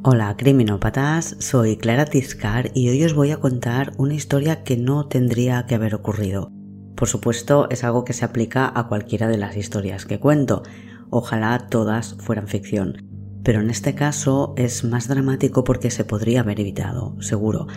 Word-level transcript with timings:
Hola 0.00 0.34
criminópatas, 0.36 1.36
soy 1.38 1.76
Clara 1.76 2.06
Tiscar 2.06 2.72
y 2.74 2.88
hoy 2.88 3.04
os 3.04 3.14
voy 3.14 3.30
a 3.30 3.36
contar 3.36 3.92
una 3.98 4.14
historia 4.14 4.64
que 4.64 4.76
no 4.76 5.06
tendría 5.06 5.64
que 5.66 5.76
haber 5.76 5.94
ocurrido. 5.94 6.50
Por 6.96 7.06
supuesto, 7.06 7.68
es 7.70 7.84
algo 7.84 8.04
que 8.04 8.12
se 8.12 8.24
aplica 8.24 8.72
a 8.74 8.88
cualquiera 8.88 9.28
de 9.28 9.38
las 9.38 9.56
historias 9.56 10.04
que 10.04 10.18
cuento. 10.18 10.64
Ojalá 11.10 11.68
todas 11.68 12.14
fueran 12.14 12.48
ficción. 12.48 13.06
Pero 13.44 13.60
en 13.60 13.70
este 13.70 13.94
caso 13.94 14.54
es 14.56 14.82
más 14.82 15.06
dramático 15.06 15.62
porque 15.62 15.92
se 15.92 16.04
podría 16.04 16.40
haber 16.40 16.58
evitado, 16.58 17.14
seguro. 17.20 17.68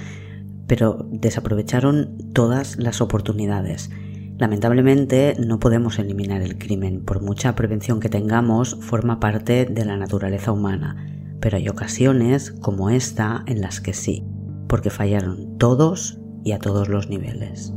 Pero 0.66 1.08
desaprovecharon 1.12 2.18
todas 2.34 2.78
las 2.78 3.02
oportunidades. 3.02 3.92
Lamentablemente 4.40 5.36
no 5.38 5.60
podemos 5.60 6.00
eliminar 6.00 6.42
el 6.42 6.58
crimen, 6.58 7.06
por 7.06 7.22
mucha 7.22 7.54
prevención 7.54 8.00
que 8.00 8.10
tengamos, 8.10 8.78
forma 8.82 9.20
parte 9.20 9.66
de 9.66 9.86
la 9.86 9.96
naturaleza 9.96 10.52
humana 10.52 11.12
pero 11.40 11.58
hay 11.58 11.70
ocasiones 11.70 12.52
como 12.52 12.90
esta 12.90 13.44
en 13.48 13.62
las 13.62 13.82
que 13.82 13.94
sí, 13.94 14.24
porque 14.68 14.90
fallaron 14.90 15.58
todos 15.58 16.20
y 16.44 16.52
a 16.52 16.60
todos 16.60 16.90
los 16.90 17.10
niveles. 17.10 17.74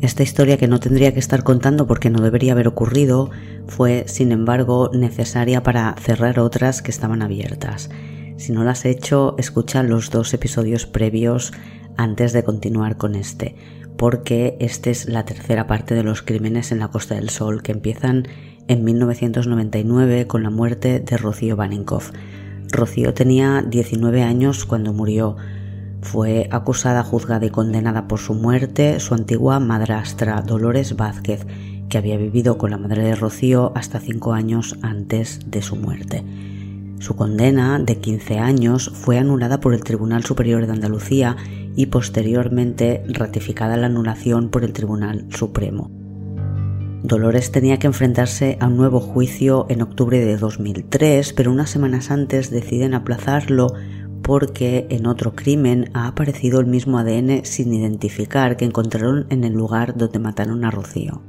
Esta 0.00 0.22
historia 0.22 0.58
que 0.58 0.68
no 0.68 0.78
tendría 0.78 1.12
que 1.12 1.18
estar 1.18 1.42
contando 1.42 1.88
porque 1.88 2.08
no 2.08 2.20
debería 2.20 2.52
haber 2.52 2.68
ocurrido 2.68 3.30
fue, 3.66 4.04
sin 4.06 4.30
embargo, 4.30 4.90
necesaria 4.92 5.64
para 5.64 5.94
cerrar 6.00 6.38
otras 6.38 6.82
que 6.82 6.92
estaban 6.92 7.20
abiertas. 7.20 7.90
Si 8.36 8.52
no 8.52 8.62
las 8.62 8.84
he 8.84 8.90
hecho, 8.90 9.34
escucha 9.38 9.82
los 9.82 10.10
dos 10.10 10.32
episodios 10.32 10.86
previos 10.86 11.52
antes 11.96 12.32
de 12.32 12.44
continuar 12.44 12.96
con 12.96 13.16
este, 13.16 13.56
porque 13.96 14.56
esta 14.60 14.90
es 14.90 15.08
la 15.08 15.24
tercera 15.24 15.66
parte 15.66 15.96
de 15.96 16.04
los 16.04 16.22
crímenes 16.22 16.70
en 16.70 16.78
la 16.78 16.88
Costa 16.88 17.16
del 17.16 17.30
Sol 17.30 17.62
que 17.62 17.72
empiezan 17.72 18.28
en 18.68 18.84
1999 18.84 20.28
con 20.28 20.44
la 20.44 20.50
muerte 20.50 21.00
de 21.00 21.16
Rocío 21.16 21.56
Baninkoff, 21.56 22.12
Rocío 22.70 23.14
tenía 23.14 23.62
19 23.62 24.22
años 24.22 24.64
cuando 24.64 24.92
murió. 24.92 25.36
Fue 26.02 26.48
acusada, 26.50 27.02
juzgada 27.02 27.46
y 27.46 27.50
condenada 27.50 28.06
por 28.08 28.20
su 28.20 28.34
muerte 28.34 29.00
su 29.00 29.14
antigua 29.14 29.58
madrastra 29.58 30.42
Dolores 30.42 30.96
Vázquez, 30.96 31.46
que 31.88 31.98
había 31.98 32.16
vivido 32.16 32.58
con 32.58 32.70
la 32.70 32.78
madre 32.78 33.02
de 33.02 33.14
Rocío 33.14 33.72
hasta 33.74 34.00
cinco 34.00 34.32
años 34.32 34.76
antes 34.82 35.40
de 35.46 35.62
su 35.62 35.76
muerte. 35.76 36.24
Su 36.98 37.16
condena 37.16 37.78
de 37.78 37.98
15 37.98 38.38
años 38.38 38.90
fue 38.94 39.18
anulada 39.18 39.60
por 39.60 39.72
el 39.72 39.84
Tribunal 39.84 40.24
Superior 40.24 40.66
de 40.66 40.72
Andalucía 40.72 41.36
y 41.76 41.86
posteriormente 41.86 43.04
ratificada 43.08 43.76
la 43.76 43.86
anulación 43.86 44.50
por 44.50 44.64
el 44.64 44.72
Tribunal 44.72 45.26
Supremo. 45.30 45.97
Dolores 47.02 47.52
tenía 47.52 47.78
que 47.78 47.86
enfrentarse 47.86 48.58
a 48.60 48.66
un 48.66 48.76
nuevo 48.76 49.00
juicio 49.00 49.66
en 49.68 49.82
octubre 49.82 50.18
de 50.18 50.36
2003, 50.36 51.32
pero 51.32 51.52
unas 51.52 51.70
semanas 51.70 52.10
antes 52.10 52.50
deciden 52.50 52.92
aplazarlo 52.92 53.72
porque 54.22 54.86
en 54.90 55.06
otro 55.06 55.34
crimen 55.34 55.90
ha 55.94 56.06
aparecido 56.06 56.60
el 56.60 56.66
mismo 56.66 56.98
ADN 56.98 57.44
sin 57.44 57.72
identificar 57.72 58.56
que 58.56 58.66
encontraron 58.66 59.26
en 59.30 59.44
el 59.44 59.54
lugar 59.54 59.96
donde 59.96 60.18
mataron 60.18 60.64
a 60.64 60.70
Rocío. 60.70 61.22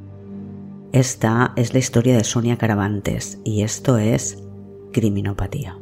Esta 0.91 1.53
es 1.55 1.71
la 1.73 1.79
historia 1.79 2.17
de 2.17 2.25
Sonia 2.25 2.57
Caravantes 2.57 3.39
y 3.45 3.61
esto 3.61 3.97
es 3.97 4.43
criminopatía. 4.91 5.78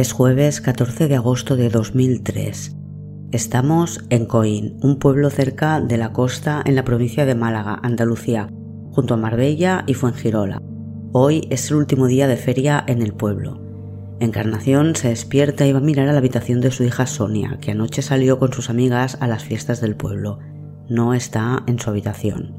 Es 0.00 0.12
jueves 0.12 0.62
14 0.62 1.08
de 1.08 1.16
agosto 1.16 1.56
de 1.56 1.68
2003. 1.68 2.74
Estamos 3.32 4.02
en 4.08 4.24
Coín, 4.24 4.78
un 4.80 4.98
pueblo 4.98 5.28
cerca 5.28 5.78
de 5.78 5.98
la 5.98 6.14
costa 6.14 6.62
en 6.64 6.74
la 6.74 6.84
provincia 6.84 7.26
de 7.26 7.34
Málaga, 7.34 7.78
Andalucía, 7.82 8.48
junto 8.92 9.12
a 9.12 9.18
Marbella 9.18 9.84
y 9.86 9.92
Fuengirola. 9.92 10.62
Hoy 11.12 11.46
es 11.50 11.70
el 11.70 11.76
último 11.76 12.06
día 12.06 12.28
de 12.28 12.38
feria 12.38 12.82
en 12.86 13.02
el 13.02 13.12
pueblo. 13.12 13.60
Encarnación 14.20 14.96
se 14.96 15.08
despierta 15.08 15.66
y 15.66 15.72
va 15.72 15.80
a 15.80 15.82
mirar 15.82 16.08
a 16.08 16.12
la 16.12 16.18
habitación 16.20 16.62
de 16.62 16.70
su 16.70 16.82
hija 16.82 17.06
Sonia, 17.06 17.58
que 17.60 17.72
anoche 17.72 18.00
salió 18.00 18.38
con 18.38 18.54
sus 18.54 18.70
amigas 18.70 19.18
a 19.20 19.26
las 19.26 19.44
fiestas 19.44 19.82
del 19.82 19.96
pueblo. 19.96 20.38
No 20.88 21.12
está 21.12 21.62
en 21.66 21.78
su 21.78 21.90
habitación. 21.90 22.54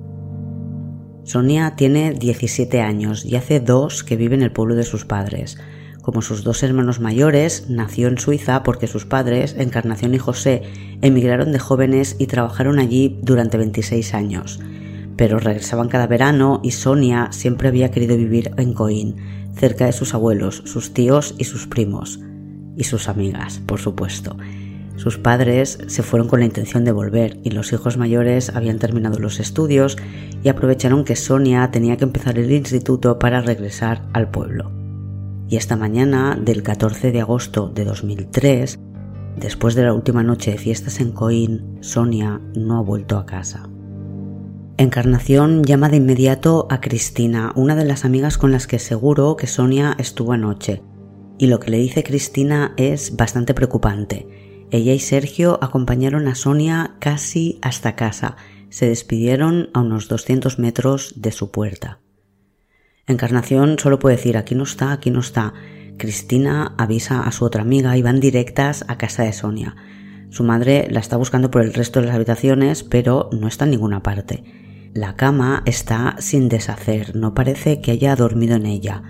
Sonia 1.24 1.74
tiene 1.76 2.14
17 2.14 2.82
años 2.82 3.26
y 3.26 3.36
hace 3.36 3.60
dos 3.60 4.04
que 4.04 4.16
vive 4.16 4.36
en 4.36 4.44
el 4.44 4.52
pueblo 4.52 4.76
de 4.76 4.84
sus 4.84 5.06
padres. 5.06 5.58
Como 6.02 6.24
sus 6.24 6.44
dos 6.44 6.64
hermanos 6.64 7.00
mayores, 7.00 7.66
nació 7.70 8.08
en 8.08 8.18
Suiza 8.18 8.64
porque 8.64 8.88
sus 8.88 9.06
padres, 9.06 9.56
Encarnación 9.58 10.16
y 10.16 10.18
José, 10.18 10.64
emigraron 11.02 11.52
de 11.52 11.60
jóvenes 11.60 12.16
y 12.18 12.26
trabajaron 12.26 12.80
allí 12.80 13.20
durante 13.22 13.58
26 13.58 14.16
años. 14.16 14.60
Pero 15.16 15.38
regresaban 15.38 15.90
cada 15.90 16.08
verano 16.08 16.60
y 16.64 16.72
Sonia 16.72 17.28
siempre 17.32 17.68
había 17.68 17.92
querido 17.92 18.18
vivir 18.18 18.52
en 18.58 18.74
Coín, 18.74 19.18
cerca 19.56 19.86
de 19.86 19.92
sus 19.92 20.16
abuelos, 20.16 20.64
sus 20.66 20.92
tíos 20.92 21.36
y 21.38 21.44
sus 21.44 21.68
primos. 21.68 22.20
Y 22.76 22.86
sus 22.86 23.08
amigas, 23.08 23.62
por 23.68 23.80
supuesto. 23.80 24.36
Sus 24.96 25.20
padres 25.20 25.78
se 25.86 26.02
fueron 26.02 26.28
con 26.28 26.40
la 26.40 26.48
intención 26.48 26.84
de 26.84 26.92
volver 26.92 27.40
y 27.44 27.52
los 27.52 27.74
hijos 27.74 27.98
mayores 27.98 28.50
habían 28.50 28.80
terminado 28.80 29.20
los 29.20 29.40
estudios 29.40 29.98
y 30.44 30.50
aprovecharon 30.50 31.06
que 31.06 31.16
Sonia 31.16 31.70
tenía 31.70 31.98
que 31.98 32.06
empezar 32.06 32.40
el 32.40 32.52
instituto 32.52 33.20
para 33.20 33.42
regresar 33.42 34.02
al 34.14 34.32
pueblo 34.32 34.81
y 35.52 35.58
esta 35.58 35.76
mañana 35.76 36.40
del 36.42 36.64
14 36.64 37.12
de 37.12 37.20
agosto 37.20 37.68
de 37.68 37.84
2003, 37.84 38.80
después 39.36 39.76
de 39.76 39.84
la 39.84 39.94
última 39.94 40.24
noche 40.24 40.52
de 40.52 40.58
fiestas 40.58 41.02
en 41.02 41.12
Coín, 41.12 41.78
Sonia 41.82 42.40
no 42.56 42.78
ha 42.78 42.82
vuelto 42.82 43.18
a 43.18 43.26
casa. 43.26 43.70
Encarnación 44.78 45.66
llama 45.66 45.90
de 45.90 45.98
inmediato 45.98 46.68
a 46.70 46.80
Cristina, 46.80 47.52
una 47.58 47.76
de 47.76 47.84
las 47.84 48.06
amigas 48.06 48.38
con 48.38 48.54
las 48.54 48.66
que 48.66 48.80
seguro 48.80 49.36
que 49.36 49.46
Sonia 49.46 49.94
estuvo 49.98 50.32
anoche, 50.32 50.84
y 51.38 51.48
lo 51.48 51.60
que 51.60 51.70
le 51.70 51.80
dice 51.80 52.02
Cristina 52.02 52.74
es 52.78 53.18
bastante 53.18 53.54
preocupante. 53.54 54.30
Ella 54.72 54.94
y 54.94 55.00
Sergio 55.00 55.60
acompañaron 55.62 56.30
a 56.30 56.36
Sonia 56.36 56.96
casi 57.00 57.60
hasta 57.62 57.98
casa, 57.98 58.38
se 58.70 58.88
despidieron 58.88 59.70
a 59.74 59.82
unos 59.82 60.08
200 60.08 60.60
metros 60.60 61.12
de 61.18 61.34
su 61.34 61.52
puerta. 61.52 62.00
Encarnación 63.12 63.78
solo 63.78 64.00
puede 64.00 64.16
decir 64.16 64.38
aquí 64.38 64.56
no 64.56 64.64
está, 64.64 64.92
aquí 64.92 65.12
no 65.12 65.20
está. 65.20 65.54
Cristina 65.98 66.74
avisa 66.78 67.22
a 67.22 67.32
su 67.32 67.46
otra 67.46 67.62
amiga 67.62 67.96
y 67.98 68.02
van 68.02 68.20
directas 68.20 68.86
a 68.88 68.98
casa 68.98 69.24
de 69.24 69.34
Sonia. 69.34 69.76
Su 70.30 70.44
madre 70.44 70.88
la 70.90 71.00
está 71.00 71.18
buscando 71.18 71.52
por 71.52 71.62
el 71.62 71.74
resto 71.74 72.00
de 72.00 72.08
las 72.08 72.16
habitaciones, 72.16 72.84
pero 72.84 73.30
no 73.34 73.48
está 73.48 73.66
en 73.66 73.72
ninguna 73.72 74.02
parte. 74.02 74.44
La 74.94 75.16
cama 75.16 75.62
está 75.66 76.16
sin 76.20 76.50
deshacer, 76.50 77.16
no 77.16 77.34
parece 77.34 77.82
que 77.82 77.92
haya 77.92 78.16
dormido 78.16 78.56
en 78.56 78.66
ella. 78.66 79.04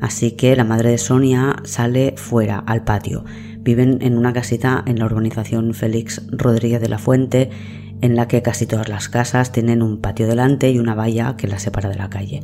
Así 0.00 0.32
que 0.32 0.56
la 0.56 0.64
madre 0.64 0.90
de 0.90 0.98
Sonia 0.98 1.56
sale 1.64 2.14
fuera, 2.16 2.58
al 2.58 2.84
patio. 2.84 3.24
Viven 3.58 3.98
en 4.02 4.18
una 4.18 4.32
casita 4.32 4.82
en 4.86 4.98
la 4.98 5.06
urbanización 5.06 5.72
Félix 5.72 6.22
Rodríguez 6.30 6.80
de 6.80 6.88
la 6.88 6.98
Fuente, 6.98 7.50
en 8.00 8.16
la 8.16 8.28
que 8.28 8.42
casi 8.42 8.66
todas 8.66 8.88
las 8.88 9.08
casas 9.08 9.52
tienen 9.52 9.82
un 9.82 10.00
patio 10.00 10.26
delante 10.26 10.70
y 10.70 10.78
una 10.78 10.94
valla 10.94 11.36
que 11.36 11.48
la 11.48 11.58
separa 11.58 11.88
de 11.88 11.96
la 11.96 12.10
calle. 12.10 12.42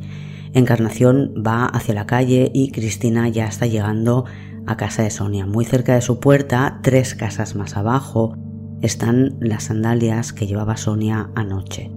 Encarnación 0.53 1.33
va 1.35 1.65
hacia 1.65 1.93
la 1.93 2.05
calle 2.05 2.51
y 2.53 2.71
Cristina 2.71 3.29
ya 3.29 3.47
está 3.47 3.67
llegando 3.67 4.25
a 4.67 4.77
casa 4.77 5.03
de 5.03 5.09
Sonia. 5.09 5.45
Muy 5.45 5.65
cerca 5.65 5.95
de 5.95 6.01
su 6.01 6.19
puerta, 6.19 6.79
tres 6.83 7.15
casas 7.15 7.55
más 7.55 7.77
abajo, 7.77 8.35
están 8.81 9.37
las 9.39 9.65
sandalias 9.65 10.33
que 10.33 10.47
llevaba 10.47 10.77
Sonia 10.77 11.29
anoche. 11.35 11.91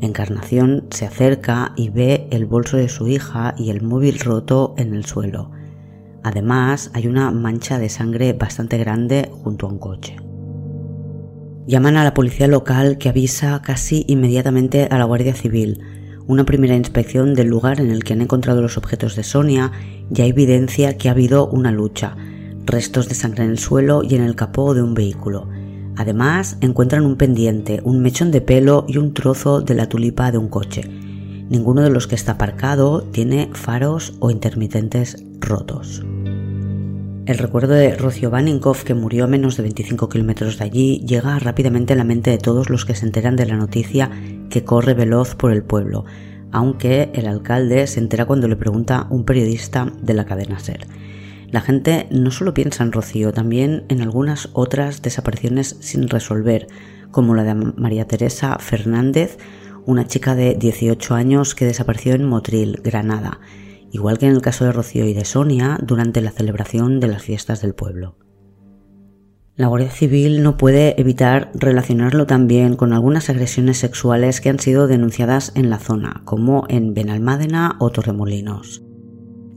Encarnación 0.00 0.86
se 0.90 1.04
acerca 1.04 1.72
y 1.76 1.90
ve 1.90 2.26
el 2.30 2.46
bolso 2.46 2.76
de 2.76 2.88
su 2.88 3.06
hija 3.08 3.54
y 3.58 3.70
el 3.70 3.82
móvil 3.82 4.18
roto 4.18 4.74
en 4.78 4.94
el 4.94 5.04
suelo. 5.04 5.50
Además, 6.22 6.90
hay 6.94 7.06
una 7.06 7.30
mancha 7.30 7.78
de 7.78 7.88
sangre 7.88 8.32
bastante 8.32 8.78
grande 8.78 9.30
junto 9.30 9.66
a 9.66 9.70
un 9.70 9.78
coche. 9.78 10.16
Llaman 11.66 11.96
a 11.98 12.04
la 12.04 12.14
policía 12.14 12.46
local 12.46 12.98
que 12.98 13.10
avisa 13.10 13.60
casi 13.62 14.04
inmediatamente 14.08 14.88
a 14.90 14.98
la 14.98 15.04
Guardia 15.04 15.34
Civil. 15.34 15.80
Una 16.30 16.44
primera 16.44 16.76
inspección 16.76 17.34
del 17.34 17.48
lugar 17.48 17.80
en 17.80 17.90
el 17.90 18.04
que 18.04 18.12
han 18.12 18.20
encontrado 18.20 18.62
los 18.62 18.78
objetos 18.78 19.16
de 19.16 19.24
Sonia 19.24 19.72
ya 20.10 20.26
evidencia 20.26 20.96
que 20.96 21.08
ha 21.08 21.10
habido 21.10 21.48
una 21.48 21.72
lucha, 21.72 22.16
restos 22.64 23.08
de 23.08 23.16
sangre 23.16 23.42
en 23.42 23.50
el 23.50 23.58
suelo 23.58 24.04
y 24.04 24.14
en 24.14 24.22
el 24.22 24.36
capó 24.36 24.72
de 24.72 24.80
un 24.80 24.94
vehículo. 24.94 25.48
Además, 25.96 26.56
encuentran 26.60 27.04
un 27.04 27.16
pendiente, 27.16 27.80
un 27.82 28.00
mechón 28.00 28.30
de 28.30 28.42
pelo 28.42 28.84
y 28.86 28.98
un 28.98 29.12
trozo 29.12 29.60
de 29.60 29.74
la 29.74 29.88
tulipa 29.88 30.30
de 30.30 30.38
un 30.38 30.46
coche. 30.46 30.82
Ninguno 31.48 31.82
de 31.82 31.90
los 31.90 32.06
que 32.06 32.14
está 32.14 32.34
aparcado 32.34 33.02
tiene 33.02 33.50
faros 33.52 34.14
o 34.20 34.30
intermitentes 34.30 35.16
rotos. 35.40 36.04
El 37.26 37.38
recuerdo 37.38 37.74
de 37.74 37.94
Rocio 37.96 38.30
Baninkoff, 38.30 38.82
que 38.82 38.94
murió 38.94 39.24
a 39.24 39.28
menos 39.28 39.56
de 39.56 39.62
25 39.62 40.08
kilómetros 40.08 40.58
de 40.58 40.64
allí, 40.64 41.04
llega 41.06 41.38
rápidamente 41.38 41.92
a 41.92 41.96
la 41.96 42.04
mente 42.04 42.30
de 42.30 42.38
todos 42.38 42.70
los 42.70 42.84
que 42.84 42.94
se 42.94 43.04
enteran 43.06 43.36
de 43.36 43.46
la 43.46 43.56
noticia 43.56 44.10
que 44.48 44.64
corre 44.64 44.94
veloz 44.94 45.34
por 45.34 45.52
el 45.52 45.62
pueblo, 45.62 46.06
aunque 46.50 47.10
el 47.14 47.26
alcalde 47.26 47.86
se 47.86 48.00
entera 48.00 48.24
cuando 48.24 48.48
le 48.48 48.56
pregunta 48.56 49.06
un 49.10 49.24
periodista 49.24 49.92
de 50.00 50.14
la 50.14 50.24
cadena 50.24 50.58
SER. 50.58 50.86
La 51.50 51.60
gente 51.60 52.06
no 52.10 52.30
solo 52.30 52.54
piensa 52.54 52.84
en 52.84 52.92
Rocío, 52.92 53.32
también 53.32 53.84
en 53.88 54.00
algunas 54.00 54.48
otras 54.54 55.02
desapariciones 55.02 55.76
sin 55.80 56.08
resolver, 56.08 56.68
como 57.10 57.34
la 57.34 57.44
de 57.44 57.54
María 57.54 58.06
Teresa 58.06 58.58
Fernández, 58.58 59.36
una 59.84 60.06
chica 60.06 60.34
de 60.34 60.54
18 60.54 61.14
años 61.14 61.54
que 61.54 61.64
desapareció 61.66 62.14
en 62.14 62.24
Motril, 62.24 62.80
Granada, 62.82 63.40
igual 63.90 64.18
que 64.18 64.26
en 64.26 64.32
el 64.32 64.42
caso 64.42 64.64
de 64.64 64.72
Rocío 64.72 65.06
y 65.06 65.14
de 65.14 65.24
Sonia 65.24 65.78
durante 65.82 66.20
la 66.20 66.30
celebración 66.30 67.00
de 67.00 67.08
las 67.08 67.22
fiestas 67.22 67.62
del 67.62 67.74
pueblo. 67.74 68.16
La 69.56 69.66
Guardia 69.66 69.90
Civil 69.90 70.42
no 70.42 70.56
puede 70.56 70.98
evitar 70.98 71.50
relacionarlo 71.52 72.26
también 72.26 72.76
con 72.76 72.94
algunas 72.94 73.28
agresiones 73.28 73.76
sexuales 73.76 74.40
que 74.40 74.48
han 74.48 74.58
sido 74.58 74.86
denunciadas 74.86 75.52
en 75.54 75.68
la 75.68 75.78
zona, 75.78 76.22
como 76.24 76.64
en 76.68 76.94
Benalmádena 76.94 77.76
o 77.78 77.90
Torremolinos. 77.90 78.82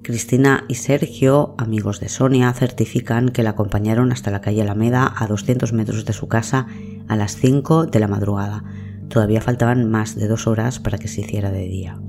Cristina 0.04 0.66
y 0.68 0.76
Sergio, 0.76 1.56
amigos 1.58 2.02
de 2.02 2.10
Sonia, 2.10 2.52
certifican 2.52 3.30
que 3.30 3.44
la 3.44 3.52
acompañaron 3.52 4.12
hasta 4.12 4.30
la 4.30 4.42
calle 4.42 4.62
Alameda 4.62 5.14
a 5.16 5.26
200 5.26 5.72
metros 5.72 6.04
de 6.04 6.12
su 6.12 6.28
casa 6.28 6.68
a 7.08 7.16
las 7.16 7.38
5 7.38 7.86
de 7.86 8.00
la 8.02 8.10
madrugada. 8.10 8.66
Todavía 9.08 9.40
faltaban 9.40 9.90
más 9.90 10.16
de 10.16 10.28
dos 10.28 10.48
horas 10.48 10.80
para 10.80 10.98
que 10.98 11.08
se 11.08 11.22
hiciera 11.22 11.52
de 11.52 11.68
día. 11.70 12.02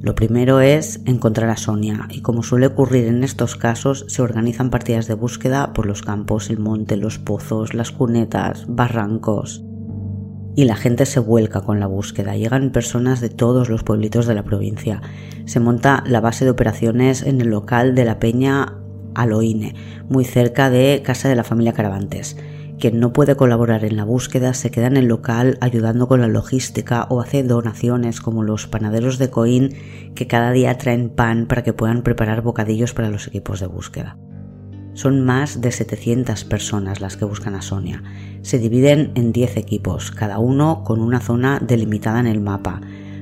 Lo 0.00 0.14
primero 0.14 0.60
es 0.60 1.02
encontrar 1.04 1.50
a 1.50 1.58
Sonia 1.58 2.08
y 2.10 2.22
como 2.22 2.42
suele 2.42 2.68
ocurrir 2.68 3.04
en 3.04 3.22
estos 3.22 3.56
casos 3.56 4.06
se 4.08 4.22
organizan 4.22 4.70
partidas 4.70 5.06
de 5.06 5.12
búsqueda 5.12 5.74
por 5.74 5.84
los 5.84 6.00
campos, 6.00 6.48
el 6.48 6.58
monte, 6.58 6.96
los 6.96 7.18
pozos, 7.18 7.74
las 7.74 7.90
cunetas, 7.90 8.64
barrancos. 8.66 9.62
Y 10.56 10.64
la 10.64 10.76
gente 10.76 11.04
se 11.04 11.20
vuelca 11.20 11.60
con 11.60 11.80
la 11.80 11.86
búsqueda. 11.86 12.34
Llegan 12.34 12.70
personas 12.70 13.20
de 13.20 13.28
todos 13.28 13.68
los 13.68 13.82
pueblitos 13.82 14.26
de 14.26 14.34
la 14.34 14.42
provincia. 14.42 15.02
Se 15.44 15.60
monta 15.60 16.02
la 16.06 16.20
base 16.20 16.46
de 16.46 16.50
operaciones 16.50 17.22
en 17.22 17.42
el 17.42 17.48
local 17.48 17.94
de 17.94 18.06
la 18.06 18.18
Peña 18.18 18.78
Aloine, 19.14 19.74
muy 20.08 20.24
cerca 20.24 20.70
de 20.70 21.02
casa 21.04 21.28
de 21.28 21.36
la 21.36 21.44
familia 21.44 21.74
Caravantes. 21.74 22.38
Quien 22.80 22.98
no 22.98 23.12
puede 23.12 23.36
colaborar 23.36 23.84
en 23.84 23.98
la 23.98 24.04
búsqueda 24.04 24.54
se 24.54 24.70
queda 24.70 24.86
en 24.86 24.96
el 24.96 25.04
local 25.04 25.58
ayudando 25.60 26.08
con 26.08 26.22
la 26.22 26.28
logística 26.28 27.06
o 27.10 27.20
hace 27.20 27.42
donaciones 27.42 28.22
como 28.22 28.42
los 28.42 28.68
panaderos 28.68 29.18
de 29.18 29.28
Coín 29.28 29.74
que 30.14 30.26
cada 30.26 30.50
día 30.50 30.78
traen 30.78 31.10
pan 31.10 31.44
para 31.46 31.62
que 31.62 31.74
puedan 31.74 32.00
preparar 32.00 32.40
bocadillos 32.40 32.94
para 32.94 33.10
los 33.10 33.26
equipos 33.26 33.60
de 33.60 33.66
búsqueda. 33.66 34.16
Son 34.94 35.22
más 35.22 35.60
de 35.60 35.72
700 35.72 36.44
personas 36.44 37.02
las 37.02 37.18
que 37.18 37.26
buscan 37.26 37.54
a 37.54 37.60
Sonia. 37.60 38.02
Se 38.40 38.58
dividen 38.58 39.12
en 39.14 39.32
10 39.32 39.58
equipos, 39.58 40.10
cada 40.10 40.38
uno 40.38 40.82
con 40.82 41.02
una 41.02 41.20
zona 41.20 41.60
delimitada 41.60 42.18
en 42.18 42.26
el 42.26 42.40
mapa. 42.40 42.80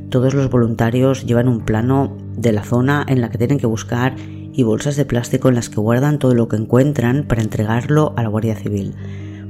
Todos 0.08 0.34
los 0.34 0.48
voluntarios 0.50 1.26
llevan 1.26 1.48
un 1.48 1.64
plano 1.64 2.16
de 2.36 2.52
la 2.52 2.62
zona 2.62 3.04
en 3.08 3.20
la 3.20 3.28
que 3.28 3.38
tienen 3.38 3.58
que 3.58 3.66
buscar 3.66 4.14
y 4.52 4.62
bolsas 4.62 4.94
de 4.94 5.04
plástico 5.04 5.48
en 5.48 5.56
las 5.56 5.68
que 5.68 5.80
guardan 5.80 6.20
todo 6.20 6.36
lo 6.36 6.46
que 6.46 6.56
encuentran 6.56 7.24
para 7.26 7.42
entregarlo 7.42 8.14
a 8.16 8.22
la 8.22 8.28
Guardia 8.28 8.54
Civil. 8.54 8.94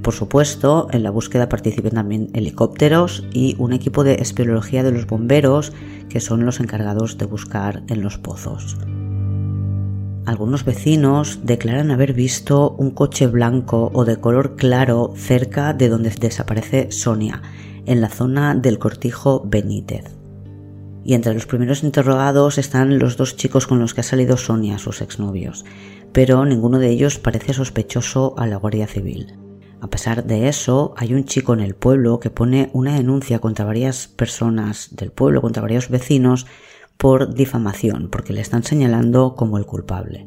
Por 0.02 0.14
supuesto, 0.14 0.88
en 0.92 1.02
la 1.02 1.10
búsqueda 1.10 1.48
participan 1.48 1.92
también 1.92 2.30
helicópteros 2.32 3.24
y 3.32 3.56
un 3.58 3.72
equipo 3.72 4.04
de 4.04 4.14
espeleología 4.14 4.82
de 4.82 4.92
los 4.92 5.06
bomberos, 5.06 5.72
que 6.08 6.20
son 6.20 6.46
los 6.46 6.60
encargados 6.60 7.18
de 7.18 7.26
buscar 7.26 7.82
en 7.88 8.02
los 8.02 8.18
pozos. 8.18 8.76
Algunos 10.24 10.64
vecinos 10.64 11.40
declaran 11.42 11.90
haber 11.90 12.12
visto 12.12 12.72
un 12.78 12.90
coche 12.90 13.26
blanco 13.26 13.90
o 13.94 14.04
de 14.04 14.18
color 14.18 14.56
claro 14.56 15.12
cerca 15.16 15.72
de 15.72 15.88
donde 15.88 16.10
desaparece 16.10 16.92
Sonia, 16.92 17.42
en 17.86 18.02
la 18.02 18.10
zona 18.10 18.54
del 18.54 18.78
cortijo 18.78 19.42
Benítez. 19.46 20.04
Y 21.02 21.14
entre 21.14 21.32
los 21.32 21.46
primeros 21.46 21.82
interrogados 21.82 22.58
están 22.58 22.98
los 22.98 23.16
dos 23.16 23.36
chicos 23.36 23.66
con 23.66 23.78
los 23.78 23.94
que 23.94 24.02
ha 24.02 24.04
salido 24.04 24.36
Sonia, 24.36 24.78
sus 24.78 25.00
exnovios, 25.00 25.64
pero 26.12 26.44
ninguno 26.44 26.78
de 26.78 26.90
ellos 26.90 27.18
parece 27.18 27.54
sospechoso 27.54 28.34
a 28.36 28.46
la 28.46 28.56
Guardia 28.56 28.86
Civil. 28.86 29.47
A 29.80 29.88
pesar 29.88 30.24
de 30.24 30.48
eso, 30.48 30.92
hay 30.96 31.14
un 31.14 31.24
chico 31.24 31.52
en 31.52 31.60
el 31.60 31.74
pueblo 31.74 32.18
que 32.18 32.30
pone 32.30 32.70
una 32.72 32.96
denuncia 32.96 33.38
contra 33.38 33.64
varias 33.64 34.08
personas 34.08 34.88
del 34.96 35.12
pueblo, 35.12 35.40
contra 35.40 35.62
varios 35.62 35.88
vecinos, 35.88 36.46
por 36.96 37.32
difamación, 37.32 38.08
porque 38.10 38.32
le 38.32 38.40
están 38.40 38.64
señalando 38.64 39.36
como 39.36 39.56
el 39.56 39.66
culpable. 39.66 40.26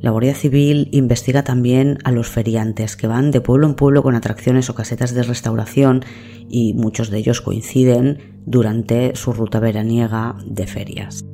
La 0.00 0.10
Guardia 0.10 0.34
Civil 0.34 0.88
investiga 0.92 1.44
también 1.44 1.98
a 2.04 2.10
los 2.10 2.28
feriantes 2.28 2.96
que 2.96 3.06
van 3.06 3.30
de 3.30 3.40
pueblo 3.40 3.68
en 3.68 3.74
pueblo 3.74 4.02
con 4.02 4.16
atracciones 4.16 4.70
o 4.70 4.74
casetas 4.74 5.14
de 5.14 5.22
restauración 5.22 6.02
y 6.48 6.74
muchos 6.74 7.10
de 7.10 7.18
ellos 7.18 7.42
coinciden 7.42 8.40
durante 8.44 9.14
su 9.14 9.32
ruta 9.32 9.60
veraniega 9.60 10.36
de 10.46 10.66
ferias. 10.66 11.24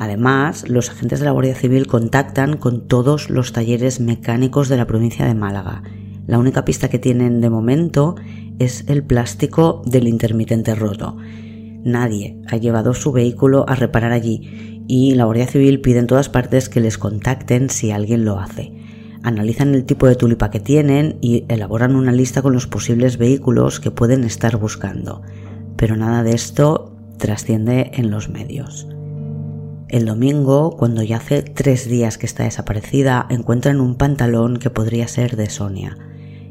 Además, 0.00 0.68
los 0.68 0.90
agentes 0.90 1.20
de 1.20 1.26
la 1.26 1.30
Guardia 1.30 1.54
Civil 1.54 1.86
contactan 1.86 2.56
con 2.56 2.88
todos 2.88 3.30
los 3.30 3.52
talleres 3.52 4.00
mecánicos 4.00 4.68
de 4.68 4.76
la 4.78 4.86
provincia 4.86 5.24
de 5.24 5.34
Málaga 5.34 5.82
la 6.26 6.38
única 6.38 6.64
pista 6.64 6.88
que 6.88 6.98
tienen 6.98 7.40
de 7.40 7.50
momento 7.50 8.16
es 8.58 8.84
el 8.88 9.04
plástico 9.04 9.82
del 9.86 10.08
intermitente 10.08 10.74
roto. 10.74 11.16
Nadie 11.84 12.36
ha 12.48 12.56
llevado 12.56 12.94
su 12.94 13.12
vehículo 13.12 13.64
a 13.68 13.76
reparar 13.76 14.12
allí 14.12 14.84
y 14.88 15.14
la 15.14 15.24
Guardia 15.24 15.46
Civil 15.46 15.80
pide 15.80 16.00
en 16.00 16.06
todas 16.06 16.28
partes 16.28 16.68
que 16.68 16.80
les 16.80 16.98
contacten 16.98 17.70
si 17.70 17.90
alguien 17.90 18.24
lo 18.24 18.38
hace. 18.38 18.72
Analizan 19.22 19.74
el 19.74 19.84
tipo 19.84 20.06
de 20.06 20.14
tulipa 20.14 20.50
que 20.50 20.60
tienen 20.60 21.18
y 21.20 21.44
elaboran 21.48 21.96
una 21.96 22.12
lista 22.12 22.42
con 22.42 22.52
los 22.52 22.66
posibles 22.66 23.18
vehículos 23.18 23.80
que 23.80 23.90
pueden 23.90 24.24
estar 24.24 24.56
buscando. 24.56 25.22
Pero 25.76 25.96
nada 25.96 26.22
de 26.22 26.32
esto 26.32 26.96
trasciende 27.18 27.90
en 27.94 28.10
los 28.10 28.28
medios. 28.28 28.86
El 29.88 30.06
domingo, 30.06 30.76
cuando 30.76 31.02
ya 31.02 31.18
hace 31.18 31.42
tres 31.42 31.88
días 31.88 32.18
que 32.18 32.26
está 32.26 32.44
desaparecida, 32.44 33.26
encuentran 33.30 33.80
un 33.80 33.96
pantalón 33.96 34.58
que 34.58 34.70
podría 34.70 35.06
ser 35.06 35.36
de 35.36 35.48
Sonia. 35.48 35.96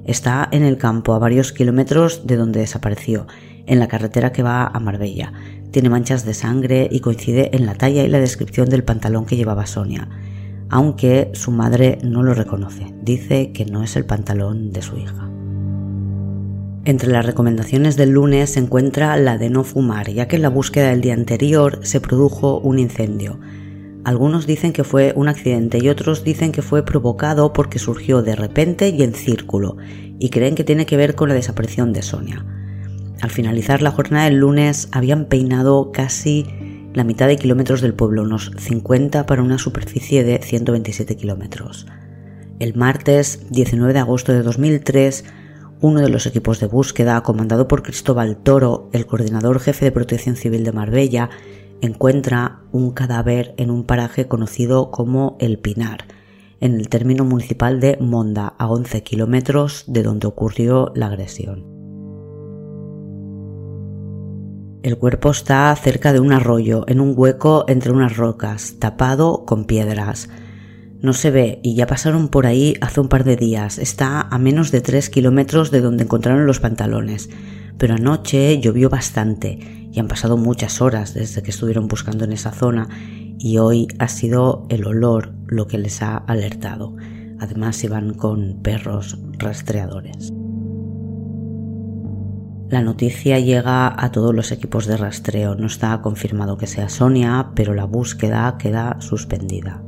Está 0.05 0.47
en 0.51 0.63
el 0.63 0.77
campo, 0.77 1.13
a 1.13 1.19
varios 1.19 1.51
kilómetros 1.51 2.27
de 2.27 2.37
donde 2.37 2.59
desapareció, 2.59 3.27
en 3.65 3.79
la 3.79 3.87
carretera 3.87 4.31
que 4.31 4.43
va 4.43 4.65
a 4.65 4.79
Marbella. 4.79 5.33
Tiene 5.71 5.89
manchas 5.89 6.25
de 6.25 6.33
sangre 6.33 6.87
y 6.91 6.99
coincide 6.99 7.55
en 7.55 7.65
la 7.65 7.75
talla 7.75 8.03
y 8.03 8.07
la 8.07 8.19
descripción 8.19 8.69
del 8.69 8.83
pantalón 8.83 9.25
que 9.25 9.35
llevaba 9.35 9.65
Sonia, 9.65 10.07
aunque 10.69 11.31
su 11.33 11.51
madre 11.51 11.97
no 12.03 12.23
lo 12.23 12.33
reconoce. 12.33 12.93
Dice 13.01 13.51
que 13.51 13.65
no 13.65 13.83
es 13.83 13.95
el 13.95 14.05
pantalón 14.05 14.71
de 14.71 14.81
su 14.81 14.97
hija. 14.97 15.29
Entre 16.85 17.09
las 17.11 17.25
recomendaciones 17.25 17.97
del 17.97 18.11
lunes 18.11 18.51
se 18.51 18.59
encuentra 18.59 19.17
la 19.17 19.39
de 19.39 19.49
no 19.49 19.63
fumar, 19.63 20.11
ya 20.11 20.27
que 20.27 20.35
en 20.35 20.43
la 20.43 20.49
búsqueda 20.49 20.89
del 20.89 21.01
día 21.01 21.15
anterior 21.15 21.79
se 21.81 21.99
produjo 21.99 22.59
un 22.59 22.77
incendio. 22.77 23.39
Algunos 24.05 24.45
dicen 24.45 24.71
que 24.71 24.83
fue 24.83 25.13
un 25.15 25.27
accidente 25.27 25.79
y 25.81 25.89
otros 25.89 26.23
dicen 26.23 26.51
que 26.51 26.61
fue 26.61 26.85
provocado 26.85 27.53
porque 27.53 27.79
surgió 27.79 28.21
de 28.21 28.35
repente 28.35 28.89
y 28.89 29.01
en 29.01 29.15
círculo, 29.15 29.77
y 30.19 30.29
creen 30.29 30.53
que 30.53 30.63
tiene 30.63 30.85
que 30.85 30.95
ver 30.95 31.15
con 31.15 31.27
la 31.27 31.33
desaparición 31.33 31.91
de 31.91 32.03
Sonia. 32.03 32.45
Al 33.21 33.31
finalizar 33.31 33.81
la 33.81 33.89
jornada 33.89 34.25
del 34.25 34.37
lunes 34.37 34.89
habían 34.91 35.25
peinado 35.25 35.91
casi 35.91 36.45
la 36.93 37.03
mitad 37.03 37.27
de 37.27 37.37
kilómetros 37.37 37.81
del 37.81 37.95
pueblo, 37.95 38.21
unos 38.21 38.51
50 38.59 39.25
para 39.25 39.41
una 39.41 39.57
superficie 39.57 40.23
de 40.23 40.39
127 40.39 41.17
kilómetros. 41.17 41.87
El 42.59 42.75
martes 42.75 43.47
19 43.49 43.91
de 43.91 43.99
agosto 43.99 44.33
de 44.33 44.43
2003, 44.43 45.25
uno 45.81 46.01
de 46.01 46.09
los 46.09 46.27
equipos 46.27 46.59
de 46.59 46.67
búsqueda, 46.67 47.21
comandado 47.23 47.67
por 47.67 47.81
Cristóbal 47.81 48.37
Toro, 48.37 48.87
el 48.93 49.07
coordinador 49.07 49.59
jefe 49.59 49.85
de 49.85 49.91
protección 49.91 50.35
civil 50.35 50.63
de 50.63 50.71
Marbella, 50.71 51.31
encuentra 51.81 52.61
un 52.71 52.91
cadáver 52.91 53.53
en 53.57 53.71
un 53.71 53.83
paraje 53.83 54.27
conocido 54.27 54.91
como 54.91 55.37
El 55.39 55.59
Pinar, 55.59 56.05
en 56.59 56.75
el 56.75 56.89
término 56.89 57.25
municipal 57.25 57.79
de 57.79 57.97
Monda, 57.99 58.53
a 58.57 58.67
11 58.67 59.03
kilómetros 59.03 59.83
de 59.87 60.03
donde 60.03 60.27
ocurrió 60.27 60.91
la 60.95 61.07
agresión. 61.07 61.75
El 64.85 64.97
cuerpo 64.99 65.31
está 65.31 65.75
cerca 65.75 66.13
de 66.13 66.19
un 66.19 66.31
arroyo, 66.31 66.85
en 66.87 66.99
un 66.99 67.13
hueco 67.17 67.65
entre 67.67 67.91
unas 67.91 68.17
rocas, 68.17 68.75
tapado 68.77 69.43
con 69.43 69.65
piedras. 69.65 70.29
No 71.01 71.13
se 71.13 71.31
ve 71.31 71.59
y 71.63 71.75
ya 71.75 71.87
pasaron 71.87 72.27
por 72.29 72.45
ahí 72.45 72.75
hace 72.81 73.01
un 73.01 73.09
par 73.09 73.23
de 73.23 73.35
días. 73.35 73.79
Está 73.79 74.21
a 74.21 74.37
menos 74.37 74.71
de 74.71 74.81
3 74.81 75.09
kilómetros 75.09 75.71
de 75.71 75.81
donde 75.81 76.03
encontraron 76.03 76.45
los 76.45 76.59
pantalones. 76.59 77.31
Pero 77.79 77.95
anoche 77.95 78.59
llovió 78.59 78.89
bastante 78.89 79.84
y 79.95 79.99
han 79.99 80.09
pasado 80.09 80.35
muchas 80.35 80.81
horas 80.81 81.13
desde 81.13 81.41
que 81.41 81.51
estuvieron 81.51 81.87
buscando 81.87 82.25
en 82.25 82.33
esa 82.33 82.51
zona 82.51 82.89
y 83.39 83.59
hoy 83.59 83.87
ha 83.97 84.09
sido 84.09 84.65
el 84.69 84.85
olor 84.85 85.33
lo 85.47 85.67
que 85.67 85.77
les 85.77 86.01
ha 86.01 86.17
alertado. 86.17 86.95
Además 87.39 87.81
iban 87.83 88.13
con 88.13 88.59
perros 88.61 89.17
rastreadores. 89.37 90.33
La 92.69 92.81
noticia 92.81 93.39
llega 93.39 94.03
a 94.03 94.11
todos 94.11 94.35
los 94.35 94.51
equipos 94.51 94.85
de 94.85 94.97
rastreo. 94.97 95.55
No 95.55 95.67
está 95.67 96.01
confirmado 96.01 96.57
que 96.57 96.67
sea 96.67 96.89
Sonia, 96.89 97.51
pero 97.55 97.73
la 97.73 97.85
búsqueda 97.85 98.57
queda 98.57 98.99
suspendida. 98.99 99.81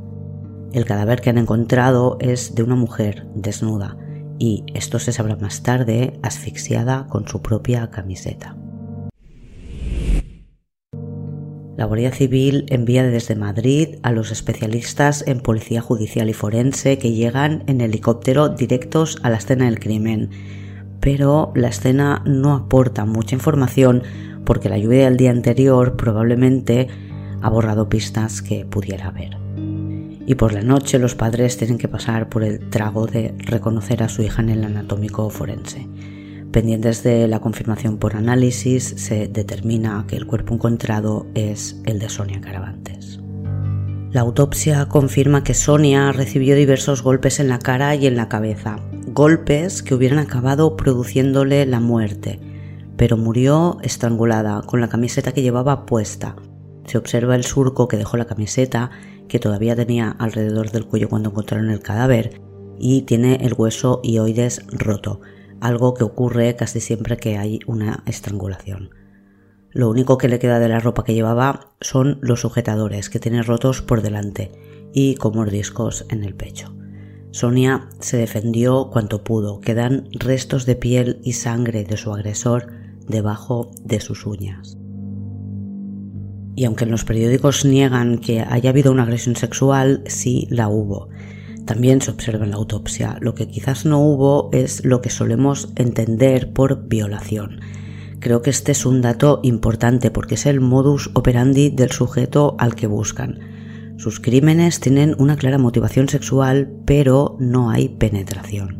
El 0.72 0.86
cadáver 0.86 1.20
que 1.20 1.28
han 1.30 1.38
encontrado 1.38 2.16
es 2.20 2.54
de 2.54 2.62
una 2.62 2.76
mujer 2.76 3.26
desnuda 3.34 3.98
y 4.38 4.64
esto 4.72 4.98
se 5.00 5.12
sabrá 5.12 5.36
más 5.36 5.62
tarde 5.62 6.18
asfixiada 6.22 7.08
con 7.08 7.26
su 7.28 7.42
propia 7.42 7.90
camiseta. 7.90 8.56
La 11.78 11.84
Guardia 11.84 12.10
Civil 12.10 12.66
envía 12.70 13.04
desde 13.04 13.36
Madrid 13.36 14.00
a 14.02 14.10
los 14.10 14.32
especialistas 14.32 15.22
en 15.28 15.38
policía 15.38 15.80
judicial 15.80 16.28
y 16.28 16.32
forense 16.34 16.98
que 16.98 17.12
llegan 17.12 17.62
en 17.68 17.80
helicóptero 17.80 18.48
directos 18.48 19.18
a 19.22 19.30
la 19.30 19.36
escena 19.36 19.66
del 19.66 19.78
crimen 19.78 20.28
pero 21.00 21.52
la 21.54 21.68
escena 21.68 22.22
no 22.26 22.52
aporta 22.54 23.04
mucha 23.04 23.36
información 23.36 24.02
porque 24.44 24.68
la 24.68 24.78
lluvia 24.78 25.04
del 25.04 25.16
día 25.16 25.30
anterior 25.30 25.96
probablemente 25.96 26.88
ha 27.40 27.48
borrado 27.48 27.88
pistas 27.88 28.42
que 28.42 28.64
pudiera 28.64 29.06
haber. 29.06 29.36
Y 30.26 30.34
por 30.34 30.52
la 30.52 30.62
noche 30.62 30.98
los 30.98 31.14
padres 31.14 31.56
tienen 31.56 31.78
que 31.78 31.86
pasar 31.86 32.28
por 32.28 32.42
el 32.42 32.68
trago 32.70 33.06
de 33.06 33.34
reconocer 33.38 34.02
a 34.02 34.08
su 34.08 34.22
hija 34.22 34.42
en 34.42 34.50
el 34.50 34.64
anatómico 34.64 35.30
forense. 35.30 35.86
Pendientes 36.52 37.02
de 37.02 37.28
la 37.28 37.40
confirmación 37.40 37.98
por 37.98 38.16
análisis, 38.16 38.82
se 38.96 39.28
determina 39.28 40.06
que 40.08 40.16
el 40.16 40.26
cuerpo 40.26 40.54
encontrado 40.54 41.26
es 41.34 41.78
el 41.84 41.98
de 41.98 42.08
Sonia 42.08 42.40
Caravantes. 42.40 43.20
La 44.10 44.22
autopsia 44.22 44.86
confirma 44.86 45.44
que 45.44 45.52
Sonia 45.52 46.10
recibió 46.12 46.56
diversos 46.56 47.02
golpes 47.02 47.40
en 47.40 47.48
la 47.50 47.58
cara 47.58 47.94
y 47.94 48.06
en 48.06 48.16
la 48.16 48.30
cabeza, 48.30 48.76
golpes 49.08 49.82
que 49.82 49.94
hubieran 49.94 50.18
acabado 50.18 50.74
produciéndole 50.78 51.66
la 51.66 51.80
muerte, 51.80 52.40
pero 52.96 53.18
murió 53.18 53.76
estrangulada 53.82 54.62
con 54.62 54.80
la 54.80 54.88
camiseta 54.88 55.32
que 55.32 55.42
llevaba 55.42 55.84
puesta. 55.84 56.36
Se 56.86 56.96
observa 56.96 57.36
el 57.36 57.44
surco 57.44 57.88
que 57.88 57.98
dejó 57.98 58.16
la 58.16 58.24
camiseta, 58.24 58.90
que 59.28 59.38
todavía 59.38 59.76
tenía 59.76 60.16
alrededor 60.18 60.70
del 60.70 60.86
cuello 60.86 61.10
cuando 61.10 61.28
encontraron 61.28 61.68
el 61.68 61.80
cadáver, 61.80 62.40
y 62.78 63.02
tiene 63.02 63.36
el 63.42 63.52
hueso 63.52 64.00
ioides 64.02 64.64
roto, 64.68 65.20
algo 65.60 65.94
que 65.94 66.04
ocurre 66.04 66.56
casi 66.56 66.80
siempre 66.80 67.16
que 67.16 67.38
hay 67.38 67.60
una 67.66 68.02
estrangulación. 68.06 68.90
Lo 69.70 69.90
único 69.90 70.18
que 70.18 70.28
le 70.28 70.38
queda 70.38 70.58
de 70.58 70.68
la 70.68 70.80
ropa 70.80 71.04
que 71.04 71.14
llevaba 71.14 71.74
son 71.80 72.18
los 72.20 72.40
sujetadores 72.40 73.10
que 73.10 73.20
tiene 73.20 73.42
rotos 73.42 73.82
por 73.82 74.02
delante 74.02 74.52
y 74.92 75.16
con 75.16 75.34
mordiscos 75.34 76.06
en 76.08 76.24
el 76.24 76.34
pecho. 76.34 76.74
Sonia 77.30 77.88
se 78.00 78.16
defendió 78.16 78.88
cuanto 78.90 79.22
pudo, 79.22 79.60
quedan 79.60 80.08
restos 80.12 80.64
de 80.64 80.76
piel 80.76 81.20
y 81.22 81.34
sangre 81.34 81.84
de 81.84 81.96
su 81.96 82.12
agresor 82.12 82.72
debajo 83.06 83.70
de 83.84 84.00
sus 84.00 84.26
uñas. 84.26 84.78
Y 86.56 86.64
aunque 86.64 86.84
en 86.84 86.90
los 86.90 87.04
periódicos 87.04 87.64
niegan 87.64 88.18
que 88.18 88.40
haya 88.40 88.70
habido 88.70 88.90
una 88.90 89.04
agresión 89.04 89.36
sexual, 89.36 90.02
sí 90.06 90.48
la 90.50 90.68
hubo. 90.68 91.08
También 91.68 92.00
se 92.00 92.10
observa 92.10 92.44
en 92.44 92.50
la 92.50 92.56
autopsia. 92.56 93.18
Lo 93.20 93.36
que 93.36 93.46
quizás 93.46 93.84
no 93.84 94.00
hubo 94.00 94.50
es 94.52 94.84
lo 94.84 95.02
que 95.02 95.10
solemos 95.10 95.68
entender 95.76 96.52
por 96.52 96.88
violación. 96.88 97.60
Creo 98.18 98.42
que 98.42 98.50
este 98.50 98.72
es 98.72 98.84
un 98.86 99.02
dato 99.02 99.38
importante 99.44 100.10
porque 100.10 100.34
es 100.34 100.46
el 100.46 100.60
modus 100.60 101.10
operandi 101.14 101.70
del 101.70 101.92
sujeto 101.92 102.56
al 102.58 102.74
que 102.74 102.86
buscan 102.86 103.38
sus 103.98 104.20
crímenes 104.20 104.78
tienen 104.78 105.16
una 105.18 105.36
clara 105.36 105.58
motivación 105.58 106.08
sexual, 106.08 106.70
pero 106.84 107.36
no 107.40 107.68
hay 107.68 107.88
penetración. 107.88 108.78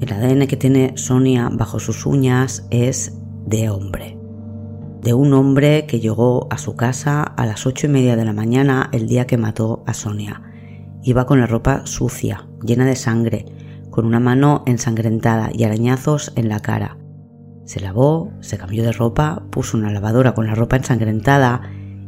El 0.00 0.10
ADN 0.14 0.46
que 0.46 0.56
tiene 0.56 0.96
Sonia 0.96 1.50
bajo 1.52 1.78
sus 1.78 2.06
uñas 2.06 2.66
es 2.70 3.18
de 3.44 3.68
hombre. 3.68 4.16
De 5.02 5.12
un 5.12 5.34
hombre 5.34 5.84
que 5.86 6.00
llegó 6.00 6.48
a 6.50 6.56
su 6.56 6.74
casa 6.74 7.22
a 7.22 7.44
las 7.44 7.66
ocho 7.66 7.86
y 7.86 7.90
media 7.90 8.16
de 8.16 8.24
la 8.24 8.32
mañana 8.32 8.88
el 8.92 9.06
día 9.06 9.26
que 9.26 9.36
mató 9.36 9.84
a 9.86 9.92
Sonia. 9.92 10.40
Iba 11.06 11.26
con 11.26 11.38
la 11.38 11.46
ropa 11.46 11.82
sucia, 11.84 12.46
llena 12.62 12.86
de 12.86 12.96
sangre, 12.96 13.44
con 13.90 14.06
una 14.06 14.20
mano 14.20 14.62
ensangrentada 14.64 15.50
y 15.52 15.64
arañazos 15.64 16.32
en 16.34 16.48
la 16.48 16.60
cara. 16.60 16.96
Se 17.66 17.78
lavó, 17.78 18.32
se 18.40 18.56
cambió 18.56 18.82
de 18.82 18.92
ropa, 18.92 19.44
puso 19.50 19.76
una 19.76 19.92
lavadora 19.92 20.32
con 20.32 20.46
la 20.46 20.54
ropa 20.54 20.76
ensangrentada 20.76 21.60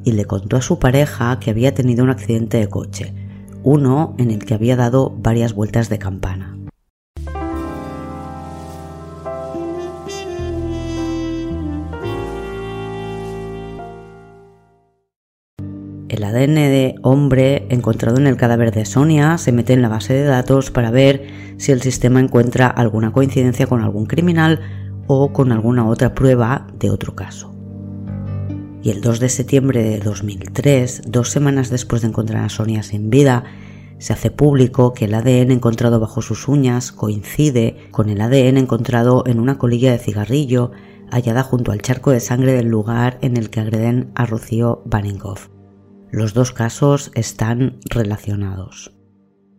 y 0.03 0.13
le 0.13 0.25
contó 0.25 0.57
a 0.57 0.63
su 0.63 0.79
pareja 0.79 1.39
que 1.41 1.51
había 1.51 1.75
tenido 1.75 2.05
un 2.05 2.11
accidente 2.11 2.59
de 2.59 2.69
coche, 2.69 3.15
uno 3.63 4.15
en 4.17 4.31
el 4.31 4.45
que 4.47 4.55
había 4.55 4.77
dado 4.77 5.15
varias 5.19 5.53
vueltas 5.53 5.91
de 5.91 5.99
campana. 5.99 6.56
El 16.09 16.23
ADN 16.23 16.55
de 16.55 16.95
hombre 17.03 17.67
encontrado 17.69 18.19
en 18.19 18.27
el 18.27 18.37
cadáver 18.37 18.73
de 18.73 18.85
Sonia 18.85 19.39
se 19.39 19.53
mete 19.53 19.73
en 19.73 19.83
la 19.83 19.89
base 19.89 20.15
de 20.15 20.25
datos 20.25 20.71
para 20.71 20.91
ver 20.91 21.27
si 21.57 21.73
el 21.73 21.83
sistema 21.83 22.21
encuentra 22.21 22.69
alguna 22.69 23.13
coincidencia 23.13 23.67
con 23.67 23.83
algún 23.83 24.07
criminal 24.07 24.61
o 25.07 25.33
con 25.33 25.53
alguna 25.53 25.87
otra 25.87 26.15
prueba 26.15 26.67
de 26.79 26.91
otro 26.91 27.15
caso 27.15 27.57
y 28.87 28.91
el 28.91 29.01
2 29.01 29.19
de 29.19 29.29
septiembre 29.29 29.83
de 29.83 29.99
2003, 29.99 31.03
dos 31.09 31.31
semanas 31.31 31.71
después 31.71 32.03
de 32.03 32.09
encontrar 32.09 32.45
a 32.45 32.49
Sonia 32.49 32.85
sin 32.85 33.11
vida, 33.11 33.43
se 33.99 34.13
hace 34.13 34.31
público 34.31 34.93
que 34.93 35.07
el 35.07 35.15
ADN 35.15 35.51
encontrado 35.51 35.99
bajo 35.99 36.23
sus 36.23 36.47
uñas 36.47 36.93
coincide 36.93 37.89
con 37.91 38.11
el 38.11 38.21
ADN 38.21 38.59
encontrado 38.59 39.25
en 39.27 39.41
una 39.41 39.59
colilla 39.59 39.91
de 39.91 39.99
cigarrillo 39.99 40.71
hallada 41.11 41.43
junto 41.43 41.73
al 41.73 41.83
charco 41.83 42.13
de 42.13 42.21
sangre 42.21 42.53
del 42.53 42.69
lugar 42.69 43.19
en 43.23 43.37
el 43.37 43.51
que 43.51 43.59
agreden 43.59 44.13
a 44.15 44.25
Rocío 44.25 44.83
Baninkoff. 44.85 45.56
Los 46.17 46.33
dos 46.33 46.51
casos 46.51 47.11
están 47.15 47.77
relacionados. 47.91 48.97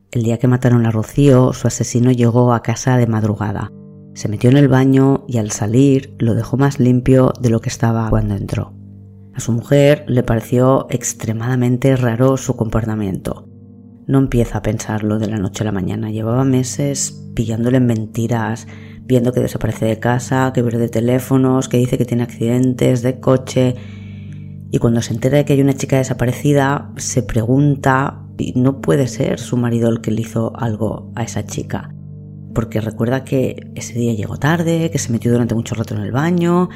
El 0.09 0.23
día 0.23 0.39
que 0.39 0.47
mataron 0.47 0.87
a 0.87 0.91
Rocío, 0.91 1.53
su 1.53 1.67
asesino 1.67 2.11
llegó 2.11 2.51
a 2.51 2.63
casa 2.63 2.97
de 2.97 3.05
madrugada. 3.05 3.71
Se 4.15 4.27
metió 4.27 4.49
en 4.49 4.57
el 4.57 4.67
baño 4.67 5.23
y 5.27 5.37
al 5.37 5.51
salir 5.51 6.15
lo 6.17 6.33
dejó 6.33 6.57
más 6.57 6.79
limpio 6.79 7.31
de 7.39 7.51
lo 7.51 7.61
que 7.61 7.69
estaba 7.69 8.09
cuando 8.09 8.33
entró. 8.33 8.73
A 9.35 9.39
su 9.39 9.51
mujer 9.51 10.03
le 10.07 10.23
pareció 10.23 10.87
extremadamente 10.89 11.95
raro 11.95 12.37
su 12.37 12.55
comportamiento. 12.55 13.47
No 14.07 14.17
empieza 14.17 14.57
a 14.57 14.63
pensarlo 14.63 15.19
de 15.19 15.27
la 15.27 15.37
noche 15.37 15.61
a 15.61 15.65
la 15.65 15.71
mañana. 15.71 16.09
Llevaba 16.09 16.43
meses 16.43 17.23
pillándole 17.35 17.77
en 17.77 17.85
mentiras, 17.85 18.67
viendo 19.03 19.31
que 19.31 19.41
desaparece 19.41 19.85
de 19.85 19.99
casa, 19.99 20.53
que 20.55 20.63
pierde 20.63 20.89
teléfonos, 20.89 21.69
que 21.69 21.77
dice 21.77 21.99
que 21.99 22.05
tiene 22.05 22.23
accidentes 22.23 23.03
de 23.03 23.19
coche. 23.19 23.75
Y 24.71 24.79
cuando 24.79 25.01
se 25.01 25.13
entera 25.13 25.38
de 25.38 25.45
que 25.45 25.53
hay 25.53 25.62
una 25.62 25.74
chica 25.74 25.97
desaparecida, 25.97 26.91
se 26.97 27.24
pregunta 27.24 28.24
si 28.38 28.53
no 28.55 28.81
puede 28.81 29.07
ser 29.07 29.39
su 29.39 29.57
marido 29.57 29.89
el 29.89 30.01
que 30.01 30.12
le 30.12 30.21
hizo 30.21 30.53
algo 30.57 31.12
a 31.15 31.24
esa 31.24 31.45
chica. 31.45 31.93
Porque 32.53 32.81
recuerda 32.81 33.24
que 33.24 33.71
ese 33.75 33.93
día 33.97 34.13
llegó 34.13 34.38
tarde, 34.38 34.91
que 34.91 34.97
se 34.97 35.12
metió 35.12 35.31
durante 35.31 35.55
mucho 35.55 35.75
rato 35.75 35.95
en 35.95 36.01
el 36.01 36.12
baño, 36.12 36.69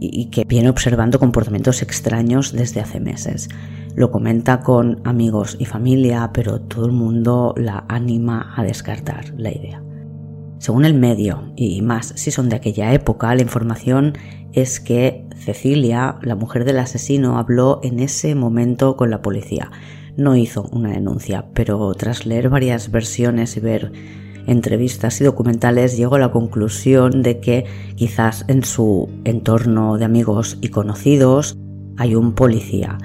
y 0.00 0.26
que 0.30 0.44
viene 0.44 0.68
observando 0.68 1.18
comportamientos 1.18 1.82
extraños 1.82 2.52
desde 2.52 2.80
hace 2.80 3.00
meses. 3.00 3.48
Lo 3.94 4.10
comenta 4.10 4.60
con 4.60 5.00
amigos 5.04 5.56
y 5.58 5.66
familia, 5.66 6.30
pero 6.32 6.60
todo 6.60 6.86
el 6.86 6.92
mundo 6.92 7.54
la 7.56 7.84
anima 7.88 8.52
a 8.56 8.64
descartar 8.64 9.32
la 9.36 9.52
idea. 9.52 9.83
Según 10.58 10.84
el 10.84 10.94
medio, 10.94 11.52
y 11.56 11.82
más 11.82 12.12
si 12.16 12.30
son 12.30 12.48
de 12.48 12.56
aquella 12.56 12.92
época, 12.92 13.34
la 13.34 13.42
información 13.42 14.14
es 14.52 14.80
que 14.80 15.26
Cecilia, 15.36 16.16
la 16.22 16.36
mujer 16.36 16.64
del 16.64 16.78
asesino, 16.78 17.38
habló 17.38 17.80
en 17.82 18.00
ese 18.00 18.34
momento 18.34 18.96
con 18.96 19.10
la 19.10 19.20
policía. 19.20 19.70
No 20.16 20.36
hizo 20.36 20.62
una 20.72 20.90
denuncia, 20.92 21.46
pero 21.54 21.92
tras 21.94 22.24
leer 22.24 22.48
varias 22.48 22.90
versiones 22.90 23.56
y 23.56 23.60
ver 23.60 23.92
entrevistas 24.46 25.20
y 25.20 25.24
documentales 25.24 25.96
llego 25.96 26.16
a 26.16 26.20
la 26.20 26.30
conclusión 26.30 27.22
de 27.22 27.40
que 27.40 27.64
quizás 27.96 28.44
en 28.48 28.62
su 28.64 29.08
entorno 29.24 29.98
de 29.98 30.04
amigos 30.04 30.58
y 30.60 30.68
conocidos 30.68 31.56
hay 31.96 32.14
un 32.14 32.34
policía 32.34 32.98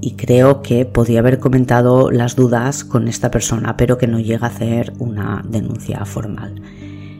y 0.00 0.12
creo 0.12 0.62
que 0.62 0.84
podía 0.84 1.20
haber 1.20 1.38
comentado 1.38 2.10
las 2.10 2.36
dudas 2.36 2.84
con 2.84 3.08
esta 3.08 3.30
persona 3.30 3.76
pero 3.76 3.98
que 3.98 4.06
no 4.06 4.20
llega 4.20 4.46
a 4.46 4.50
hacer 4.50 4.92
una 4.98 5.44
denuncia 5.46 6.04
formal. 6.04 6.62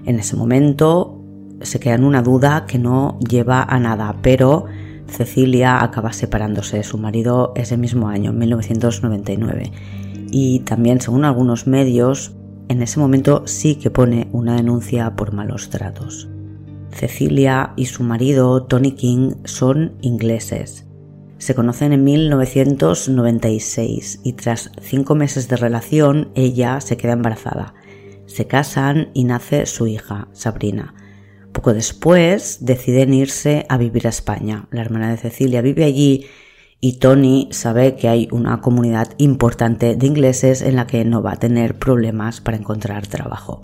En 0.07 0.21
ese 0.21 0.37
momento 0.37 1.21
se 1.61 1.81
queda 1.81 1.95
en 1.95 2.05
una 2.05 2.23
duda 2.23 2.65
que 2.67 2.79
no 2.79 3.19
lleva 3.19 3.63
a 3.63 3.81
nada, 3.81 4.17
pero 4.23 4.67
Cecilia 5.09 5.83
acaba 5.83 6.13
separándose 6.13 6.79
de 6.79 6.85
su 6.85 6.97
marido 6.97 7.53
ese 7.57 7.77
mismo 7.77 8.09
año, 8.09 8.31
en 8.31 8.39
1999. 8.39 9.73
Y 10.31 10.61
también, 10.61 11.01
según 11.01 11.25
algunos 11.25 11.67
medios, 11.67 12.37
en 12.69 12.83
ese 12.83 13.01
momento 13.01 13.43
sí 13.47 13.77
que 13.77 13.91
pone 13.91 14.29
una 14.33 14.57
denuncia 14.57 15.17
por 15.17 15.33
malos 15.33 15.71
tratos. 15.71 16.29
Cecilia 16.91 17.73
y 17.77 17.87
su 17.87 18.03
marido 18.03 18.65
Tony 18.65 18.93
King 18.93 19.37
son 19.45 19.93
ingleses. 20.01 20.85
Se 21.39 21.55
conocen 21.55 21.93
en 21.93 22.03
1996 22.05 24.21
y 24.25 24.33
tras 24.33 24.73
cinco 24.81 25.15
meses 25.15 25.49
de 25.49 25.57
relación 25.57 26.31
ella 26.35 26.81
se 26.81 26.97
queda 26.97 27.13
embarazada. 27.13 27.75
Se 28.27 28.47
casan 28.47 29.11
y 29.15 29.25
nace 29.25 29.67
su 29.67 29.87
hija, 29.87 30.29
Sabrina. 30.33 30.95
Poco 31.53 31.73
después 31.73 32.59
deciden 32.61 33.15
irse 33.15 33.65
a 33.69 33.79
vivir 33.79 34.07
a 34.07 34.11
España. 34.11 34.69
La 34.71 34.83
hermana 34.83 35.11
de 35.11 35.17
Cecilia 35.17 35.63
vive 35.63 35.85
allí 35.85 36.27
y 36.81 36.99
Tony 36.99 37.49
sabe 37.51 37.97
que 37.97 38.09
hay 38.09 38.29
una 38.31 38.61
comunidad 38.61 39.13
importante 39.17 39.97
de 39.97 40.07
ingleses 40.07 40.61
en 40.61 40.77
la 40.77 40.87
que 40.87 41.05
no 41.05 41.23
va 41.23 41.33
a 41.33 41.39
tener 41.39 41.79
problemas 41.79 42.43
para 42.43 42.59
encontrar 42.59 43.07
trabajo. 43.07 43.63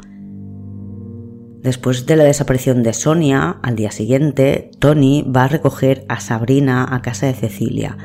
Después 1.61 2.07
de 2.07 2.17
la 2.17 2.25
desaparición 2.25 2.83
de 2.83 2.95
Sonia, 2.95 3.59
al 3.63 3.77
día 3.77 3.91
siguiente, 3.91 4.71
Tony 4.79 5.23
va 5.23 5.45
a 5.45 5.49
recoger 5.49 6.05
a 6.09 6.19
Sabrina 6.19 6.87
a 6.91 7.03
casa 7.03 7.27
de 7.27 7.35
Cecilia. 7.35 7.99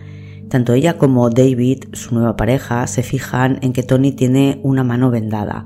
Tanto 0.49 0.73
ella 0.73 0.97
como 0.97 1.29
David, 1.29 1.85
su 1.93 2.13
nueva 2.13 2.35
pareja, 2.35 2.85
se 2.87 3.03
fijan 3.03 3.59
en 3.61 3.73
que 3.73 3.83
Tony 3.83 4.11
tiene 4.11 4.59
una 4.63 4.83
mano 4.83 5.09
vendada 5.11 5.63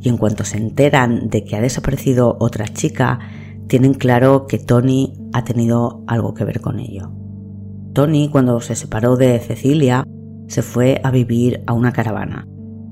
y 0.00 0.08
en 0.08 0.16
cuanto 0.16 0.44
se 0.44 0.56
enteran 0.56 1.28
de 1.28 1.44
que 1.44 1.56
ha 1.56 1.60
desaparecido 1.60 2.36
otra 2.40 2.66
chica, 2.68 3.18
tienen 3.66 3.94
claro 3.94 4.46
que 4.46 4.58
Tony 4.58 5.14
ha 5.32 5.44
tenido 5.44 6.02
algo 6.06 6.34
que 6.34 6.44
ver 6.44 6.60
con 6.60 6.80
ello. 6.80 7.12
Tony, 7.92 8.28
cuando 8.28 8.60
se 8.60 8.74
separó 8.74 9.16
de 9.16 9.38
Cecilia, 9.38 10.04
se 10.48 10.62
fue 10.62 11.00
a 11.04 11.10
vivir 11.10 11.62
a 11.66 11.72
una 11.72 11.92
caravana, 11.92 12.46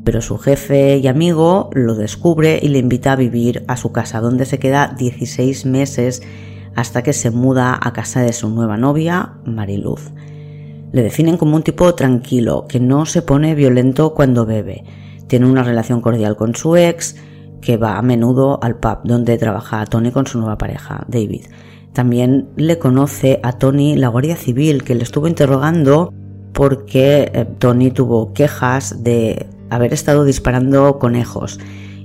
pero 0.05 0.21
su 0.23 0.39
jefe 0.39 0.99
y 0.99 1.07
amigo 1.07 1.71
lo 1.73 1.95
descubre 1.95 2.59
y 2.63 2.69
le 2.69 2.79
invita 2.79 3.13
a 3.13 3.17
vivir 3.17 3.65
a 3.69 3.77
su 3.77 3.93
casa, 3.93 4.21
donde 4.21 4.45
se 4.45 4.59
queda 4.59 4.95
16 4.97 5.67
meses 5.67 6.23
hasta 6.77 7.03
que 7.03 7.13
se 7.13 7.31
muda 7.31 7.79
a 7.81 7.93
casa 7.93 8.23
de 8.23 8.33
su 8.33 8.49
nueva 8.49 8.77
novia, 8.77 9.35
Mariluz. 9.45 10.13
Le 10.93 11.03
definen 11.03 11.37
como 11.37 11.57
un 11.57 11.63
tipo 11.63 11.95
tranquilo, 11.95 12.67
que 12.69 12.81
no 12.81 13.05
se 13.05 13.23
pone 13.23 13.55
violento 13.55 14.15
cuando 14.15 14.47
bebe. 14.47 14.85
Tiene 15.29 15.47
una 15.47 15.63
relación 15.63 16.01
cordial 16.01 16.37
con 16.37 16.55
su 16.55 16.77
ex, 16.77 17.17
que 17.61 17.77
va 17.77 17.97
a 17.97 18.03
menudo 18.03 18.59
al 18.63 18.77
pub 18.77 18.99
donde 19.05 19.39
trabaja 19.39 19.85
Tony 19.87 20.11
con 20.11 20.27
su 20.27 20.39
nueva 20.39 20.59
pareja, 20.59 21.05
David. 21.09 21.47
También 21.93 22.49
le 22.57 22.79
conoce 22.79 23.41
a 23.43 23.53
Tony 23.53 23.97
la 23.97 24.09
Guardia 24.09 24.37
Civil, 24.37 24.85
que 24.85 24.95
le 24.95 25.03
estuvo 25.03 25.27
interrogando 25.27 26.13
porque 26.53 27.31
eh, 27.33 27.47
Tony 27.59 27.91
tuvo 27.91 28.33
quejas 28.33 29.03
de 29.03 29.47
haber 29.71 29.93
estado 29.93 30.25
disparando 30.25 30.99
conejos 30.99 31.59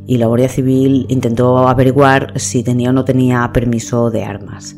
y 0.05 0.17
la 0.17 0.27
Guardia 0.27 0.49
Civil 0.49 1.05
intentó 1.09 1.67
averiguar 1.67 2.33
si 2.39 2.63
tenía 2.63 2.89
o 2.89 2.93
no 2.93 3.05
tenía 3.05 3.49
permiso 3.53 4.11
de 4.11 4.23
armas. 4.23 4.75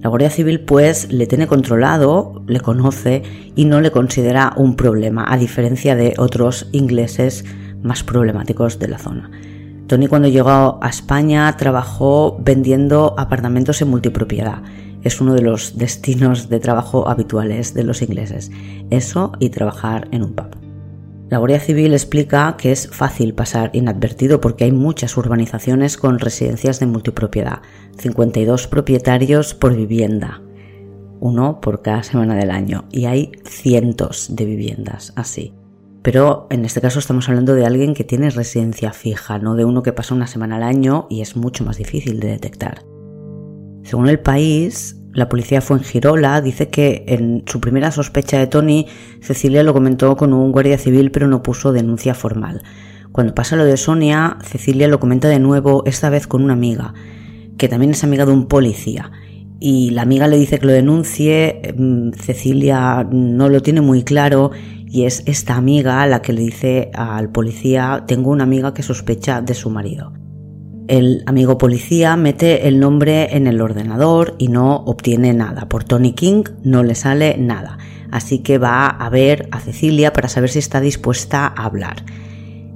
La 0.00 0.08
Guardia 0.08 0.30
Civil 0.30 0.60
pues 0.60 1.12
le 1.12 1.26
tiene 1.26 1.46
controlado, 1.46 2.42
le 2.46 2.60
conoce 2.60 3.22
y 3.54 3.64
no 3.64 3.80
le 3.80 3.90
considera 3.90 4.52
un 4.56 4.76
problema, 4.76 5.24
a 5.28 5.36
diferencia 5.36 5.94
de 5.94 6.14
otros 6.18 6.68
ingleses 6.72 7.44
más 7.82 8.02
problemáticos 8.02 8.78
de 8.78 8.88
la 8.88 8.98
zona. 8.98 9.30
Tony 9.86 10.06
cuando 10.06 10.28
llegó 10.28 10.78
a 10.80 10.88
España 10.88 11.54
trabajó 11.56 12.38
vendiendo 12.40 13.14
apartamentos 13.18 13.82
en 13.82 13.88
multipropiedad. 13.90 14.62
Es 15.02 15.20
uno 15.20 15.34
de 15.34 15.42
los 15.42 15.76
destinos 15.76 16.48
de 16.48 16.60
trabajo 16.60 17.08
habituales 17.08 17.74
de 17.74 17.84
los 17.84 18.02
ingleses. 18.02 18.50
Eso 18.90 19.32
y 19.38 19.50
trabajar 19.50 20.08
en 20.12 20.22
un 20.22 20.34
pub. 20.34 20.56
La 21.28 21.38
Guardia 21.38 21.60
Civil 21.60 21.94
explica 21.94 22.56
que 22.58 22.72
es 22.72 22.88
fácil 22.88 23.34
pasar 23.34 23.70
inadvertido 23.72 24.40
porque 24.40 24.64
hay 24.64 24.72
muchas 24.72 25.16
urbanizaciones 25.16 25.96
con 25.96 26.18
residencias 26.18 26.78
de 26.78 26.86
multipropiedad, 26.86 27.62
52 27.96 28.66
propietarios 28.66 29.54
por 29.54 29.74
vivienda, 29.74 30.42
uno 31.20 31.60
por 31.62 31.80
cada 31.80 32.02
semana 32.02 32.34
del 32.34 32.50
año, 32.50 32.84
y 32.92 33.06
hay 33.06 33.32
cientos 33.44 34.36
de 34.36 34.44
viviendas 34.44 35.14
así. 35.16 35.54
Pero 36.02 36.48
en 36.50 36.64
este 36.64 36.80
caso 36.80 36.98
estamos 36.98 37.28
hablando 37.28 37.54
de 37.54 37.64
alguien 37.64 37.94
que 37.94 38.02
tiene 38.02 38.30
residencia 38.30 38.92
fija, 38.92 39.38
no 39.38 39.54
de 39.54 39.64
uno 39.64 39.82
que 39.82 39.92
pasa 39.92 40.14
una 40.14 40.26
semana 40.26 40.56
al 40.56 40.64
año 40.64 41.06
y 41.08 41.20
es 41.20 41.36
mucho 41.36 41.64
más 41.64 41.76
difícil 41.76 42.18
de 42.18 42.28
detectar. 42.28 42.82
Según 43.84 44.08
el 44.08 44.18
país, 44.18 44.96
la 45.12 45.28
policía 45.28 45.60
fue 45.60 45.76
en 45.76 45.84
Girola, 45.84 46.40
dice 46.40 46.68
que 46.68 47.04
en 47.06 47.44
su 47.46 47.60
primera 47.60 47.92
sospecha 47.92 48.38
de 48.38 48.48
Tony, 48.48 48.86
Cecilia 49.20 49.62
lo 49.62 49.72
comentó 49.72 50.16
con 50.16 50.32
un 50.32 50.50
guardia 50.50 50.78
civil 50.78 51.12
pero 51.12 51.28
no 51.28 51.42
puso 51.42 51.72
denuncia 51.72 52.14
formal. 52.14 52.62
Cuando 53.12 53.34
pasa 53.34 53.56
lo 53.56 53.64
de 53.64 53.76
Sonia, 53.76 54.38
Cecilia 54.42 54.88
lo 54.88 54.98
comenta 54.98 55.28
de 55.28 55.38
nuevo, 55.38 55.84
esta 55.86 56.10
vez 56.10 56.26
con 56.26 56.42
una 56.42 56.54
amiga, 56.54 56.94
que 57.58 57.68
también 57.68 57.92
es 57.92 58.02
amiga 58.02 58.24
de 58.24 58.32
un 58.32 58.46
policía. 58.46 59.12
Y 59.60 59.90
la 59.90 60.02
amiga 60.02 60.26
le 60.26 60.38
dice 60.38 60.58
que 60.58 60.66
lo 60.66 60.72
denuncie, 60.72 61.74
mm, 61.76 62.12
Cecilia 62.14 63.06
no 63.08 63.48
lo 63.48 63.60
tiene 63.60 63.82
muy 63.82 64.02
claro 64.02 64.50
y 64.92 65.06
es 65.06 65.22
esta 65.24 65.56
amiga 65.56 66.06
la 66.06 66.20
que 66.20 66.34
le 66.34 66.42
dice 66.42 66.90
al 66.92 67.30
policía, 67.30 68.04
tengo 68.06 68.30
una 68.30 68.44
amiga 68.44 68.74
que 68.74 68.82
sospecha 68.82 69.40
de 69.40 69.54
su 69.54 69.70
marido. 69.70 70.12
El 70.86 71.22
amigo 71.24 71.56
policía 71.56 72.14
mete 72.16 72.68
el 72.68 72.78
nombre 72.78 73.34
en 73.34 73.46
el 73.46 73.62
ordenador 73.62 74.34
y 74.36 74.48
no 74.48 74.76
obtiene 74.76 75.32
nada. 75.32 75.66
Por 75.66 75.84
Tony 75.84 76.12
King 76.12 76.44
no 76.62 76.82
le 76.82 76.94
sale 76.94 77.38
nada. 77.38 77.78
Así 78.10 78.40
que 78.40 78.58
va 78.58 78.86
a 78.86 79.08
ver 79.08 79.48
a 79.50 79.60
Cecilia 79.60 80.12
para 80.12 80.28
saber 80.28 80.50
si 80.50 80.58
está 80.58 80.82
dispuesta 80.82 81.46
a 81.46 81.64
hablar. 81.64 82.04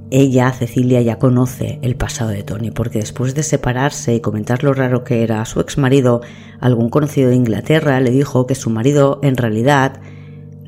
Ella, 0.09 0.51
Cecilia, 0.53 1.01
ya 1.01 1.19
conoce 1.19 1.77
el 1.83 1.97
pasado 1.97 2.31
de 2.31 2.41
Tony, 2.41 2.71
porque 2.71 2.97
después 2.97 3.35
de 3.35 3.43
separarse 3.43 4.15
y 4.15 4.21
comentar 4.21 4.63
lo 4.63 4.73
raro 4.73 5.03
que 5.03 5.21
era 5.21 5.45
su 5.45 5.59
ex 5.59 5.77
marido, 5.77 6.21
algún 6.59 6.89
conocido 6.89 7.29
de 7.29 7.35
Inglaterra 7.35 7.99
le 7.99 8.09
dijo 8.09 8.47
que 8.47 8.55
su 8.55 8.71
marido 8.71 9.19
en 9.21 9.37
realidad 9.37 9.99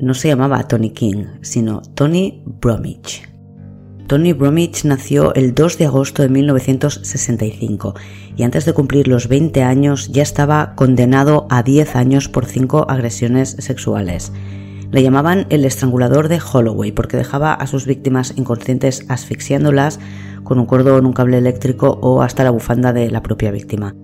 no 0.00 0.14
se 0.14 0.28
llamaba 0.28 0.66
Tony 0.66 0.90
King, 0.90 1.24
sino 1.42 1.82
Tony 1.94 2.42
Bromwich. 2.44 3.28
Tony 4.06 4.32
Bromwich 4.32 4.84
nació 4.84 5.32
el 5.34 5.54
2 5.54 5.78
de 5.78 5.86
agosto 5.86 6.22
de 6.22 6.28
1965 6.28 7.94
y 8.36 8.42
antes 8.42 8.64
de 8.64 8.72
cumplir 8.72 9.06
los 9.06 9.28
20 9.28 9.62
años 9.62 10.08
ya 10.08 10.22
estaba 10.22 10.74
condenado 10.74 11.46
a 11.48 11.62
10 11.62 11.94
años 11.94 12.28
por 12.28 12.46
5 12.46 12.86
agresiones 12.90 13.50
sexuales. 13.60 14.32
Le 14.90 15.04
llamaban 15.04 15.46
el 15.50 15.64
estrangulador 15.64 16.26
de 16.26 16.40
Holloway 16.40 16.90
porque 16.90 17.16
dejaba 17.16 17.54
a 17.54 17.68
sus 17.68 17.86
víctimas 17.86 18.34
inconscientes 18.36 19.04
asfixiándolas 19.08 20.00
con 20.42 20.58
un 20.58 20.66
cordón, 20.66 21.06
un 21.06 21.12
cable 21.12 21.38
eléctrico 21.38 22.00
o 22.02 22.22
hasta 22.22 22.42
la 22.42 22.50
bufanda 22.50 22.92
de 22.92 23.10
la 23.12 23.22
propia 23.22 23.52
víctima. 23.52 23.94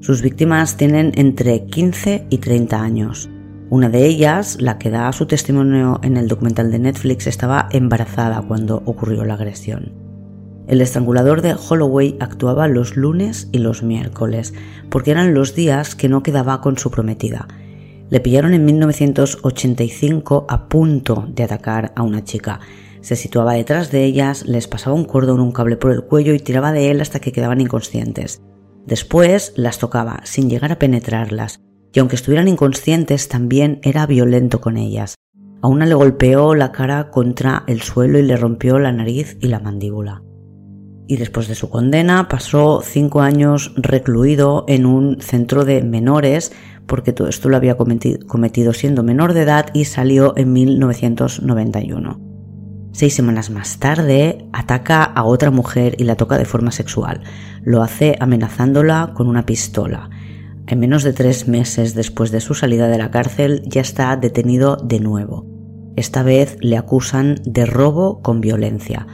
Sus 0.00 0.20
víctimas 0.20 0.76
tienen 0.76 1.12
entre 1.14 1.66
15 1.66 2.26
y 2.28 2.38
30 2.38 2.82
años. 2.82 3.30
Una 3.70 3.88
de 3.88 4.06
ellas, 4.06 4.58
la 4.60 4.78
que 4.78 4.90
da 4.90 5.10
su 5.12 5.26
testimonio 5.26 5.98
en 6.02 6.18
el 6.18 6.28
documental 6.28 6.70
de 6.70 6.78
Netflix, 6.78 7.26
estaba 7.26 7.68
embarazada 7.72 8.42
cuando 8.42 8.82
ocurrió 8.84 9.24
la 9.24 9.34
agresión. 9.34 9.92
El 10.66 10.80
estrangulador 10.80 11.40
de 11.40 11.54
Holloway 11.54 12.16
actuaba 12.20 12.68
los 12.68 12.96
lunes 12.96 13.48
y 13.52 13.58
los 13.58 13.82
miércoles, 13.82 14.52
porque 14.90 15.10
eran 15.10 15.34
los 15.34 15.54
días 15.54 15.94
que 15.94 16.08
no 16.08 16.22
quedaba 16.22 16.60
con 16.60 16.76
su 16.78 16.90
prometida. 16.90 17.48
Le 18.10 18.20
pillaron 18.20 18.52
en 18.52 18.66
1985 18.66 20.46
a 20.48 20.68
punto 20.68 21.26
de 21.28 21.42
atacar 21.42 21.92
a 21.96 22.02
una 22.02 22.22
chica. 22.22 22.60
Se 23.00 23.16
situaba 23.16 23.54
detrás 23.54 23.90
de 23.90 24.04
ellas, 24.04 24.44
les 24.46 24.68
pasaba 24.68 24.94
un 24.94 25.04
cordón, 25.04 25.40
un 25.40 25.52
cable 25.52 25.76
por 25.76 25.90
el 25.90 26.04
cuello 26.04 26.34
y 26.34 26.38
tiraba 26.38 26.72
de 26.72 26.90
él 26.90 27.00
hasta 27.00 27.18
que 27.18 27.32
quedaban 27.32 27.62
inconscientes. 27.62 28.42
Después 28.86 29.54
las 29.56 29.78
tocaba, 29.78 30.20
sin 30.24 30.50
llegar 30.50 30.70
a 30.72 30.78
penetrarlas, 30.78 31.60
y 31.94 32.00
aunque 32.00 32.16
estuvieran 32.16 32.48
inconscientes 32.48 33.28
también 33.28 33.78
era 33.82 34.06
violento 34.06 34.60
con 34.60 34.76
ellas. 34.76 35.14
A 35.62 35.68
una 35.68 35.86
le 35.86 35.94
golpeó 35.94 36.54
la 36.54 36.72
cara 36.72 37.10
contra 37.10 37.64
el 37.68 37.80
suelo 37.80 38.18
y 38.18 38.22
le 38.22 38.36
rompió 38.36 38.78
la 38.78 38.92
nariz 38.92 39.38
y 39.40 39.46
la 39.46 39.60
mandíbula. 39.60 40.22
Y 41.06 41.16
después 41.16 41.48
de 41.48 41.54
su 41.54 41.70
condena 41.70 42.28
pasó 42.28 42.82
cinco 42.82 43.20
años 43.20 43.72
recluido 43.76 44.64
en 44.68 44.86
un 44.86 45.20
centro 45.20 45.64
de 45.64 45.82
menores 45.82 46.52
porque 46.86 47.12
todo 47.12 47.28
esto 47.28 47.48
lo 47.48 47.56
había 47.56 47.76
cometido 47.76 48.72
siendo 48.72 49.02
menor 49.02 49.32
de 49.32 49.42
edad 49.42 49.66
y 49.72 49.84
salió 49.84 50.34
en 50.36 50.52
1991. 50.52 52.20
Seis 52.92 53.14
semanas 53.14 53.50
más 53.50 53.78
tarde 53.78 54.46
ataca 54.52 55.02
a 55.02 55.24
otra 55.24 55.50
mujer 55.50 55.94
y 55.98 56.04
la 56.04 56.16
toca 56.16 56.38
de 56.38 56.44
forma 56.44 56.72
sexual. 56.72 57.22
Lo 57.62 57.82
hace 57.82 58.16
amenazándola 58.20 59.12
con 59.14 59.28
una 59.28 59.46
pistola. 59.46 60.10
En 60.66 60.80
menos 60.80 61.02
de 61.02 61.12
tres 61.12 61.46
meses 61.46 61.94
después 61.94 62.30
de 62.30 62.40
su 62.40 62.54
salida 62.54 62.88
de 62.88 62.96
la 62.96 63.10
cárcel 63.10 63.62
ya 63.66 63.82
está 63.82 64.16
detenido 64.16 64.76
de 64.76 64.98
nuevo. 64.98 65.44
Esta 65.96 66.22
vez 66.22 66.56
le 66.60 66.78
acusan 66.78 67.40
de 67.44 67.66
robo 67.66 68.22
con 68.22 68.40
violencia 68.40 69.06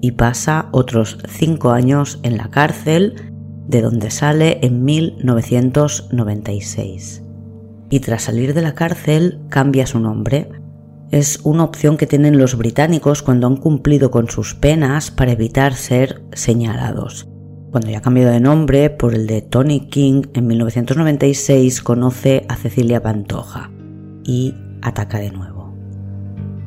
y 0.00 0.12
pasa 0.12 0.68
otros 0.70 1.18
cinco 1.28 1.70
años 1.70 2.20
en 2.22 2.36
la 2.36 2.50
cárcel 2.50 3.16
de 3.66 3.82
donde 3.82 4.10
sale 4.10 4.60
en 4.62 4.84
1996. 4.84 7.24
Y 7.90 8.00
tras 8.00 8.22
salir 8.22 8.54
de 8.54 8.62
la 8.62 8.74
cárcel 8.74 9.40
cambia 9.48 9.86
su 9.86 10.00
nombre. 10.00 10.50
Es 11.10 11.40
una 11.42 11.64
opción 11.64 11.96
que 11.96 12.06
tienen 12.06 12.36
los 12.38 12.56
británicos 12.56 13.22
cuando 13.22 13.46
han 13.46 13.56
cumplido 13.56 14.10
con 14.10 14.28
sus 14.28 14.54
penas 14.54 15.10
para 15.10 15.32
evitar 15.32 15.72
ser 15.74 16.22
señalados. 16.32 17.26
Cuando 17.70 17.90
ya 17.90 17.98
ha 17.98 18.02
cambiado 18.02 18.32
de 18.32 18.40
nombre 18.40 18.88
por 18.88 19.14
el 19.14 19.26
de 19.26 19.42
Tony 19.42 19.88
King, 19.88 20.22
en 20.32 20.46
1996 20.46 21.82
conoce 21.82 22.46
a 22.48 22.56
Cecilia 22.56 23.02
Pantoja 23.02 23.70
y 24.24 24.54
ataca 24.80 25.18
de 25.18 25.30
nuevo. 25.30 25.74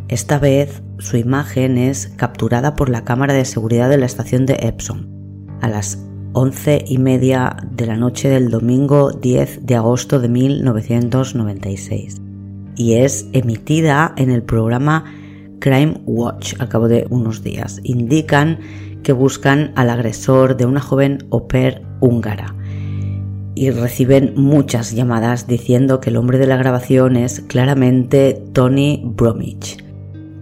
Esta 0.10 0.38
vez 0.38 0.84
su 1.00 1.18
imagen 1.18 1.80
es 1.80 2.08
capturada 2.18 2.76
por 2.76 2.90
la 2.90 3.04
cámara 3.04 3.34
de 3.34 3.46
seguridad 3.46 3.90
de 3.90 3.98
la 3.98 4.06
estación 4.06 4.46
de 4.46 4.60
Epsom. 4.62 5.08
A 5.62 5.70
las 5.70 6.06
11 6.34 6.86
y 6.88 7.00
media 7.00 7.58
de 7.72 7.88
la 7.88 7.98
noche 7.98 8.30
del 8.30 8.52
domingo 8.52 9.12
10 9.12 9.66
de 9.66 9.76
agosto 9.76 10.20
de 10.20 10.30
1996 10.30 12.22
y 12.76 12.94
es 12.94 13.28
emitida 13.34 14.14
en 14.18 14.30
el 14.30 14.44
programa 14.44 15.06
Crime 15.60 16.02
Watch 16.06 16.54
al 16.60 16.70
cabo 16.70 16.88
de 16.88 17.08
unos 17.10 17.44
días. 17.44 17.80
Indican 17.84 18.60
que 19.04 19.14
buscan 19.14 19.72
al 19.76 19.90
agresor 19.90 20.58
de 20.58 20.66
una 20.66 20.82
joven 20.82 21.28
au 21.32 21.48
pair 21.48 21.82
húngara 22.00 22.56
y 23.56 23.70
reciben 23.70 24.34
muchas 24.36 24.92
llamadas 24.92 25.48
diciendo 25.48 26.00
que 26.00 26.10
el 26.10 26.18
hombre 26.18 26.38
de 26.38 26.48
la 26.48 26.58
grabación 26.58 27.16
es 27.16 27.42
claramente 27.42 28.42
Tony 28.54 29.02
Bromwich. 29.04 29.84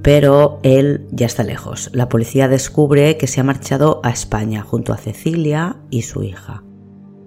Pero 0.02 0.60
él 0.64 1.08
ya 1.12 1.26
está 1.26 1.44
lejos. 1.44 1.90
La 1.94 2.08
policía 2.08 2.48
descubre 2.48 3.18
que 3.18 3.28
se 3.28 3.42
ha 3.42 3.44
marchado 3.44 4.00
a 4.04 4.12
España 4.12 4.62
junto 4.62 4.94
a 4.94 4.98
Cecilia 4.98 5.78
y 5.90 6.04
su 6.04 6.24
hija. 6.24 6.64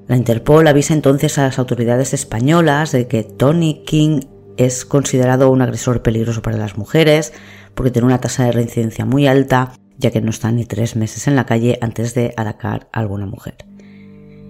La 0.08 0.16
Interpol 0.16 0.66
avisa 0.66 0.94
entonces 0.94 1.38
a 1.38 1.42
las 1.42 1.58
autoridades 1.58 2.14
españolas 2.14 2.92
de 2.92 3.06
que 3.06 3.24
Tony 3.24 3.82
King 3.84 4.20
es 4.56 4.84
considerado 4.84 5.50
un 5.50 5.62
agresor 5.62 6.02
peligroso 6.02 6.42
para 6.42 6.56
las 6.56 6.76
mujeres 6.76 7.32
porque 7.74 7.90
tiene 7.90 8.06
una 8.06 8.20
tasa 8.20 8.44
de 8.44 8.52
reincidencia 8.52 9.04
muy 9.04 9.26
alta, 9.26 9.72
ya 9.98 10.10
que 10.10 10.20
no 10.20 10.30
está 10.30 10.50
ni 10.52 10.64
tres 10.64 10.96
meses 10.96 11.26
en 11.28 11.36
la 11.36 11.46
calle 11.46 11.78
antes 11.80 12.14
de 12.14 12.34
atacar 12.36 12.88
a 12.92 13.00
alguna 13.00 13.26
mujer. 13.26 13.54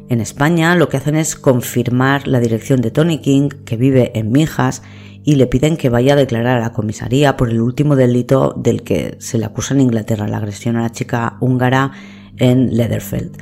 En 0.08 0.20
España 0.20 0.74
lo 0.74 0.88
que 0.88 0.98
hacen 0.98 1.16
es 1.16 1.36
confirmar 1.36 2.28
la 2.28 2.40
dirección 2.40 2.80
de 2.80 2.90
Tony 2.90 3.18
King, 3.18 3.48
que 3.64 3.76
vive 3.76 4.12
en 4.18 4.30
Mijas, 4.30 4.82
y 5.24 5.36
le 5.36 5.46
piden 5.46 5.76
que 5.76 5.88
vaya 5.88 6.14
a 6.14 6.16
declarar 6.16 6.58
a 6.58 6.60
la 6.60 6.72
comisaría 6.72 7.36
por 7.36 7.50
el 7.50 7.60
último 7.60 7.96
delito 7.96 8.54
del 8.56 8.82
que 8.82 9.16
se 9.20 9.38
le 9.38 9.44
acusa 9.44 9.74
en 9.74 9.80
Inglaterra, 9.80 10.28
la 10.28 10.38
agresión 10.38 10.76
a 10.76 10.82
la 10.82 10.90
chica 10.90 11.36
húngara 11.40 11.92
en 12.38 12.76
Leatherfield. 12.76 13.36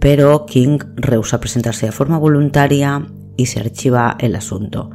Pero 0.00 0.46
King 0.46 0.78
rehúsa 0.96 1.40
presentarse 1.40 1.86
de 1.86 1.92
forma 1.92 2.18
voluntaria 2.18 3.06
y 3.36 3.46
se 3.46 3.60
archiva 3.60 4.16
el 4.18 4.34
asunto. 4.34 4.90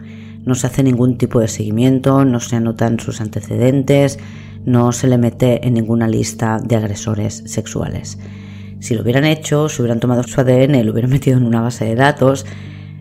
No 0.45 0.55
se 0.55 0.67
hace 0.67 0.83
ningún 0.83 1.17
tipo 1.17 1.39
de 1.39 1.47
seguimiento, 1.47 2.25
no 2.25 2.39
se 2.39 2.55
anotan 2.55 2.99
sus 2.99 3.21
antecedentes, 3.21 4.17
no 4.65 4.91
se 4.91 5.07
le 5.07 5.17
mete 5.17 5.65
en 5.67 5.73
ninguna 5.73 6.07
lista 6.07 6.59
de 6.63 6.75
agresores 6.75 7.43
sexuales. 7.45 8.17
Si 8.79 8.95
lo 8.95 9.01
hubieran 9.01 9.25
hecho, 9.25 9.69
si 9.69 9.81
hubieran 9.81 9.99
tomado 9.99 10.23
su 10.23 10.39
ADN 10.41 10.75
y 10.75 10.83
lo 10.83 10.91
hubieran 10.91 11.11
metido 11.11 11.37
en 11.37 11.45
una 11.45 11.61
base 11.61 11.85
de 11.85 11.95
datos, 11.95 12.45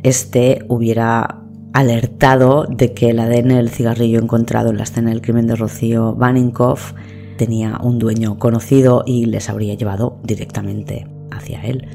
este 0.03 0.65
hubiera 0.69 1.43
alertado 1.73 2.67
de 2.69 2.93
que 2.95 3.11
el 3.11 3.21
ADN 3.21 3.49
del 3.49 3.71
cigarrillo 3.71 4.21
encontrado 4.21 4.71
en 4.71 4.77
la 4.77 4.83
escena 4.83 5.11
del 5.11 5.23
crimen 5.23 5.47
de 5.47 5.57
Rocío 5.57 6.15
Baninkoff 6.15 6.95
tenía 7.37 7.79
un 7.83 7.99
dueño 7.99 8.39
conocido 8.39 9.05
y 9.07 9.27
les 9.27 9.49
habría 9.49 9.75
llevado 9.75 10.19
directamente 10.25 11.07
hacia 11.31 11.63
él 11.63 11.87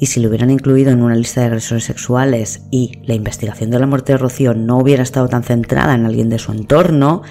y 0.00 0.06
si 0.06 0.18
lo 0.18 0.30
hubieran 0.30 0.50
incluido 0.50 0.90
en 0.90 1.02
una 1.02 1.14
lista 1.14 1.42
de 1.42 1.48
agresores 1.48 1.84
sexuales 1.84 2.62
y 2.70 3.00
la 3.04 3.14
investigación 3.14 3.70
de 3.70 3.78
la 3.78 3.86
muerte 3.86 4.12
de 4.12 4.18
Rocío 4.18 4.54
no 4.54 4.78
hubiera 4.78 5.02
estado 5.02 5.28
tan 5.28 5.42
centrada 5.42 5.94
en 5.94 6.06
alguien 6.06 6.30
de 6.30 6.38
su 6.38 6.52
entorno, 6.52 7.22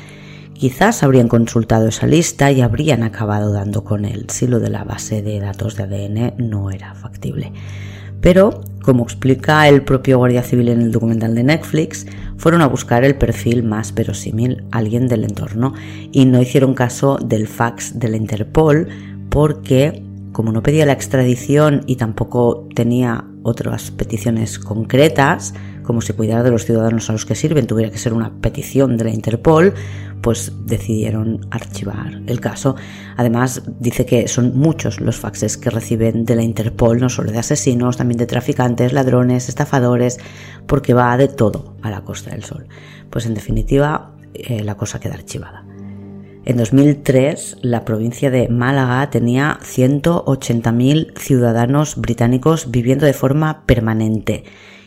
quizás 0.60 1.04
habrían 1.04 1.30
consultado 1.30 1.88
esa 1.88 2.06
lista 2.06 2.52
y 2.52 2.60
habrían 2.60 3.02
acabado 3.04 3.54
dando 3.54 3.86
con 3.86 4.04
él 4.04 4.26
si 4.30 4.46
lo 4.46 4.60
de 4.60 4.70
la 4.70 4.84
base 4.84 5.22
de 5.22 5.40
datos 5.40 5.78
de 5.78 5.84
ADN 5.84 6.34
no 6.38 6.70
era 6.70 6.94
factible. 6.96 7.54
Pero, 8.20 8.60
como 8.84 9.04
explica 9.04 9.66
el 9.70 9.84
propio 9.84 10.18
Guardia 10.18 10.44
Civil 10.44 10.68
en 10.68 10.82
el 10.82 10.92
documental 10.92 11.34
de 11.34 11.44
Netflix, 11.44 12.06
fueron 12.36 12.62
a 12.62 12.68
buscar 12.68 13.06
el 13.06 13.16
perfil 13.16 13.64
más 13.64 13.94
verosímil, 13.94 14.66
alguien 14.72 15.08
del 15.08 15.24
entorno, 15.24 15.74
y 16.12 16.26
no 16.26 16.42
hicieron 16.42 16.74
caso 16.74 17.18
del 17.18 17.48
fax 17.48 17.98
de 17.98 18.10
la 18.10 18.18
Interpol 18.18 18.90
porque 19.30 20.04
como 20.32 20.52
no 20.52 20.64
pedía 20.64 20.86
la 20.86 20.94
extradición 20.94 21.84
y 21.86 21.96
tampoco 21.96 22.68
tenía 22.76 23.26
otras 23.44 23.92
peticiones 23.92 24.60
concretas, 24.60 25.54
como 25.84 26.02
si 26.02 26.14
cuidara 26.14 26.44
de 26.44 26.52
los 26.52 26.66
ciudadanos 26.66 27.10
a 27.10 27.14
los 27.14 27.26
que 27.26 27.36
sirven 27.36 27.68
tuviera 27.68 27.92
que 27.92 27.98
ser 27.98 28.14
una 28.14 28.32
petición 28.40 28.96
de 28.96 29.06
la 29.06 29.10
Interpol, 29.10 29.74
pues 30.22 30.52
decidieron 30.66 31.48
archivar 31.52 32.22
el 32.28 32.40
caso. 32.40 32.76
Además, 33.18 33.64
dice 33.80 34.06
que 34.06 34.28
son 34.28 34.58
muchos 34.58 35.00
los 35.00 35.18
faxes 35.18 35.58
que 35.58 35.70
reciben 35.70 36.26
de 36.26 36.36
la 36.36 36.44
Interpol, 36.44 37.00
no 37.00 37.10
solo 37.10 37.32
de 37.32 37.40
asesinos, 37.40 37.98
también 37.98 38.18
de 38.18 38.26
traficantes, 38.26 38.94
ladrones, 38.94 39.50
estafadores, 39.50 40.20
porque 40.68 40.94
va 40.94 41.16
de 41.18 41.28
todo 41.28 41.76
a 41.82 41.90
la 41.90 42.02
Costa 42.02 42.32
del 42.32 42.44
Sol. 42.44 42.68
Pues 43.10 43.26
en 43.26 43.34
definitiva, 43.34 44.12
eh, 44.34 44.64
la 44.64 44.76
cosa 44.76 45.00
queda 45.00 45.16
archivada. 45.16 45.66
En 46.46 46.58
2003, 46.58 47.58
la 47.62 47.86
provincia 47.86 48.32
de 48.32 48.48
Málaga 48.50 49.10
tenía 49.10 49.60
180.000 49.62 51.18
ciudadanos 51.18 51.96
británicos 51.98 52.72
viviendo 52.72 53.06
de 53.06 53.14
forma 53.14 53.66
permanente 53.66 54.46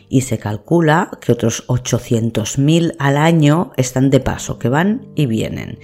y 0.09 0.21
se 0.21 0.37
calcula 0.37 1.11
que 1.21 1.31
otros 1.31 1.65
800.000 1.67 2.95
al 2.99 3.17
año 3.17 3.71
están 3.77 4.09
de 4.09 4.19
paso, 4.19 4.59
que 4.59 4.69
van 4.69 5.07
y 5.15 5.25
vienen. 5.25 5.79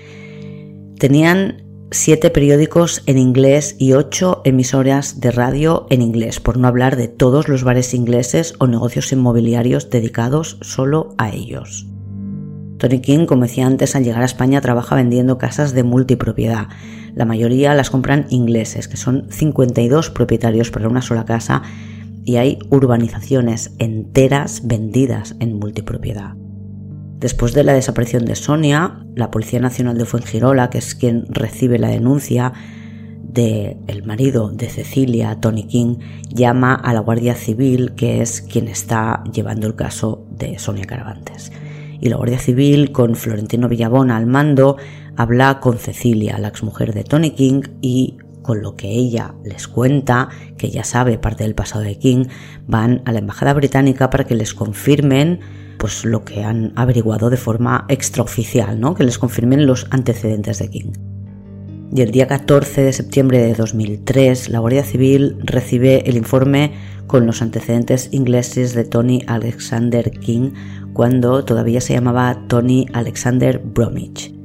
Tenían 0.97 1.63
siete 1.91 2.29
periódicos 2.29 3.01
en 3.08 3.17
inglés 3.17 3.75
y 3.79 3.93
ocho 3.93 4.41
emisoras 4.45 5.19
de 5.19 5.32
radio 5.32 5.88
en 5.89 6.01
inglés, 6.01 6.39
por 6.39 6.58
no 6.58 6.67
hablar 6.67 6.95
de 6.95 7.08
todos 7.08 7.47
los 7.47 7.63
bares 7.63 7.93
ingleses 7.93 8.53
o 8.60 8.67
negocios 8.67 9.12
inmobiliarios 9.12 9.89
dedicados 9.89 10.58
solo 10.62 11.15
a 11.17 11.32
ellos. 11.32 11.88
Tony 12.77 13.01
King, 13.01 13.25
como 13.25 13.43
decía 13.43 13.67
antes, 13.67 13.95
al 13.95 14.03
llegar 14.03 14.21
a 14.21 14.25
España 14.25 14.62
trabaja 14.62 14.95
vendiendo 14.95 15.38
casas 15.38 15.73
de 15.73 15.84
multipropiedad. 15.84 16.67
La 17.13 17.25
mayoría 17.25 17.73
las 17.73 17.89
compran 17.89 18.25
ingleses, 18.29 18.88
que 18.88 18.95
son 18.95 19.27
52 19.29 20.12
propietarios 20.12 20.71
para 20.71 20.88
una 20.88 21.01
sola 21.01 21.25
casa 21.25 21.63
y 22.25 22.38
hay 22.38 22.60
urbanizaciones 22.69 23.71
enteras 23.79 24.62
vendidas 24.65 25.36
en 25.39 25.58
multipropiedad. 25.58 26.36
Después 27.19 27.53
de 27.53 27.63
la 27.63 27.73
desaparición 27.73 28.25
de 28.25 28.36
Sonia, 28.36 29.05
la 29.15 29.32
Policía 29.32 29.60
Nacional 29.60 29.97
de 29.97 30.05
Fuengirola, 30.05 30.69
que 30.69 30.77
es 30.77 30.95
quien 30.95 31.25
recibe 31.29 31.77
la 31.77 31.89
denuncia 31.89 32.53
del 33.23 33.77
el 33.88 34.03
marido 34.03 34.49
de 34.49 34.69
Cecilia, 34.69 35.39
Tony 35.39 35.67
King, 35.67 35.97
llama 36.29 36.73
a 36.73 36.93
la 36.93 37.01
Guardia 37.01 37.36
Civil, 37.36 37.93
que 37.95 38.21
es 38.21 38.41
quien 38.41 38.67
está 38.67 39.23
llevando 39.32 39.67
el 39.67 39.75
caso 39.75 40.25
de 40.32 40.58
Sonia 40.60 40.86
Caravantes 40.86 41.51
y 42.01 42.10
la 42.10 42.15
Guardia 42.15 42.39
Civil, 42.39 42.91
con 42.91 43.15
Florentino 43.15 43.67
Villabona 43.67 44.17
al 44.17 44.25
mando, 44.25 44.77
habla 45.15 45.60
con 45.60 45.77
Cecilia, 45.77 46.38
la 46.39 46.47
exmujer 46.47 46.93
de 46.93 47.03
Tony 47.03 47.32
King, 47.32 47.62
y 47.82 48.17
con 48.49 48.63
lo 48.63 48.75
que 48.75 48.89
ella 48.89 49.35
les 49.43 49.67
cuenta, 49.67 50.29
que 50.57 50.71
ya 50.71 50.83
sabe 50.83 51.19
parte 51.19 51.43
del 51.43 51.53
pasado 51.53 51.83
de 51.83 51.99
King, 51.99 52.25
van 52.65 53.03
a 53.05 53.12
la 53.12 53.19
embajada 53.19 53.53
británica 53.53 54.09
para 54.09 54.23
que 54.23 54.33
les 54.33 54.55
confirmen 54.55 55.41
pues 55.77 56.03
lo 56.03 56.25
que 56.25 56.43
han 56.43 56.73
averiguado 56.75 57.29
de 57.29 57.38
forma 57.38 57.85
extraoficial, 57.89 58.79
¿no? 58.79 58.95
Que 58.95 59.03
les 59.03 59.19
confirmen 59.19 59.67
los 59.67 59.85
antecedentes 59.91 60.57
de 60.57 60.67
King. 60.71 60.93
Y 61.93 62.01
el 62.01 62.09
día 62.09 62.25
14 62.25 62.81
de 62.81 62.91
septiembre 62.91 63.38
de 63.38 63.53
2003, 63.53 64.49
la 64.49 64.57
Guardia 64.57 64.83
Civil 64.83 65.38
recibe 65.43 66.09
el 66.09 66.17
informe 66.17 66.73
con 67.05 67.27
los 67.27 67.43
antecedentes 67.43 68.09
ingleses 68.12 68.73
de 68.73 68.83
Tony 68.83 69.21
Alexander 69.27 70.09
King 70.09 70.53
cuando 70.93 71.45
todavía 71.45 71.81
se 71.81 71.93
llamaba 71.93 72.47
Tony 72.47 72.88
Alexander 72.93 73.59
Bromwich. 73.59 74.38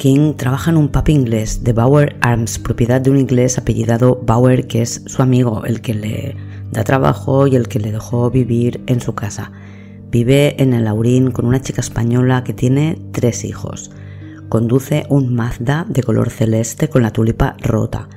King 0.00 0.32
trabaja 0.32 0.70
en 0.70 0.78
un 0.78 0.88
pub 0.88 1.10
inglés 1.10 1.62
de 1.62 1.74
Bauer 1.74 2.16
Arms, 2.22 2.58
propiedad 2.58 3.02
de 3.02 3.10
un 3.10 3.18
inglés 3.18 3.58
apellidado 3.58 4.18
Bauer, 4.24 4.66
que 4.66 4.80
es 4.80 5.02
su 5.04 5.20
amigo, 5.20 5.66
el 5.66 5.82
que 5.82 5.92
le 5.92 6.36
da 6.72 6.84
trabajo 6.84 7.46
y 7.46 7.54
el 7.54 7.68
que 7.68 7.80
le 7.80 7.92
dejó 7.92 8.30
vivir 8.30 8.82
en 8.86 9.02
su 9.02 9.14
casa. 9.14 9.52
Vive 10.10 10.62
en 10.62 10.72
el 10.72 10.86
Aurín 10.86 11.32
con 11.32 11.44
una 11.44 11.60
chica 11.60 11.82
española 11.82 12.44
que 12.44 12.54
tiene 12.54 12.98
tres 13.12 13.44
hijos. 13.44 13.90
Conduce 14.48 15.04
un 15.10 15.34
Mazda 15.34 15.84
de 15.86 16.02
color 16.02 16.30
celeste 16.30 16.88
con 16.88 17.02
la 17.02 17.12
tulipa 17.12 17.56
rota. 17.60 18.08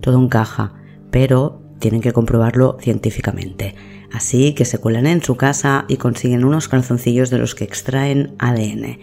Todo 0.00 0.20
encaja, 0.20 0.74
pero 1.12 1.62
tienen 1.78 2.00
que 2.00 2.12
comprobarlo 2.12 2.78
científicamente. 2.80 3.76
Así 4.12 4.54
que 4.54 4.64
se 4.64 4.78
cuelan 4.78 5.06
en 5.06 5.22
su 5.22 5.36
casa 5.36 5.84
y 5.86 5.98
consiguen 5.98 6.44
unos 6.44 6.66
calzoncillos 6.66 7.30
de 7.30 7.38
los 7.38 7.54
que 7.54 7.62
extraen 7.62 8.34
ADN. 8.40 8.98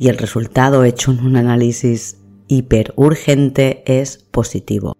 Y 0.00 0.08
el 0.08 0.16
resultado 0.16 0.82
hecho 0.84 1.12
en 1.12 1.20
un 1.20 1.36
análisis 1.36 2.16
hiper 2.48 2.94
urgente 2.96 3.82
es 3.84 4.16
positivo. 4.16 4.96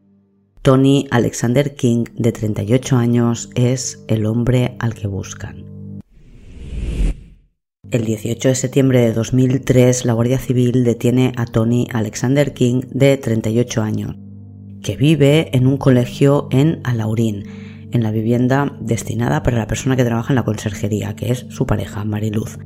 Tony 0.61 1.07
Alexander 1.11 1.75
King, 1.75 2.05
de 2.17 2.33
38 2.33 2.99
años, 2.99 3.49
es 3.55 4.05
el 4.09 4.27
hombre 4.27 4.77
al 4.79 4.93
que 4.93 5.07
buscan. 5.07 5.65
El 7.91 8.05
18 8.05 8.49
de 8.49 8.55
septiembre 8.55 9.01
de 9.01 9.15
2003, 9.15 10.05
la 10.05 10.13
Guardia 10.13 10.39
Civil 10.39 10.85
detiene 10.85 11.33
a 11.37 11.47
Tony 11.47 11.89
Alexander 11.95 12.53
King, 12.53 12.83
de 12.91 13.17
38 13.17 13.81
años, 13.81 14.17
que 14.83 14.99
vive 14.99 15.57
en 15.57 15.67
un 15.67 15.79
colegio 15.79 16.47
en 16.51 16.83
Alaurín, 16.85 17.45
en 17.91 18.03
la 18.03 18.11
vivienda 18.11 18.77
destinada 18.83 19.43
para 19.43 19.57
la 19.57 19.67
persona 19.67 19.97
que 19.97 20.05
trabaja 20.05 20.35
en 20.35 20.37
la 20.37 20.45
conserjería, 20.45 21.17
que 21.17 21.33
es 21.33 21.47
su 21.49 21.65
pareja, 21.65 22.05
Mariluz. 22.05 22.59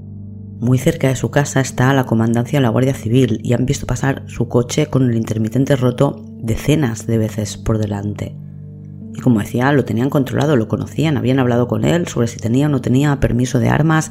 Muy 0.64 0.78
cerca 0.78 1.08
de 1.08 1.16
su 1.16 1.30
casa 1.30 1.60
está 1.60 1.92
la 1.92 2.06
comandancia 2.06 2.58
de 2.58 2.62
la 2.62 2.70
Guardia 2.70 2.94
Civil 2.94 3.38
y 3.42 3.52
han 3.52 3.66
visto 3.66 3.84
pasar 3.84 4.22
su 4.28 4.48
coche 4.48 4.86
con 4.86 5.10
el 5.10 5.14
intermitente 5.14 5.76
roto 5.76 6.24
decenas 6.38 7.06
de 7.06 7.18
veces 7.18 7.58
por 7.58 7.76
delante. 7.76 8.34
Y 9.14 9.20
como 9.20 9.40
decía, 9.40 9.70
lo 9.72 9.84
tenían 9.84 10.08
controlado, 10.08 10.56
lo 10.56 10.66
conocían, 10.66 11.18
habían 11.18 11.38
hablado 11.38 11.68
con 11.68 11.84
él 11.84 12.08
sobre 12.08 12.28
si 12.28 12.38
tenía 12.38 12.64
o 12.64 12.70
no 12.70 12.80
tenía 12.80 13.20
permiso 13.20 13.58
de 13.58 13.68
armas 13.68 14.10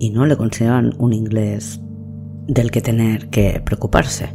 y 0.00 0.10
no 0.10 0.26
le 0.26 0.36
consideraban 0.36 0.92
un 0.98 1.12
inglés 1.12 1.80
del 2.48 2.72
que 2.72 2.80
tener 2.80 3.30
que 3.30 3.62
preocuparse. 3.64 4.30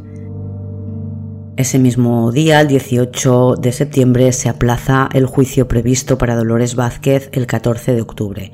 Ese 1.57 1.79
mismo 1.79 2.31
día, 2.31 2.61
el 2.61 2.69
18 2.69 3.55
de 3.59 3.73
septiembre, 3.73 4.31
se 4.31 4.47
aplaza 4.47 5.09
el 5.11 5.25
juicio 5.25 5.67
previsto 5.67 6.17
para 6.17 6.37
Dolores 6.37 6.75
Vázquez 6.75 7.29
el 7.33 7.45
14 7.45 7.93
de 7.93 8.01
octubre. 8.01 8.51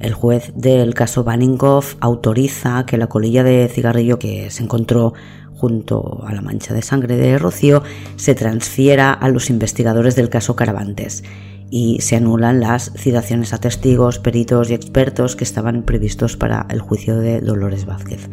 El 0.00 0.14
juez 0.14 0.52
del 0.54 0.94
caso 0.94 1.24
Baningoff 1.24 1.96
autoriza 2.00 2.86
que 2.86 2.98
la 2.98 3.08
colilla 3.08 3.42
de 3.42 3.68
cigarrillo 3.68 4.18
que 4.18 4.50
se 4.50 4.62
encontró 4.62 5.12
junto 5.56 6.24
a 6.24 6.32
la 6.32 6.40
mancha 6.40 6.72
de 6.72 6.82
sangre 6.82 7.16
de 7.16 7.36
Rocío 7.36 7.82
se 8.16 8.36
transfiera 8.36 9.12
a 9.12 9.28
los 9.28 9.50
investigadores 9.50 10.14
del 10.14 10.28
caso 10.28 10.54
Caravantes 10.54 11.24
y 11.68 12.00
se 12.00 12.16
anulan 12.16 12.60
las 12.60 12.92
citaciones 12.96 13.52
a 13.52 13.58
testigos, 13.58 14.20
peritos 14.20 14.70
y 14.70 14.74
expertos 14.74 15.34
que 15.34 15.44
estaban 15.44 15.82
previstos 15.82 16.36
para 16.36 16.66
el 16.70 16.80
juicio 16.80 17.16
de 17.18 17.40
Dolores 17.40 17.84
Vázquez. 17.84 18.30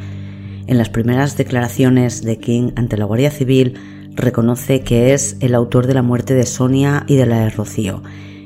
En 0.68 0.78
las 0.78 0.90
primeras 0.90 1.36
declaraciones 1.36 2.24
de 2.24 2.38
King 2.38 2.72
ante 2.76 2.98
la 2.98 3.06
Guardia 3.06 3.32
Civil 3.32 3.74
reconoce 4.14 4.82
que 4.82 5.14
es 5.14 5.36
el 5.40 5.56
autor 5.56 5.88
de 5.88 5.96
la 5.96 6.04
muerte 6.04 6.36
de 6.36 6.46
Sonia 6.46 7.06
y 7.08 7.16
de 7.16 7.26
la 7.26 7.40
de 7.40 7.50
Rocío 7.50 8.04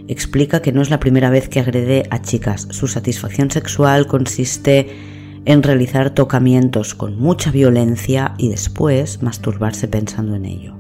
explica 0.09 0.61
que 0.61 0.71
no 0.71 0.81
es 0.81 0.89
la 0.89 0.99
primera 0.99 1.29
vez 1.29 1.47
que 1.47 1.59
agrede 1.59 2.03
a 2.09 2.21
chicas. 2.21 2.67
Su 2.71 2.87
satisfacción 2.87 3.51
sexual 3.51 4.07
consiste 4.07 4.87
en 5.45 5.63
realizar 5.63 6.09
tocamientos 6.09 6.95
con 6.95 7.17
mucha 7.17 7.51
violencia 7.51 8.33
y 8.37 8.49
después 8.49 9.21
masturbarse 9.21 9.87
pensando 9.87 10.35
en 10.35 10.45
ello. 10.45 10.75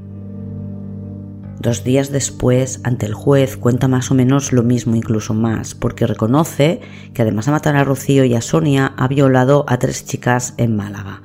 Dos 1.61 1.83
días 1.83 2.11
después, 2.11 2.79
ante 2.83 3.05
el 3.05 3.13
juez, 3.13 3.57
cuenta 3.57 3.87
más 3.87 4.11
o 4.11 4.15
menos 4.15 4.51
lo 4.51 4.63
mismo, 4.63 4.95
incluso 4.95 5.33
más, 5.33 5.75
porque 5.75 6.07
reconoce 6.07 6.79
que 7.13 7.21
además 7.21 7.45
de 7.45 7.51
matar 7.51 7.75
a 7.75 7.83
Rocío 7.83 8.23
y 8.23 8.33
a 8.33 8.41
Sonia, 8.41 8.93
ha 8.97 9.07
violado 9.07 9.65
a 9.67 9.77
tres 9.77 10.05
chicas 10.05 10.53
en 10.57 10.75
Málaga. 10.75 11.21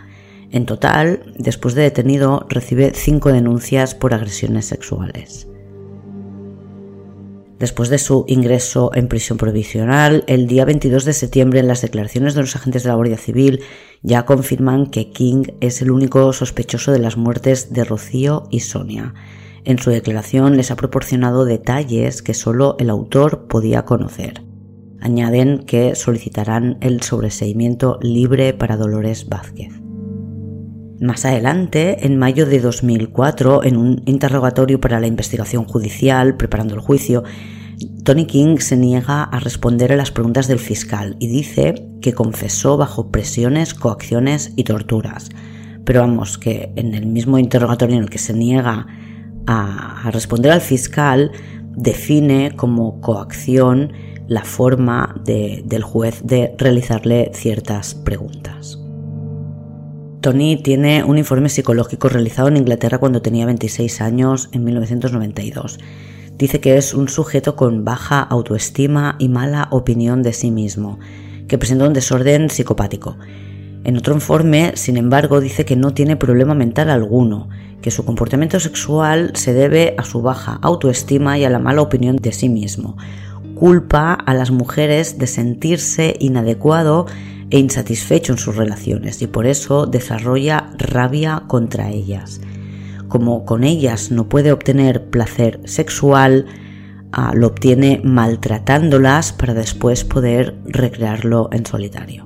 En 0.51 0.67
total, 0.67 1.33
después 1.39 1.75
de 1.75 1.83
detenido, 1.83 2.47
recibe 2.51 2.93
cinco 2.95 3.33
denuncias 3.33 3.95
por 3.95 4.13
agresiones 4.13 4.67
sexuales. 4.67 5.49
Después 7.65 7.89
de 7.89 7.97
su 7.97 8.27
ingreso 8.29 8.91
en 8.93 9.09
prisión 9.09 9.39
provisional, 9.39 10.23
el 10.27 10.47
día 10.47 10.67
22 10.67 11.07
de 11.07 11.15
septiembre, 11.15 11.61
en 11.61 11.67
las 11.67 11.81
declaraciones 11.81 12.35
de 12.35 12.43
los 12.43 12.55
agentes 12.55 12.83
de 12.83 12.91
la 12.91 12.95
Guardia 12.95 13.17
Civil 13.17 13.61
ya 14.03 14.27
confirman 14.27 14.91
que 14.91 15.09
King 15.13 15.45
es 15.63 15.81
el 15.81 15.91
único 15.91 16.31
sospechoso 16.35 16.93
de 16.93 16.99
las 16.99 17.17
muertes 17.17 17.73
de 17.73 17.85
Rocío 17.85 18.49
y 18.51 18.61
Sonia. 18.61 19.15
En 19.65 19.79
su 19.79 19.89
declaración 19.89 20.59
les 20.59 20.71
ha 20.71 20.77
proporcionado 20.77 21.47
detalles 21.47 22.21
que 22.21 22.35
solo 22.35 22.77
el 22.79 22.91
autor 22.91 23.47
podía 23.47 23.87
conocer. 23.87 24.43
Añaden 25.01 25.61
que 25.61 25.95
solicitarán 25.95 26.77
el 26.83 27.01
sobreseimiento 27.01 27.99
libre 28.03 28.53
para 28.53 28.77
Dolores 28.77 29.27
Vázquez. 29.31 29.84
Más 31.01 31.25
adelante, 31.25 32.07
en 32.07 32.19
mayo 32.19 32.47
de 32.47 32.61
2004, 32.61 33.65
en 33.65 33.77
un 33.77 34.03
interrogatorio 34.07 34.81
para 34.81 35.01
la 35.01 35.07
investigación 35.07 35.65
judicial, 35.65 36.37
preparando 36.37 36.75
el 36.75 36.81
juicio, 36.81 37.25
Tony 38.05 38.27
King 38.27 38.59
se 38.59 38.77
niega 38.77 39.25
a 39.25 39.41
responder 39.41 39.93
a 39.93 39.97
las 39.97 40.11
preguntas 40.11 40.47
del 40.47 40.59
fiscal 40.59 41.17
y 41.19 41.29
dice 41.29 41.87
que 42.01 42.13
confesó 42.13 42.77
bajo 42.77 43.11
presiones, 43.11 43.75
coacciones 43.75 44.53
y 44.57 44.65
torturas. 44.65 45.31
Pero 45.85 46.01
vamos, 46.01 46.39
que 46.39 46.73
en 46.77 46.95
el 46.95 47.07
mismo 47.07 47.39
interrogatorio 47.39 47.97
en 47.97 48.03
el 48.05 48.11
que 48.11 48.19
se 48.19 48.33
niega 48.33 48.87
a, 49.47 50.11
responder 50.13 50.53
al 50.53 50.61
fiscal, 50.61 51.33
define 51.77 52.53
como 52.55 53.01
coacción 53.01 53.93
la 54.29 54.45
forma 54.45 55.21
del 55.25 55.83
juez 55.83 56.23
de 56.25 56.55
realizarle 56.57 57.31
ciertas 57.35 57.95
preguntas. 57.95 58.84
Tony 60.25 60.57
tiene 60.57 61.05
un 61.05 61.19
informe 61.19 61.51
psicológico 61.51 62.09
realizado 62.09 62.49
en 62.49 62.57
Inglaterra 62.57 62.97
cuando 62.97 63.21
tenía 63.21 63.45
26 63.45 64.01
años 64.01 64.49
en 64.53 64.65
1992. 64.65 65.79
Dice 66.39 66.61
que 66.61 66.79
es 66.79 66.95
un 66.95 67.11
sujeto 67.11 67.57
con 67.57 67.85
baja 67.85 68.21
autoestima 68.21 69.17
y 69.19 69.29
mala 69.29 69.69
opinión 69.71 70.23
de 70.23 70.33
sí 70.33 70.51
mismo, 70.51 70.99
que 71.47 71.59
presenta 71.59 71.87
un 71.87 71.93
desorden 71.93 72.49
psicopático. 72.49 73.19
En 73.85 73.99
otro 73.99 74.15
informe, 74.15 74.73
sin 74.77 74.97
embargo, 74.97 75.43
dice 75.43 75.67
que 75.67 75.77
no 75.77 75.93
tiene 75.93 76.17
problema 76.17 76.55
mental 76.55 76.89
alguno, 76.89 77.51
que 77.83 77.91
su 77.91 78.07
comportamiento 78.07 78.59
sexual 78.61 79.33
se 79.35 79.53
debe 79.53 79.95
a 79.99 80.05
su 80.05 80.23
baja 80.23 80.59
autoestima 80.63 81.37
y 81.37 81.45
a 81.45 81.51
la 81.51 81.59
mala 81.59 81.83
opinión 81.83 82.17
de 82.17 82.33
sí 82.33 82.49
mismo. 82.49 82.97
Culpa 83.55 84.15
a 84.15 84.33
las 84.33 84.51
mujeres 84.51 85.19
de 85.19 85.27
sentirse 85.27 86.17
inadecuado 86.19 87.05
e 87.55 87.59
insatisfecho 87.61 88.33
en 88.33 88.39
sus 88.39 88.57
relaciones 88.57 89.23
y 89.23 89.29
por 89.29 89.47
eso 89.47 89.87
desarrolla 89.87 90.73
rabia 90.77 91.45
contra 91.47 91.89
ellas. 91.89 92.41
Como 93.07 93.45
con 93.45 93.63
ellas 93.63 94.11
no 94.11 94.29
puede 94.29 94.51
obtener 94.51 95.09
placer 95.09 95.61
sexual, 95.65 96.47
ah, 97.13 97.31
lo 97.33 97.47
obtiene 97.47 98.01
maltratándolas 98.03 99.33
para 99.33 99.55
después 99.55 100.03
poder 100.03 100.57
recrearlo 100.65 101.49
en 101.53 101.65
solitario. 101.65 102.24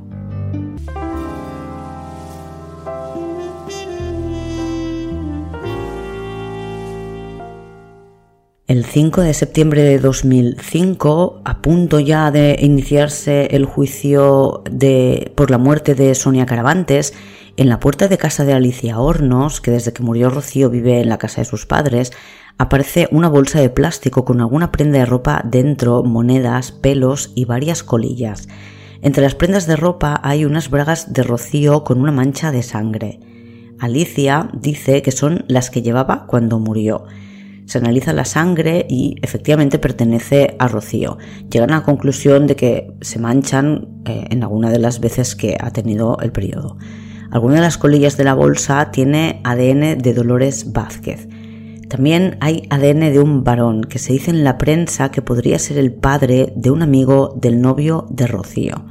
El 8.69 8.85
5 8.85 9.23
de 9.23 9.33
septiembre 9.33 9.81
de 9.81 9.99
2005, 9.99 11.41
a 11.43 11.63
punto 11.63 12.01
ya 12.01 12.31
de 12.31 12.55
iniciarse 12.61 13.47
el 13.53 13.65
juicio 13.65 14.63
por 15.35 15.51
la 15.51 15.57
muerte 15.57 15.95
de 15.95 16.15
Sonia 16.15 16.45
Caravantes, 16.45 17.15
en 17.57 17.71
la 17.71 17.81
puerta 17.81 18.09
de 18.09 18.19
casa 18.19 18.45
de 18.45 18.53
Alicia 18.53 19.01
Hornos, 19.01 19.63
que 19.63 19.71
desde 19.71 19.95
que 19.95 20.03
murió 20.03 20.29
Rocío 20.29 20.69
vive 20.69 21.01
en 21.01 21.09
la 21.09 21.17
casa 21.17 21.41
de 21.41 21.47
sus 21.47 21.65
padres, 21.65 22.13
aparece 22.59 23.09
una 23.11 23.31
bolsa 23.31 23.59
de 23.59 23.71
plástico 23.71 24.27
con 24.27 24.43
alguna 24.43 24.71
prenda 24.71 24.99
de 24.99 25.07
ropa 25.07 25.41
dentro, 25.47 26.03
monedas, 26.03 26.71
pelos 26.71 27.33
y 27.35 27.47
varias 27.47 27.83
colillas. 27.83 28.49
Entre 29.01 29.23
las 29.23 29.35
prendas 29.35 29.67
de 29.67 29.77
ropa 29.77 30.21
hay 30.23 30.45
unas 30.45 30.69
bragas 30.69 31.15
de 31.15 31.23
Rocío 31.23 31.85
con 31.85 32.03
una 32.03 32.13
mancha 32.13 32.53
de 32.53 32.63
sangre. 32.63 33.19
Alicia 33.79 34.51
dice 34.53 35.01
que 35.01 35.11
son 35.11 35.47
las 35.49 35.71
que 35.71 35.81
llevaba 35.81 36.27
cuando 36.27 36.59
murió. 36.59 37.07
Se 37.69 37.77
analiza 37.77 38.15
la 38.15 38.25
sangre 38.25 38.87
y 38.89 39.17
efectivamente 39.21 39.79
pertenece 39.79 40.57
a 40.59 40.69
Rocío. 40.69 41.19
Llegan 41.51 41.71
a 41.71 41.81
la 41.81 41.83
conclusión 41.83 42.47
de 42.47 42.57
que 42.57 42.95
se 43.03 43.19
manchan 43.19 43.89
eh, 44.07 44.25
en 44.31 44.43
alguna 44.43 44.71
de 44.71 44.79
las 44.79 45.01
veces 45.01 45.37
que 45.37 45.55
ha 45.61 45.71
tenido 45.71 46.17
el 46.23 46.33
periodo. 46.33 46.79
Alguna 47.31 47.57
de 47.57 47.61
las 47.61 47.77
colillas 47.77 48.17
de 48.17 48.25
la 48.25 48.33
bolsa 48.33 48.91
tiene 48.91 49.43
ADN 49.45 49.99
de 49.99 50.15
Dolores 50.15 50.73
Vázquez. 50.73 51.29
También 51.91 52.39
hay 52.41 52.63
ADN 52.71 53.13
de 53.13 53.21
un 53.21 53.45
varón 53.45 53.83
que 53.83 53.99
se 53.99 54.15
dice 54.15 54.31
en 54.31 54.45
la 54.45 54.57
prensa 54.57 55.11
que 55.11 55.21
podría 55.21 55.59
ser 55.59 55.77
el 55.77 55.93
padre 55.93 56.55
de 56.57 56.71
un 56.71 56.81
amigo 56.81 57.35
del 57.39 57.61
novio 57.61 58.07
de 58.09 58.29
Rocío. 58.29 58.87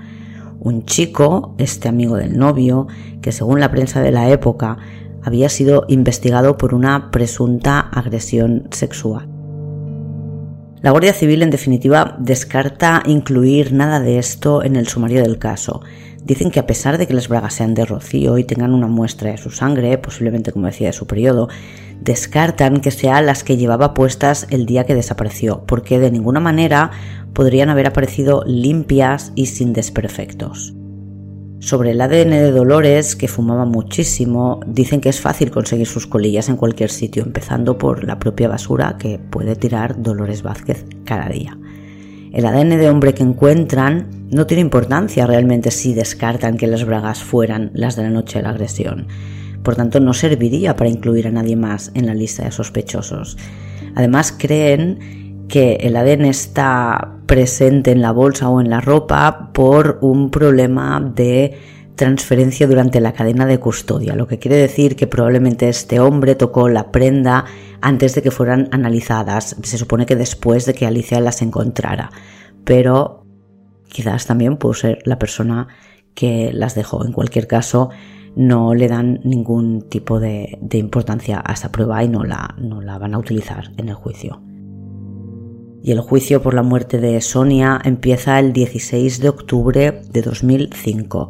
Un 0.59 0.85
chico, 0.85 1.55
este 1.57 1.89
amigo 1.89 2.15
del 2.15 2.37
novio, 2.37 2.85
que 3.23 3.31
según 3.31 3.59
la 3.59 3.71
prensa 3.71 4.01
de 4.01 4.11
la 4.11 4.29
época 4.29 4.77
había 5.27 5.49
sido 5.49 5.83
investigado 5.89 6.57
por 6.57 6.73
una 6.73 7.11
presunta 7.11 7.81
agresión 7.81 8.69
sexual. 8.71 9.27
La 10.81 10.91
Guardia 10.91 11.11
Civil, 11.11 11.41
en 11.43 11.49
definitiva, 11.49 12.15
descarta 12.17 13.03
incluir 13.05 13.73
nada 13.73 13.99
de 13.99 14.19
esto 14.19 14.63
en 14.63 14.77
el 14.77 14.87
sumario 14.87 15.21
del 15.21 15.37
caso. 15.37 15.81
Dicen 16.23 16.49
que 16.49 16.61
a 16.61 16.65
pesar 16.65 16.97
de 16.97 17.07
que 17.07 17.13
las 17.13 17.27
bragas 17.27 17.55
sean 17.55 17.73
de 17.73 17.83
rocío 17.83 18.37
y 18.37 18.45
tengan 18.45 18.73
una 18.73 18.87
muestra 18.87 19.31
de 19.31 19.37
su 19.37 19.49
sangre, 19.49 19.97
posiblemente 19.97 20.53
como 20.53 20.67
decía 20.67 20.87
de 20.87 20.93
su 20.93 21.07
periodo, 21.07 21.49
descartan 21.99 22.79
que 22.79 22.91
sean 22.91 23.25
las 23.25 23.43
que 23.43 23.57
llevaba 23.57 23.93
puestas 23.93 24.47
el 24.49 24.65
día 24.65 24.85
que 24.85 24.95
desapareció, 24.95 25.65
porque 25.67 25.99
de 25.99 26.09
ninguna 26.09 26.39
manera 26.39 26.91
podrían 27.33 27.69
haber 27.69 27.87
aparecido 27.87 28.45
limpias 28.45 29.33
y 29.35 29.47
sin 29.47 29.73
desperfectos. 29.73 30.73
Sobre 31.59 31.91
el 31.91 32.01
ADN 32.01 32.29
de 32.29 32.51
Dolores, 32.51 33.15
que 33.15 33.27
fumaba 33.27 33.65
muchísimo, 33.65 34.59
dicen 34.67 35.01
que 35.01 35.09
es 35.09 35.19
fácil 35.19 35.49
conseguir 35.49 35.87
sus 35.87 36.05
colillas 36.05 36.49
en 36.49 36.55
cualquier 36.55 36.91
sitio, 36.91 37.23
empezando 37.23 37.79
por 37.79 38.03
la 38.03 38.19
propia 38.19 38.47
basura 38.47 38.97
que 38.99 39.17
puede 39.17 39.55
tirar 39.55 40.01
Dolores 40.01 40.43
Vázquez 40.43 40.85
cada 41.03 41.27
día. 41.29 41.57
El 42.31 42.45
ADN 42.45 42.77
de 42.77 42.89
hombre 42.89 43.15
que 43.15 43.23
encuentran 43.23 44.27
no 44.29 44.45
tiene 44.45 44.61
importancia 44.61 45.25
realmente 45.25 45.71
si 45.71 45.95
descartan 45.95 46.57
que 46.57 46.67
las 46.67 46.85
bragas 46.85 47.23
fueran 47.23 47.71
las 47.73 47.95
de 47.95 48.03
la 48.03 48.11
noche 48.11 48.37
de 48.37 48.43
la 48.43 48.49
agresión. 48.51 49.07
Por 49.63 49.75
tanto, 49.75 49.99
no 49.99 50.13
serviría 50.13 50.75
para 50.75 50.91
incluir 50.91 51.27
a 51.27 51.31
nadie 51.31 51.55
más 51.55 51.91
en 51.95 52.05
la 52.05 52.13
lista 52.13 52.43
de 52.43 52.51
sospechosos. 52.51 53.37
Además, 53.95 54.31
creen 54.37 55.26
que 55.47 55.75
el 55.81 55.95
ADN 55.95 56.25
está 56.25 57.17
presente 57.25 57.91
en 57.91 58.01
la 58.01 58.11
bolsa 58.11 58.49
o 58.49 58.61
en 58.61 58.69
la 58.69 58.81
ropa 58.81 59.51
por 59.53 59.99
un 60.01 60.29
problema 60.29 60.99
de 60.99 61.57
transferencia 61.95 62.67
durante 62.67 63.01
la 63.01 63.13
cadena 63.13 63.45
de 63.45 63.59
custodia, 63.59 64.15
lo 64.15 64.27
que 64.27 64.39
quiere 64.39 64.55
decir 64.55 64.95
que 64.95 65.07
probablemente 65.07 65.67
este 65.67 65.99
hombre 65.99 66.35
tocó 66.35 66.69
la 66.69 66.91
prenda 66.91 67.45
antes 67.81 68.15
de 68.15 68.21
que 68.21 68.31
fueran 68.31 68.69
analizadas. 68.71 69.57
Se 69.63 69.77
supone 69.77 70.05
que 70.05 70.15
después 70.15 70.65
de 70.65 70.73
que 70.73 70.85
Alicia 70.85 71.19
las 71.19 71.41
encontrara, 71.41 72.11
pero 72.63 73.25
quizás 73.89 74.25
también 74.25 74.57
pudo 74.57 74.75
ser 74.75 74.99
la 75.05 75.17
persona 75.19 75.67
que 76.13 76.51
las 76.53 76.75
dejó. 76.75 77.05
En 77.05 77.13
cualquier 77.13 77.47
caso, 77.47 77.89
no 78.35 78.75
le 78.75 78.87
dan 78.87 79.19
ningún 79.23 79.81
tipo 79.89 80.19
de, 80.19 80.59
importancia 80.73 81.41
a 81.43 81.53
esta 81.53 81.71
prueba 81.71 82.03
y 82.03 82.07
no 82.07 82.23
la, 82.23 82.55
no 82.59 82.81
la 82.81 82.99
van 82.99 83.15
a 83.15 83.19
utilizar 83.19 83.71
en 83.77 83.89
el 83.89 83.95
juicio. 83.95 84.41
Y 85.83 85.91
el 85.91 86.01
juicio 86.01 86.41
por 86.41 86.53
la 86.53 86.63
muerte 86.63 86.99
de 86.99 87.19
Sonia 87.21 87.79
empieza 87.83 88.39
el 88.39 88.53
16 88.53 89.19
de 89.19 89.29
octubre 89.29 90.01
de 90.11 90.21
2005, 90.21 91.29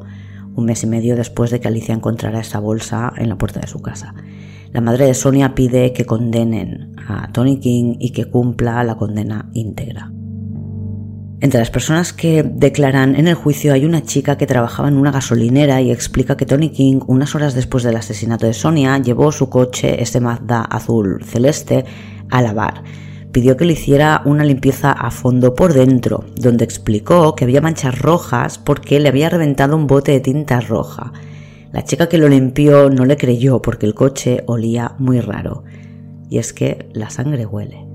un 0.55 0.65
mes 0.65 0.83
y 0.83 0.87
medio 0.87 1.15
después 1.15 1.51
de 1.51 1.59
que 1.59 1.67
Alicia 1.67 1.93
encontrara 1.93 2.39
esa 2.39 2.59
bolsa 2.59 3.13
en 3.17 3.29
la 3.29 3.37
puerta 3.37 3.59
de 3.59 3.67
su 3.67 3.81
casa. 3.81 4.15
La 4.73 4.81
madre 4.81 5.05
de 5.05 5.13
Sonia 5.13 5.55
pide 5.55 5.93
que 5.93 6.05
condenen 6.05 6.93
a 7.07 7.31
Tony 7.31 7.59
King 7.59 7.95
y 7.99 8.11
que 8.11 8.25
cumpla 8.25 8.83
la 8.83 8.97
condena 8.97 9.49
íntegra. 9.53 10.11
Entre 11.39 11.59
las 11.59 11.69
personas 11.69 12.13
que 12.13 12.41
declaran 12.41 13.15
en 13.15 13.27
el 13.27 13.35
juicio 13.35 13.71
hay 13.71 13.85
una 13.85 14.01
chica 14.01 14.37
que 14.37 14.47
trabajaba 14.47 14.87
en 14.87 14.97
una 14.97 15.11
gasolinera 15.11 15.79
y 15.81 15.91
explica 15.91 16.35
que 16.35 16.47
Tony 16.47 16.69
King, 16.69 17.01
unas 17.05 17.35
horas 17.35 17.53
después 17.53 17.83
del 17.83 17.95
asesinato 17.95 18.47
de 18.47 18.53
Sonia, 18.53 18.97
llevó 18.97 19.31
su 19.31 19.47
coche, 19.47 20.01
este 20.01 20.19
Mazda 20.19 20.61
azul 20.61 21.23
celeste, 21.23 21.85
a 22.31 22.41
lavar. 22.41 22.83
Pidió 23.37 23.55
que 23.55 23.65
le 23.65 23.73
hiciera 23.73 24.23
una 24.25 24.43
limpieza 24.43 24.91
a 24.91 25.11
fondo 25.11 25.53
por 25.53 25.71
dentro, 25.71 26.25
donde 26.37 26.65
explicó 26.65 27.35
que 27.35 27.43
había 27.43 27.61
manchas 27.61 27.99
rojas 28.01 28.57
porque 28.57 28.99
le 28.99 29.09
había 29.09 29.29
reventado 29.29 29.75
un 29.75 29.85
bote 29.85 30.11
de 30.11 30.21
tinta 30.21 30.59
roja. 30.59 31.13
La 31.71 31.83
chica 31.83 32.09
que 32.09 32.17
lo 32.17 32.29
limpió 32.29 32.89
no 32.89 33.05
le 33.05 33.15
creyó 33.15 33.61
porque 33.61 33.85
el 33.85 33.93
coche 33.93 34.41
olía 34.47 34.95
muy 34.97 35.19
raro. 35.19 35.63
Y 36.31 36.39
es 36.39 36.51
que 36.51 36.89
la 36.93 37.11
sangre 37.11 37.45
huele. 37.45 37.86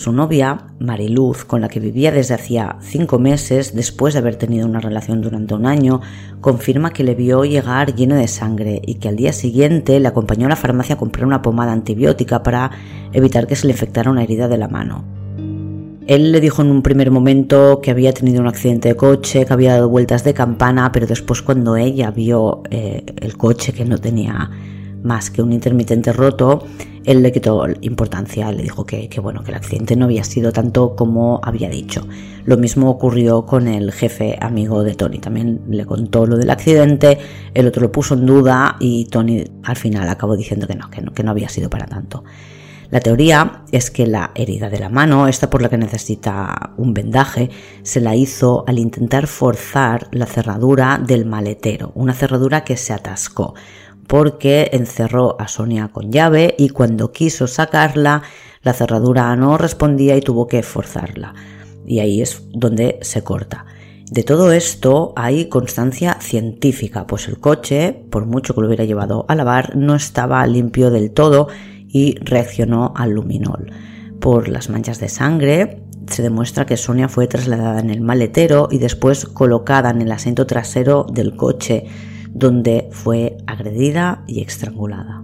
Su 0.00 0.12
novia, 0.12 0.56
Mariluz, 0.78 1.44
con 1.44 1.60
la 1.60 1.68
que 1.68 1.78
vivía 1.78 2.10
desde 2.10 2.32
hacía 2.32 2.78
cinco 2.80 3.18
meses 3.18 3.74
después 3.76 4.14
de 4.14 4.20
haber 4.20 4.36
tenido 4.36 4.66
una 4.66 4.80
relación 4.80 5.20
durante 5.20 5.52
un 5.52 5.66
año, 5.66 6.00
confirma 6.40 6.94
que 6.94 7.04
le 7.04 7.14
vio 7.14 7.44
llegar 7.44 7.94
lleno 7.94 8.14
de 8.14 8.26
sangre 8.26 8.80
y 8.86 8.94
que 8.94 9.10
al 9.10 9.16
día 9.16 9.34
siguiente 9.34 10.00
le 10.00 10.08
acompañó 10.08 10.46
a 10.46 10.48
la 10.48 10.56
farmacia 10.56 10.94
a 10.94 10.98
comprar 10.98 11.26
una 11.26 11.42
pomada 11.42 11.72
antibiótica 11.72 12.42
para 12.42 12.70
evitar 13.12 13.46
que 13.46 13.56
se 13.56 13.66
le 13.66 13.74
infectara 13.74 14.10
una 14.10 14.22
herida 14.22 14.48
de 14.48 14.56
la 14.56 14.68
mano. 14.68 15.04
Él 16.06 16.32
le 16.32 16.40
dijo 16.40 16.62
en 16.62 16.70
un 16.70 16.80
primer 16.80 17.10
momento 17.10 17.82
que 17.82 17.90
había 17.90 18.14
tenido 18.14 18.40
un 18.40 18.48
accidente 18.48 18.88
de 18.88 18.96
coche, 18.96 19.44
que 19.44 19.52
había 19.52 19.74
dado 19.74 19.90
vueltas 19.90 20.24
de 20.24 20.32
campana, 20.32 20.92
pero 20.92 21.06
después 21.06 21.42
cuando 21.42 21.76
ella 21.76 22.10
vio 22.10 22.62
eh, 22.70 23.04
el 23.20 23.36
coche 23.36 23.74
que 23.74 23.84
no 23.84 23.98
tenía 23.98 24.50
más 25.02 25.30
que 25.30 25.42
un 25.42 25.52
intermitente 25.52 26.12
roto, 26.12 26.64
él 27.04 27.22
le 27.22 27.32
quitó 27.32 27.66
importancia, 27.80 28.52
le 28.52 28.62
dijo 28.62 28.84
que, 28.84 29.08
bueno, 29.22 29.42
que 29.42 29.50
el 29.50 29.56
accidente 29.56 29.96
no 29.96 30.04
había 30.04 30.24
sido 30.24 30.52
tanto 30.52 30.94
como 30.94 31.40
había 31.42 31.70
dicho. 31.70 32.06
Lo 32.44 32.56
mismo 32.56 32.90
ocurrió 32.90 33.46
con 33.46 33.68
el 33.68 33.92
jefe 33.92 34.38
amigo 34.40 34.82
de 34.82 34.94
Tony, 34.94 35.18
también 35.18 35.62
le 35.68 35.86
contó 35.86 36.26
lo 36.26 36.36
del 36.36 36.50
accidente, 36.50 37.18
el 37.54 37.66
otro 37.66 37.82
lo 37.82 37.92
puso 37.92 38.14
en 38.14 38.26
duda 38.26 38.76
y 38.80 39.06
Tony 39.06 39.44
al 39.62 39.76
final 39.76 40.08
acabó 40.08 40.36
diciendo 40.36 40.66
que 40.66 40.74
no, 40.74 40.90
que 40.90 41.00
no, 41.00 41.12
que 41.12 41.22
no 41.22 41.30
había 41.30 41.48
sido 41.48 41.70
para 41.70 41.86
tanto. 41.86 42.24
La 42.90 42.98
teoría 42.98 43.62
es 43.70 43.92
que 43.92 44.06
la 44.08 44.32
herida 44.34 44.68
de 44.68 44.80
la 44.80 44.88
mano, 44.88 45.28
esta 45.28 45.48
por 45.48 45.62
la 45.62 45.68
que 45.68 45.78
necesita 45.78 46.72
un 46.76 46.92
vendaje, 46.92 47.48
se 47.82 48.00
la 48.00 48.16
hizo 48.16 48.64
al 48.66 48.80
intentar 48.80 49.28
forzar 49.28 50.08
la 50.10 50.26
cerradura 50.26 51.00
del 51.04 51.24
maletero, 51.24 51.92
una 51.94 52.14
cerradura 52.14 52.64
que 52.64 52.76
se 52.76 52.92
atascó 52.92 53.54
porque 54.10 54.70
encerró 54.72 55.40
a 55.40 55.46
Sonia 55.46 55.90
con 55.92 56.10
llave 56.10 56.56
y 56.58 56.70
cuando 56.70 57.12
quiso 57.12 57.46
sacarla, 57.46 58.24
la 58.60 58.72
cerradura 58.72 59.36
no 59.36 59.56
respondía 59.56 60.16
y 60.16 60.20
tuvo 60.20 60.48
que 60.48 60.64
forzarla. 60.64 61.32
Y 61.86 62.00
ahí 62.00 62.20
es 62.20 62.42
donde 62.50 62.98
se 63.02 63.22
corta. 63.22 63.66
De 64.10 64.24
todo 64.24 64.50
esto 64.50 65.12
hay 65.14 65.48
constancia 65.48 66.18
científica, 66.20 67.06
pues 67.06 67.28
el 67.28 67.38
coche, 67.38 68.02
por 68.10 68.26
mucho 68.26 68.52
que 68.52 68.60
lo 68.60 68.66
hubiera 68.66 68.84
llevado 68.84 69.26
a 69.28 69.36
lavar, 69.36 69.76
no 69.76 69.94
estaba 69.94 70.44
limpio 70.48 70.90
del 70.90 71.12
todo 71.12 71.46
y 71.86 72.16
reaccionó 72.18 72.92
al 72.96 73.12
luminol. 73.12 73.70
Por 74.18 74.48
las 74.48 74.70
manchas 74.70 74.98
de 74.98 75.08
sangre 75.08 75.84
se 76.08 76.22
demuestra 76.22 76.66
que 76.66 76.76
Sonia 76.76 77.08
fue 77.08 77.28
trasladada 77.28 77.78
en 77.78 77.90
el 77.90 78.00
maletero 78.00 78.70
y 78.72 78.78
después 78.78 79.24
colocada 79.26 79.90
en 79.90 80.02
el 80.02 80.10
asiento 80.10 80.46
trasero 80.48 81.06
del 81.08 81.36
coche 81.36 81.86
donde 82.32 82.88
fue 82.92 83.36
agredida 83.46 84.24
y 84.26 84.42
estrangulada. 84.42 85.22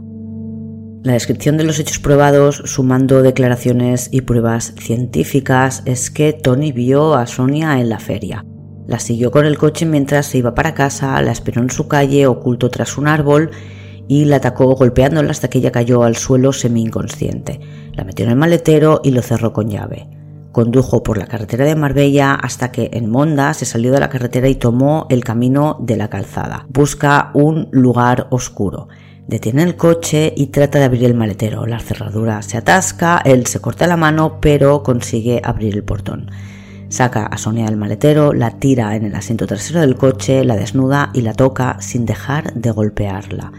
La 1.03 1.13
descripción 1.13 1.57
de 1.57 1.63
los 1.65 1.79
hechos 1.79 2.01
probados, 2.01 2.63
sumando 2.65 3.23
declaraciones 3.23 4.09
y 4.11 4.23
pruebas 4.23 4.75
científicas, 4.77 5.83
es 5.85 6.11
que 6.11 6.33
Tony 6.33 6.73
vio 6.73 7.15
a 7.15 7.27
Sonia 7.27 7.79
en 7.81 7.89
la 7.89 8.01
feria. 8.01 8.45
La 8.89 8.99
siguió 8.99 9.31
con 9.31 9.47
el 9.47 9.57
coche 9.57 9.87
mientras 9.87 10.27
se 10.27 10.39
iba 10.39 10.55
para 10.55 10.75
casa, 10.75 11.21
la 11.23 11.31
esperó 11.31 11.63
en 11.63 11.71
su 11.71 11.87
calle, 11.87 12.27
oculto 12.27 12.71
tras 12.71 12.99
un 12.99 13.07
árbol, 13.07 13.51
y 14.09 14.25
la 14.25 14.37
atacó 14.37 14.75
golpeándola 14.75 15.31
hasta 15.31 15.49
que 15.49 15.59
ella 15.59 15.73
cayó 15.73 16.03
al 16.03 16.17
suelo 16.17 16.53
semi 16.53 16.83
inconsciente. 16.83 17.61
La 17.93 18.05
metió 18.05 18.25
en 18.25 18.33
el 18.33 18.37
maletero 18.37 19.01
y 19.05 19.11
lo 19.11 19.23
cerró 19.23 19.53
con 19.53 19.69
llave. 19.69 20.09
Condujo 20.57 21.03
por 21.03 21.19
la 21.19 21.27
carretera 21.27 21.67
de 21.67 21.77
Marbella 21.77 22.33
hasta 22.33 22.73
que 22.73 22.89
en 22.95 23.11
Monda 23.11 23.53
se 23.53 23.67
salió 23.67 23.93
de 23.93 24.01
la 24.01 24.09
carretera 24.09 24.49
y 24.49 24.55
tomó 24.55 25.07
el 25.11 25.23
camino 25.23 25.77
de 25.83 25.99
la 25.99 26.09
calzada. 26.09 26.65
Busca 26.71 27.31
un 27.35 27.69
lugar 27.73 28.27
oscuro. 28.31 28.89
Detiene 29.27 29.65
el 29.65 29.77
coche 29.77 30.33
y 30.35 30.47
trata 30.47 30.79
de 30.79 30.87
abrir 30.87 31.05
el 31.05 31.13
maletero. 31.13 31.67
La 31.67 31.79
cerradura 31.79 32.41
se 32.41 32.57
atasca, 32.57 33.21
él 33.23 33.45
se 33.45 33.61
corta 33.61 33.87
la 33.87 33.99
mano, 33.99 34.39
pero 34.41 34.83
consigue 34.83 35.43
abrir 35.45 35.75
el 35.75 35.85
portón. 35.85 36.31
Saca 36.89 37.27
a 37.27 37.37
Sonia 37.37 37.67
del 37.67 37.77
maletero, 37.77 38.33
la 38.33 38.53
tira 38.53 38.97
en 38.97 39.05
el 39.05 39.15
asiento 39.15 39.47
trasero 39.47 39.83
del 39.83 39.97
coche, 39.97 40.43
la 40.43 40.57
desnuda 40.57 41.11
y 41.13 41.21
la 41.21 41.35
toca 41.35 41.77
sin 41.83 42.07
dejar 42.07 42.55
de 42.55 42.71
golpearla. 42.71 43.53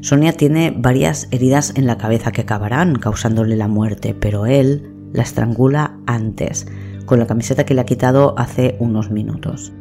Sonia 0.00 0.32
tiene 0.32 0.74
varias 0.76 1.28
heridas 1.30 1.74
en 1.76 1.86
la 1.86 1.96
cabeza 1.96 2.32
que 2.32 2.40
acabarán 2.40 2.96
causándole 2.96 3.54
la 3.54 3.68
muerte, 3.68 4.16
pero 4.18 4.46
él 4.46 4.96
la 5.12 5.22
estrangula 5.22 5.98
antes, 6.06 6.66
con 7.06 7.18
la 7.18 7.26
camiseta 7.26 7.64
que 7.64 7.74
le 7.74 7.80
ha 7.80 7.86
quitado 7.86 8.34
hace 8.38 8.76
unos 8.78 9.10
minutos. 9.10 9.72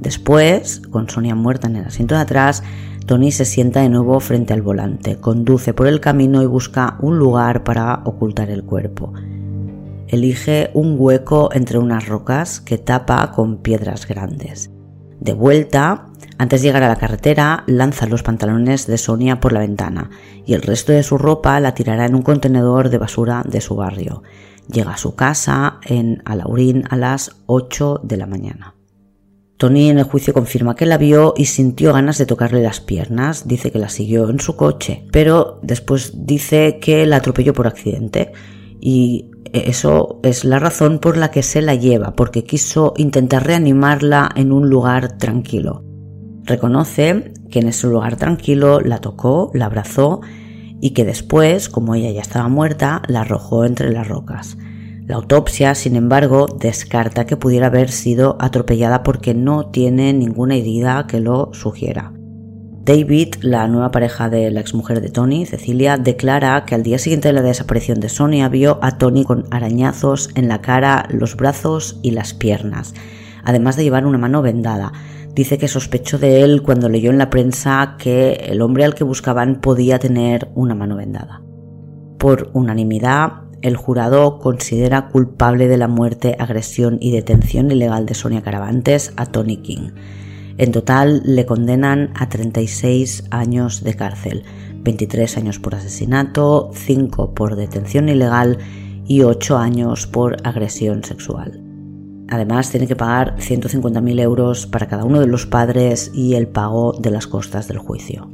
Después, 0.00 0.82
con 0.90 1.08
Sonia 1.08 1.34
muerta 1.34 1.68
en 1.68 1.76
el 1.76 1.86
asiento 1.86 2.14
de 2.14 2.20
atrás, 2.20 2.62
Tony 3.06 3.30
se 3.30 3.44
sienta 3.44 3.80
de 3.80 3.88
nuevo 3.88 4.18
frente 4.20 4.52
al 4.52 4.62
volante, 4.62 5.16
conduce 5.18 5.72
por 5.72 5.86
el 5.86 6.00
camino 6.00 6.42
y 6.42 6.46
busca 6.46 6.96
un 7.00 7.18
lugar 7.18 7.64
para 7.64 8.02
ocultar 8.04 8.50
el 8.50 8.64
cuerpo. 8.64 9.12
Elige 10.08 10.70
un 10.74 10.96
hueco 10.98 11.50
entre 11.52 11.78
unas 11.78 12.06
rocas 12.06 12.60
que 12.60 12.78
tapa 12.78 13.32
con 13.32 13.58
piedras 13.58 14.06
grandes. 14.06 14.70
De 15.20 15.32
vuelta, 15.32 16.06
antes 16.38 16.60
de 16.60 16.68
llegar 16.68 16.82
a 16.82 16.88
la 16.88 16.96
carretera, 16.96 17.64
lanza 17.66 18.06
los 18.06 18.22
pantalones 18.22 18.86
de 18.86 18.98
Sonia 18.98 19.40
por 19.40 19.52
la 19.52 19.60
ventana 19.60 20.10
y 20.44 20.54
el 20.54 20.62
resto 20.62 20.92
de 20.92 21.02
su 21.02 21.16
ropa 21.16 21.58
la 21.60 21.74
tirará 21.74 22.04
en 22.06 22.14
un 22.14 22.22
contenedor 22.22 22.90
de 22.90 22.98
basura 22.98 23.42
de 23.48 23.60
su 23.60 23.76
barrio. 23.76 24.22
Llega 24.72 24.92
a 24.92 24.96
su 24.96 25.14
casa 25.14 25.80
en 25.84 26.22
Alaurín 26.24 26.84
a 26.90 26.96
las 26.96 27.36
8 27.46 28.00
de 28.02 28.16
la 28.16 28.26
mañana. 28.26 28.74
Tony 29.56 29.88
en 29.88 29.98
el 29.98 30.04
juicio 30.04 30.34
confirma 30.34 30.76
que 30.76 30.84
la 30.84 30.98
vio 30.98 31.32
y 31.36 31.46
sintió 31.46 31.94
ganas 31.94 32.18
de 32.18 32.26
tocarle 32.26 32.62
las 32.62 32.80
piernas, 32.80 33.48
dice 33.48 33.70
que 33.70 33.78
la 33.78 33.88
siguió 33.88 34.28
en 34.28 34.38
su 34.38 34.54
coche, 34.54 35.06
pero 35.12 35.60
después 35.62 36.12
dice 36.26 36.78
que 36.78 37.06
la 37.06 37.16
atropelló 37.16 37.54
por 37.54 37.66
accidente 37.66 38.32
y 38.80 39.30
eso 39.52 40.20
es 40.22 40.44
la 40.44 40.58
razón 40.58 40.98
por 40.98 41.16
la 41.16 41.30
que 41.30 41.42
se 41.42 41.62
la 41.62 41.74
lleva, 41.74 42.14
porque 42.14 42.44
quiso 42.44 42.92
intentar 42.96 43.46
reanimarla 43.46 44.30
en 44.36 44.52
un 44.52 44.68
lugar 44.68 45.16
tranquilo. 45.16 45.84
Reconoce 46.44 47.32
que 47.50 47.60
en 47.60 47.68
ese 47.68 47.86
lugar 47.86 48.16
tranquilo 48.16 48.80
la 48.80 49.00
tocó, 49.00 49.50
la 49.54 49.66
abrazó 49.66 50.20
y 50.80 50.90
que 50.90 51.04
después, 51.04 51.68
como 51.68 51.94
ella 51.94 52.10
ya 52.10 52.20
estaba 52.20 52.48
muerta, 52.48 53.02
la 53.08 53.22
arrojó 53.22 53.64
entre 53.64 53.92
las 53.92 54.08
rocas. 54.08 54.56
La 55.06 55.16
autopsia, 55.16 55.74
sin 55.74 55.94
embargo, 55.94 56.46
descarta 56.58 57.26
que 57.26 57.36
pudiera 57.36 57.68
haber 57.68 57.90
sido 57.90 58.36
atropellada 58.40 59.02
porque 59.02 59.34
no 59.34 59.66
tiene 59.66 60.12
ninguna 60.12 60.56
herida 60.56 61.06
que 61.06 61.20
lo 61.20 61.50
sugiera. 61.54 62.12
David, 62.86 63.34
la 63.40 63.66
nueva 63.66 63.90
pareja 63.90 64.28
de 64.28 64.48
la 64.52 64.60
exmujer 64.60 65.00
de 65.00 65.08
Tony, 65.08 65.44
Cecilia, 65.44 65.96
declara 65.96 66.64
que 66.64 66.76
al 66.76 66.84
día 66.84 66.98
siguiente 66.98 67.28
de 67.28 67.34
la 67.34 67.42
desaparición 67.42 67.98
de 67.98 68.08
Sonia 68.08 68.48
vio 68.48 68.78
a 68.80 68.98
Tony 68.98 69.24
con 69.24 69.44
arañazos 69.50 70.30
en 70.36 70.46
la 70.46 70.60
cara, 70.60 71.08
los 71.10 71.36
brazos 71.36 71.98
y 72.02 72.12
las 72.12 72.32
piernas, 72.32 72.94
además 73.42 73.74
de 73.74 73.82
llevar 73.82 74.06
una 74.06 74.18
mano 74.18 74.40
vendada, 74.40 74.92
dice 75.36 75.58
que 75.58 75.68
sospechó 75.68 76.18
de 76.18 76.42
él 76.42 76.62
cuando 76.62 76.88
leyó 76.88 77.10
en 77.10 77.18
la 77.18 77.28
prensa 77.28 77.96
que 77.98 78.32
el 78.48 78.62
hombre 78.62 78.84
al 78.84 78.94
que 78.94 79.04
buscaban 79.04 79.60
podía 79.60 79.98
tener 79.98 80.48
una 80.54 80.74
mano 80.74 80.96
vendada. 80.96 81.42
Por 82.18 82.50
unanimidad, 82.54 83.42
el 83.60 83.76
jurado 83.76 84.38
considera 84.38 85.08
culpable 85.08 85.68
de 85.68 85.76
la 85.76 85.88
muerte, 85.88 86.36
agresión 86.38 86.96
y 87.00 87.12
detención 87.12 87.70
ilegal 87.70 88.06
de 88.06 88.14
Sonia 88.14 88.42
Caravantes 88.42 89.12
a 89.16 89.26
Tony 89.26 89.58
King. 89.58 89.90
En 90.56 90.72
total 90.72 91.20
le 91.26 91.44
condenan 91.44 92.12
a 92.14 92.30
36 92.30 93.24
años 93.30 93.84
de 93.84 93.94
cárcel, 93.94 94.42
23 94.84 95.36
años 95.36 95.58
por 95.58 95.74
asesinato, 95.74 96.70
5 96.72 97.34
por 97.34 97.56
detención 97.56 98.08
ilegal 98.08 98.56
y 99.06 99.20
8 99.20 99.58
años 99.58 100.06
por 100.06 100.36
agresión 100.44 101.04
sexual. 101.04 101.65
Además, 102.28 102.70
tiene 102.70 102.86
que 102.86 102.96
pagar 102.96 103.36
150.000 103.36 104.20
euros 104.20 104.66
para 104.66 104.88
cada 104.88 105.04
uno 105.04 105.20
de 105.20 105.26
los 105.26 105.46
padres 105.46 106.10
y 106.12 106.34
el 106.34 106.48
pago 106.48 106.92
de 106.92 107.10
las 107.10 107.26
costas 107.26 107.68
del 107.68 107.78
juicio. 107.78 108.28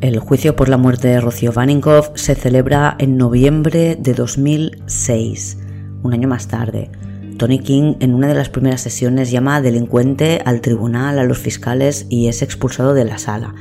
El 0.00 0.18
juicio 0.18 0.56
por 0.56 0.68
la 0.68 0.76
muerte 0.76 1.08
de 1.08 1.20
Rocío 1.20 1.52
Vaninkoff 1.52 2.10
se 2.14 2.34
celebra 2.34 2.96
en 2.98 3.16
noviembre 3.16 3.96
de 3.98 4.12
2006, 4.12 5.58
un 6.02 6.12
año 6.12 6.28
más 6.28 6.48
tarde. 6.48 6.90
Tony 7.38 7.60
King 7.60 7.94
en 8.00 8.14
una 8.14 8.28
de 8.28 8.34
las 8.34 8.48
primeras 8.48 8.82
sesiones 8.82 9.30
llama 9.30 9.62
delincuente 9.62 10.42
al 10.44 10.60
tribunal, 10.60 11.18
a 11.18 11.24
los 11.24 11.38
fiscales 11.38 12.06
y 12.10 12.28
es 12.28 12.42
expulsado 12.42 12.92
de 12.92 13.04
la 13.04 13.18
sala, 13.18 13.54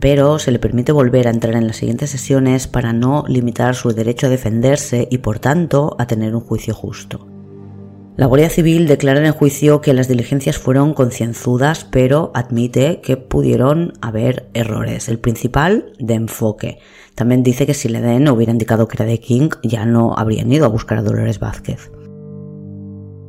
pero 0.00 0.38
se 0.38 0.50
le 0.50 0.58
permite 0.58 0.90
volver 0.90 1.28
a 1.28 1.32
entrar 1.32 1.54
en 1.54 1.66
las 1.66 1.76
siguientes 1.76 2.10
sesiones 2.10 2.66
para 2.66 2.92
no 2.92 3.24
limitar 3.28 3.74
su 3.74 3.92
derecho 3.92 4.26
a 4.26 4.30
defenderse 4.30 5.06
y 5.10 5.18
por 5.18 5.38
tanto 5.38 5.96
a 5.98 6.06
tener 6.06 6.34
un 6.34 6.40
juicio 6.40 6.74
justo. 6.74 7.35
La 8.16 8.24
Guardia 8.24 8.48
Civil 8.48 8.88
declara 8.88 9.20
en 9.20 9.26
el 9.26 9.32
juicio 9.32 9.82
que 9.82 9.92
las 9.92 10.08
diligencias 10.08 10.56
fueron 10.56 10.94
concienzudas, 10.94 11.84
pero 11.84 12.30
admite 12.34 13.02
que 13.02 13.18
pudieron 13.18 13.92
haber 14.00 14.48
errores. 14.54 15.10
El 15.10 15.18
principal, 15.18 15.92
de 15.98 16.14
enfoque. 16.14 16.78
También 17.14 17.42
dice 17.42 17.66
que 17.66 17.74
si 17.74 17.90
le 17.90 18.00
den 18.00 18.26
hubiera 18.30 18.52
indicado 18.52 18.88
que 18.88 18.96
era 18.96 19.04
de 19.04 19.20
King, 19.20 19.50
ya 19.62 19.84
no 19.84 20.14
habrían 20.16 20.50
ido 20.50 20.64
a 20.64 20.68
buscar 20.68 20.96
a 20.96 21.02
Dolores 21.02 21.40
Vázquez. 21.40 21.90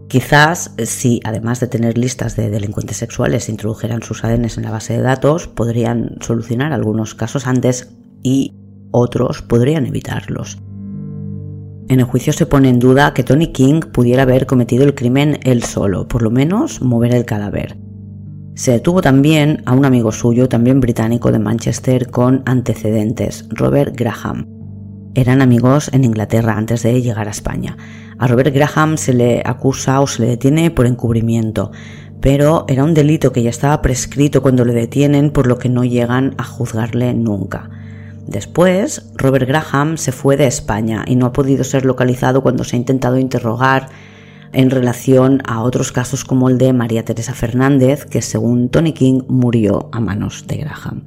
Quizás 0.08 0.74
si, 0.86 1.20
además 1.26 1.60
de 1.60 1.68
tener 1.68 1.98
listas 1.98 2.38
de 2.38 2.50
delincuentes 2.50 2.96
sexuales, 2.96 3.50
introdujeran 3.50 4.04
sus 4.04 4.24
ADNs 4.24 4.58
en 4.58 4.64
la 4.64 4.72
base 4.72 4.94
de 4.94 5.02
datos, 5.02 5.50
podrían 5.50 6.16
solucionar 6.22 6.72
algunos 6.72 7.14
casos 7.14 7.46
antes 7.46 7.94
y 8.24 8.56
otros 8.92 9.42
podrían 9.42 9.86
evitarlos. 9.86 10.60
En 11.90 12.02
el 12.02 12.06
juicio 12.06 12.34
se 12.34 12.46
pone 12.46 12.68
en 12.68 12.80
duda 12.80 13.14
que 13.14 13.24
Tony 13.24 13.48
King 13.54 13.80
pudiera 13.80 14.24
haber 14.24 14.46
cometido 14.46 14.84
el 14.84 14.94
crimen 14.94 15.40
él 15.44 15.64
solo, 15.64 16.06
por 16.08 16.22
lo 16.22 16.30
menos 16.30 16.82
mover 16.82 17.14
el 17.14 17.24
cadáver. 17.24 17.78
Se 18.56 18.72
detuvo 18.72 19.02
también 19.02 19.62
a 19.66 19.74
un 19.74 19.86
amigo 19.86 20.12
suyo, 20.12 20.50
también 20.50 20.82
británico 20.82 21.32
de 21.32 21.40
Manchester, 21.40 22.12
con 22.12 22.44
antecedentes, 22.46 23.46
Robert 23.52 23.96
Graham. 23.96 24.48
Eran 25.14 25.42
amigos 25.42 25.90
en 25.94 26.04
Inglaterra 26.04 26.58
antes 26.58 26.84
de 26.84 27.02
llegar 27.02 27.30
a 27.30 27.32
España. 27.32 27.78
A 28.20 28.28
Robert 28.28 28.54
Graham 28.54 28.98
se 28.98 29.14
le 29.14 29.42
acusa 29.46 30.02
o 30.02 30.08
se 30.08 30.24
le 30.24 30.28
detiene 30.28 30.72
por 30.72 30.88
encubrimiento, 30.88 31.72
pero 32.20 32.66
era 32.68 32.84
un 32.84 32.94
delito 32.94 33.32
que 33.32 33.44
ya 33.44 33.50
estaba 33.50 33.82
prescrito 33.82 34.42
cuando 34.42 34.66
le 34.66 34.74
detienen, 34.74 35.32
por 35.32 35.48
lo 35.48 35.58
que 35.58 35.70
no 35.70 35.86
llegan 35.86 36.36
a 36.38 36.44
juzgarle 36.44 37.14
nunca. 37.14 37.70
Después, 38.28 39.10
Robert 39.16 39.48
Graham 39.48 39.98
se 39.98 40.12
fue 40.12 40.36
de 40.36 40.48
España 40.48 41.06
y 41.08 41.16
no 41.16 41.28
ha 41.28 41.34
podido 41.34 41.64
ser 41.64 41.86
localizado 41.86 42.44
cuando 42.44 42.66
se 42.66 42.76
ha 42.76 42.80
intentado 42.80 43.18
interrogar 43.18 43.88
en 44.52 44.70
relación 44.70 45.42
a 45.46 45.62
otros 45.62 45.92
casos 45.92 46.26
como 46.26 46.50
el 46.50 46.58
de 46.58 46.74
María 46.74 47.06
Teresa 47.06 47.34
Fernández, 47.34 48.06
que 48.06 48.22
según 48.22 48.70
Tony 48.70 48.94
King 48.94 49.22
murió 49.28 49.90
a 49.94 50.02
manos 50.02 50.46
de 50.48 50.58
Graham. 50.58 51.06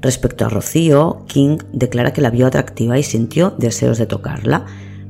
Respecto 0.00 0.46
a 0.46 0.48
Rocío, 0.48 1.24
King 1.26 1.58
declara 1.72 2.12
que 2.12 2.20
la 2.20 2.30
vio 2.30 2.46
atractiva 2.46 2.98
y 2.98 3.02
sintió 3.02 3.50
deseos 3.56 3.98
de 3.98 4.06
tocarla, 4.06 4.66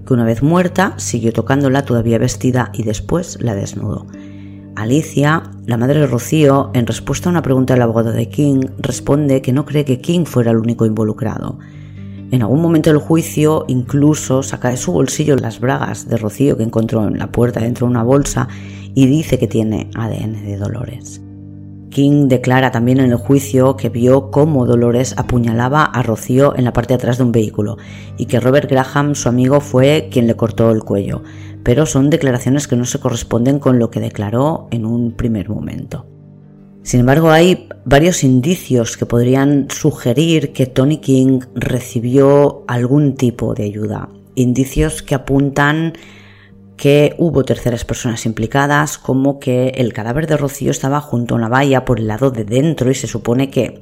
que 0.06 0.14
una 0.14 0.24
vez 0.24 0.42
muerta 0.42 0.94
siguió 0.98 1.32
tocándola 1.32 1.84
todavía 1.84 2.18
vestida 2.18 2.70
y 2.74 2.82
después 2.82 3.38
la 3.40 3.54
desnudó. 3.54 4.06
Alicia, 4.80 5.42
la 5.66 5.76
madre 5.76 5.98
de 5.98 6.06
Rocío, 6.06 6.70
en 6.72 6.86
respuesta 6.86 7.28
a 7.28 7.32
una 7.32 7.42
pregunta 7.42 7.74
del 7.74 7.82
abogado 7.82 8.12
de 8.12 8.28
King, 8.28 8.60
responde 8.78 9.42
que 9.42 9.52
no 9.52 9.64
cree 9.64 9.84
que 9.84 10.00
King 10.00 10.24
fuera 10.24 10.52
el 10.52 10.58
único 10.58 10.86
involucrado. 10.86 11.58
En 12.30 12.42
algún 12.42 12.62
momento 12.62 12.90
del 12.90 13.00
juicio 13.00 13.64
incluso 13.66 14.44
saca 14.44 14.70
de 14.70 14.76
su 14.76 14.92
bolsillo 14.92 15.34
las 15.34 15.58
bragas 15.58 16.08
de 16.08 16.16
Rocío 16.16 16.56
que 16.56 16.62
encontró 16.62 17.08
en 17.08 17.18
la 17.18 17.32
puerta 17.32 17.58
dentro 17.58 17.86
de 17.86 17.90
una 17.90 18.04
bolsa 18.04 18.46
y 18.94 19.06
dice 19.06 19.38
que 19.38 19.48
tiene 19.48 19.90
ADN 19.96 20.44
de 20.44 20.56
Dolores. 20.56 21.22
King 21.90 22.28
declara 22.28 22.70
también 22.70 23.00
en 23.00 23.10
el 23.10 23.16
juicio 23.16 23.76
que 23.76 23.88
vio 23.88 24.30
cómo 24.30 24.64
Dolores 24.64 25.14
apuñalaba 25.16 25.84
a 25.84 26.02
Rocío 26.02 26.54
en 26.56 26.64
la 26.64 26.72
parte 26.72 26.90
de 26.90 26.96
atrás 26.96 27.18
de 27.18 27.24
un 27.24 27.32
vehículo 27.32 27.78
y 28.16 28.26
que 28.26 28.38
Robert 28.38 28.70
Graham, 28.70 29.16
su 29.16 29.28
amigo, 29.28 29.60
fue 29.60 30.08
quien 30.12 30.28
le 30.28 30.36
cortó 30.36 30.70
el 30.70 30.84
cuello 30.84 31.22
pero 31.62 31.86
son 31.86 32.10
declaraciones 32.10 32.68
que 32.68 32.76
no 32.76 32.84
se 32.84 33.00
corresponden 33.00 33.58
con 33.58 33.78
lo 33.78 33.90
que 33.90 34.00
declaró 34.00 34.68
en 34.70 34.86
un 34.86 35.12
primer 35.12 35.48
momento. 35.48 36.06
Sin 36.82 37.00
embargo, 37.00 37.30
hay 37.30 37.68
varios 37.84 38.24
indicios 38.24 38.96
que 38.96 39.04
podrían 39.04 39.68
sugerir 39.70 40.52
que 40.52 40.66
Tony 40.66 40.98
King 40.98 41.40
recibió 41.54 42.64
algún 42.66 43.14
tipo 43.14 43.54
de 43.54 43.64
ayuda. 43.64 44.08
Indicios 44.34 45.02
que 45.02 45.14
apuntan 45.14 45.92
que 46.78 47.14
hubo 47.18 47.44
terceras 47.44 47.84
personas 47.84 48.24
implicadas, 48.24 48.96
como 48.96 49.38
que 49.38 49.68
el 49.76 49.92
cadáver 49.92 50.26
de 50.26 50.38
Rocío 50.38 50.70
estaba 50.70 51.00
junto 51.00 51.34
a 51.34 51.38
una 51.38 51.48
valla 51.48 51.84
por 51.84 51.98
el 51.98 52.06
lado 52.06 52.30
de 52.30 52.44
dentro 52.44 52.90
y 52.90 52.94
se 52.94 53.08
supone 53.08 53.50
que 53.50 53.80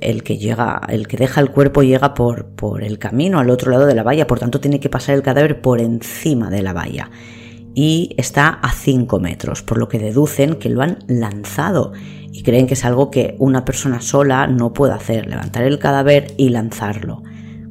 el 0.00 0.22
que 0.22 0.38
llega, 0.38 0.80
el 0.88 1.06
que 1.08 1.16
deja 1.16 1.40
el 1.40 1.50
cuerpo 1.50 1.82
llega 1.82 2.14
por, 2.14 2.46
por 2.54 2.82
el 2.82 2.98
camino 2.98 3.38
al 3.38 3.50
otro 3.50 3.70
lado 3.70 3.86
de 3.86 3.94
la 3.94 4.02
valla, 4.02 4.26
por 4.26 4.38
tanto 4.38 4.60
tiene 4.60 4.80
que 4.80 4.90
pasar 4.90 5.14
el 5.14 5.22
cadáver 5.22 5.60
por 5.60 5.80
encima 5.80 6.50
de 6.50 6.62
la 6.62 6.72
valla 6.72 7.10
y 7.76 8.14
está 8.16 8.48
a 8.48 8.72
5 8.72 9.20
metros, 9.20 9.62
por 9.62 9.76
lo 9.76 9.86
que 9.86 9.98
deducen 9.98 10.54
que 10.54 10.70
lo 10.70 10.80
han 10.80 10.98
lanzado 11.08 11.92
y 12.32 12.42
creen 12.42 12.66
que 12.66 12.72
es 12.72 12.86
algo 12.86 13.10
que 13.10 13.36
una 13.38 13.66
persona 13.66 14.00
sola 14.00 14.46
no 14.46 14.72
puede 14.72 14.94
hacer, 14.94 15.26
levantar 15.26 15.64
el 15.64 15.78
cadáver 15.78 16.32
y 16.38 16.48
lanzarlo. 16.48 17.22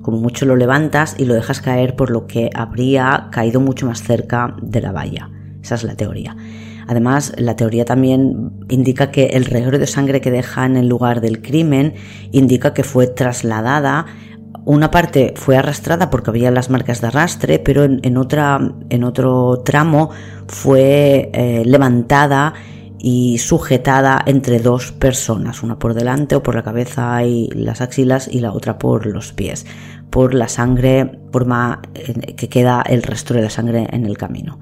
Como 0.03 0.19
mucho 0.19 0.45
lo 0.45 0.55
levantas 0.55 1.15
y 1.17 1.25
lo 1.25 1.33
dejas 1.33 1.59
caer 1.59 1.95
por 1.95 2.11
lo 2.11 2.27
que 2.27 2.51
habría 2.53 3.29
caído 3.31 3.59
mucho 3.59 3.87
más 3.87 4.03
cerca 4.03 4.55
de 4.61 4.81
la 4.81 4.91
valla. 4.91 5.31
Esa 5.63 5.73
es 5.73 5.83
la 5.83 5.95
teoría. 5.95 6.35
Además, 6.87 7.33
la 7.37 7.55
teoría 7.55 7.85
también 7.85 8.51
indica 8.69 9.11
que 9.11 9.25
el 9.27 9.45
reguero 9.45 9.79
de 9.79 9.87
sangre 9.87 10.21
que 10.21 10.31
deja 10.31 10.65
en 10.65 10.77
el 10.77 10.87
lugar 10.87 11.21
del 11.21 11.41
crimen 11.41 11.93
indica 12.31 12.73
que 12.73 12.83
fue 12.83 13.07
trasladada 13.07 14.05
una 14.65 14.89
parte 14.89 15.33
fue 15.35 15.57
arrastrada 15.57 16.09
porque 16.09 16.31
había 16.31 16.49
las 16.49 16.69
marcas 16.69 16.99
de 16.99 17.07
arrastre, 17.07 17.59
pero 17.59 17.83
en, 17.83 18.17
otra, 18.17 18.59
en 18.89 19.03
otro 19.03 19.61
tramo 19.63 20.09
fue 20.47 21.29
eh, 21.33 21.63
levantada 21.65 22.53
y 22.97 23.37
sujetada 23.37 24.23
entre 24.25 24.59
dos 24.59 24.91
personas, 24.91 25.61
una 25.61 25.77
por 25.77 25.93
delante 25.93 26.35
o 26.35 26.41
por 26.41 26.55
la 26.55 26.63
cabeza 26.63 27.23
y 27.23 27.47
las 27.53 27.81
axilas 27.81 28.27
y 28.27 28.39
la 28.39 28.51
otra 28.51 28.79
por 28.79 29.05
los 29.05 29.33
pies, 29.33 29.67
por 30.09 30.33
la 30.33 30.47
sangre, 30.47 31.19
forma 31.31 31.83
que 32.35 32.49
queda 32.49 32.81
el 32.81 33.03
resto 33.03 33.35
de 33.35 33.43
la 33.43 33.51
sangre 33.51 33.87
en 33.91 34.05
el 34.05 34.17
camino. 34.17 34.59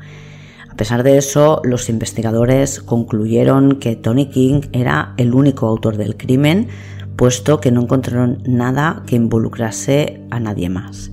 A 0.73 0.75
pesar 0.75 1.03
de 1.03 1.19
eso, 1.19 1.61
los 1.63 1.87
investigadores 1.87 2.81
concluyeron 2.81 3.77
que 3.77 3.95
Tony 3.95 4.31
King 4.31 4.61
era 4.71 5.13
el 5.17 5.35
único 5.35 5.67
autor 5.67 5.97
del 5.97 6.17
crimen, 6.17 6.67
puesto 7.15 7.59
que 7.59 7.71
no 7.71 7.83
encontraron 7.83 8.41
nada 8.47 9.03
que 9.05 9.15
involucrase 9.15 10.23
a 10.31 10.39
nadie 10.39 10.69
más. 10.69 11.11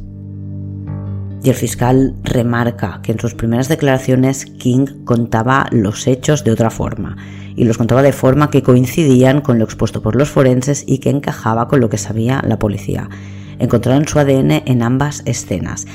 Y 1.43 1.51
el 1.51 1.55
fiscal 1.55 2.17
remarca 2.25 3.01
que 3.03 3.13
en 3.13 3.21
sus 3.21 3.35
primeras 3.35 3.69
declaraciones 3.69 4.47
King 4.47 5.05
contaba 5.05 5.67
los 5.73 6.07
hechos 6.07 6.43
de 6.43 6.53
otra 6.53 6.71
forma, 6.71 7.19
y 7.55 7.65
los 7.65 7.77
contaba 7.77 8.01
de 8.01 8.15
forma 8.15 8.49
que 8.49 8.63
coincidían 8.63 9.43
con 9.43 9.59
lo 9.59 9.67
expuesto 9.67 10.01
por 10.01 10.17
los 10.17 10.31
forenses 10.31 10.85
y 10.87 11.01
que 11.01 11.11
encajaba 11.11 11.69
con 11.69 11.81
lo 11.81 11.91
que 11.91 11.99
sabía 11.99 12.43
la 12.47 12.59
policía. 12.59 13.11
Encontraron 13.59 14.09
su 14.09 14.19
ADN 14.19 14.63
en 14.65 14.83
ambas 14.83 15.23
escenas, 15.27 15.87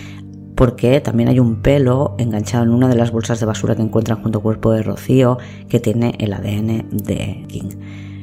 porque 0.55 1.01
también 1.01 1.29
hay 1.29 1.39
un 1.39 1.61
pelo 1.61 2.15
enganchado 2.17 2.63
en 2.63 2.71
una 2.71 2.87
de 2.87 2.95
las 2.95 3.11
bolsas 3.11 3.39
de 3.39 3.45
basura 3.45 3.75
que 3.75 3.81
encuentran 3.81 4.21
junto 4.21 4.39
al 4.39 4.43
cuerpo 4.43 4.71
de 4.71 4.83
Rocío 4.83 5.37
que 5.69 5.79
tiene 5.79 6.15
el 6.19 6.33
ADN 6.33 6.89
de 6.91 7.45
King. 7.47 7.69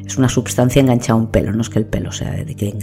Es 0.07 0.17
una 0.17 0.29
sustancia 0.29 0.81
enganchada 0.81 1.15
a 1.15 1.23
un 1.23 1.29
pelo, 1.29 1.53
no 1.53 1.63
es 1.63 1.71
que 1.71 1.79
el 1.79 1.87
pelo 1.87 2.11
sea 2.13 2.33
de 2.33 2.55
King. 2.55 2.81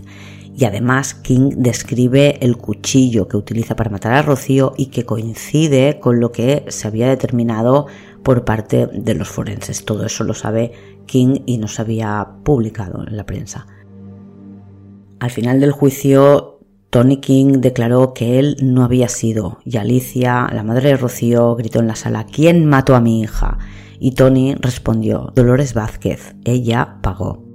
Y 0.56 0.66
además 0.66 1.14
King 1.14 1.52
describe 1.56 2.38
el 2.42 2.58
cuchillo 2.58 3.28
que 3.28 3.38
utiliza 3.38 3.76
para 3.76 3.90
matar 3.90 4.14
a 4.14 4.22
Rocío 4.22 4.74
y 4.78 4.88
que 4.88 5.06
coincide 5.06 6.00
con 6.00 6.20
lo 6.20 6.32
que 6.32 6.66
se 6.68 6.88
había 6.88 7.08
determinado 7.08 7.88
por 8.24 8.44
parte 8.44 8.88
de 8.88 9.14
los 9.14 9.30
forenses. 9.30 9.86
Todo 9.86 10.06
eso 10.06 10.24
lo 10.24 10.34
sabe 10.34 10.74
King 11.06 11.42
y 11.46 11.58
no 11.58 11.68
se 11.68 11.82
había 11.82 12.28
publicado 12.44 13.08
en 13.08 13.16
la 13.16 13.26
prensa. 13.26 13.68
Al 15.20 15.32
final 15.32 15.60
del 15.60 15.72
juicio 15.72 16.59
Tony 16.90 17.18
King 17.18 17.60
declaró 17.60 18.16
que 18.16 18.40
él 18.40 18.58
no 18.64 18.84
había 18.84 19.10
sido 19.10 19.60
y 19.64 19.78
Alicia, 19.78 20.50
la 20.52 20.64
madre 20.64 20.90
de 20.90 20.98
Rocío, 20.98 21.56
gritó 21.56 21.80
en 21.80 21.88
la 21.88 21.96
sala 21.96 22.26
¿Quién 22.26 22.66
mató 22.66 22.96
a 22.96 23.02
mi 23.02 23.22
hija? 23.22 23.60
Y 24.00 24.14
Tony 24.14 24.56
respondió 24.56 25.32
Dolores 25.36 25.76
Vázquez, 25.76 26.36
ella 26.46 26.98
pagó. 27.04 27.46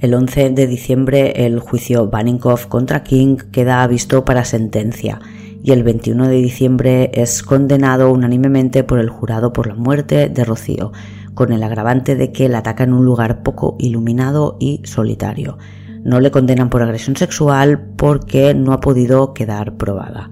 El 0.00 0.14
11 0.14 0.50
de 0.50 0.66
diciembre 0.66 1.46
el 1.46 1.60
juicio 1.60 2.08
Baninkoff 2.08 2.66
contra 2.66 3.04
King 3.04 3.36
queda 3.52 3.86
visto 3.86 4.24
para 4.24 4.44
sentencia 4.44 5.20
y 5.62 5.70
el 5.70 5.84
21 5.84 6.26
de 6.26 6.36
diciembre 6.38 7.12
es 7.14 7.44
condenado 7.44 8.10
unánimemente 8.10 8.82
por 8.82 8.98
el 8.98 9.10
jurado 9.10 9.52
por 9.52 9.68
la 9.68 9.76
muerte 9.76 10.28
de 10.28 10.44
Rocío, 10.44 10.90
con 11.34 11.52
el 11.52 11.62
agravante 11.62 12.16
de 12.16 12.32
que 12.32 12.48
la 12.48 12.58
ataca 12.58 12.82
en 12.82 12.92
un 12.92 13.04
lugar 13.04 13.44
poco 13.44 13.76
iluminado 13.78 14.56
y 14.58 14.80
solitario. 14.82 15.56
No 16.04 16.20
le 16.20 16.30
condenan 16.30 16.70
por 16.70 16.82
agresión 16.82 17.16
sexual 17.16 17.92
porque 17.96 18.54
no 18.54 18.72
ha 18.72 18.80
podido 18.80 19.34
quedar 19.34 19.76
probada. 19.76 20.30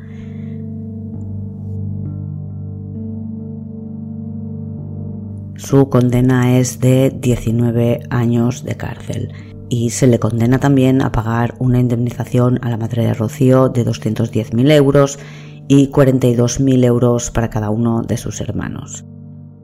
Su 5.56 5.90
condena 5.90 6.58
es 6.58 6.80
de 6.80 7.10
19 7.20 8.00
años 8.08 8.64
de 8.64 8.76
cárcel 8.76 9.32
y 9.68 9.90
se 9.90 10.06
le 10.06 10.18
condena 10.18 10.58
también 10.58 11.02
a 11.02 11.12
pagar 11.12 11.54
una 11.58 11.78
indemnización 11.78 12.58
a 12.62 12.70
la 12.70 12.76
madre 12.76 13.04
de 13.04 13.14
Rocío 13.14 13.68
de 13.68 13.84
210.000 13.86 14.72
euros 14.72 15.18
y 15.68 15.90
42.000 15.90 16.84
euros 16.84 17.30
para 17.30 17.50
cada 17.50 17.70
uno 17.70 18.02
de 18.02 18.16
sus 18.16 18.40
hermanos. 18.40 19.04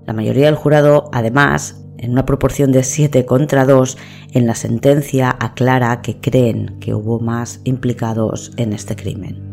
La 0.07 0.13
mayoría 0.13 0.47
del 0.47 0.55
jurado, 0.55 1.11
además, 1.13 1.86
en 1.99 2.13
una 2.13 2.27
proporción 2.27 2.73
de 2.73 2.83
7 2.83 3.25
contra 3.25 3.65
2, 3.65 3.97
en 4.33 4.47
la 4.47 4.55
sentencia 4.55 5.37
aclara 5.39 6.03
que 6.03 6.17
creen 6.17 6.77
que 6.81 6.95
hubo 6.95 7.21
más 7.21 7.61
implicados 7.65 8.53
en 8.57 8.73
este 8.73 8.97
crimen. 8.97 9.47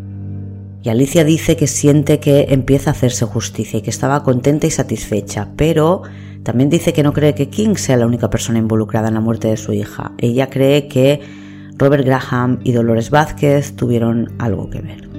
Y 0.84 0.90
Alicia 0.90 1.24
dice 1.24 1.56
que 1.56 1.68
siente 1.68 2.20
que 2.20 2.48
empieza 2.50 2.90
a 2.90 2.94
hacerse 2.94 3.26
justicia 3.26 3.80
y 3.80 3.82
que 3.82 3.90
estaba 3.90 4.24
contenta 4.24 4.68
y 4.68 4.72
satisfecha, 4.72 5.50
pero 5.56 6.02
también 6.44 6.70
dice 6.70 6.92
que 6.92 7.04
no 7.04 7.14
cree 7.14 7.36
que 7.36 7.50
King 7.50 7.76
sea 7.76 7.96
la 7.96 8.06
única 8.06 8.30
persona 8.30 8.60
involucrada 8.60 9.08
en 9.08 9.14
la 9.14 9.22
muerte 9.22 9.48
de 9.48 9.58
su 9.58 9.72
hija. 9.72 10.12
Ella 10.18 10.50
cree 10.50 10.90
que 10.90 11.22
Robert 11.78 12.06
Graham 12.06 12.60
y 12.64 12.74
Dolores 12.74 13.10
Vázquez 13.10 13.76
tuvieron 13.78 14.34
algo 14.40 14.70
que 14.70 14.82
ver. 14.82 15.13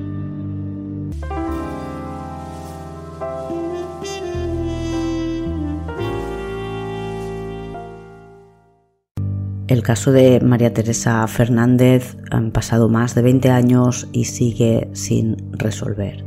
El 9.66 9.82
caso 9.82 10.12
de 10.12 10.40
María 10.40 10.74
Teresa 10.74 11.26
Fernández 11.26 12.18
han 12.30 12.50
pasado 12.50 12.90
más 12.90 13.14
de 13.14 13.22
20 13.22 13.48
años 13.48 14.08
y 14.12 14.26
sigue 14.26 14.90
sin 14.92 15.36
resolver. 15.52 16.22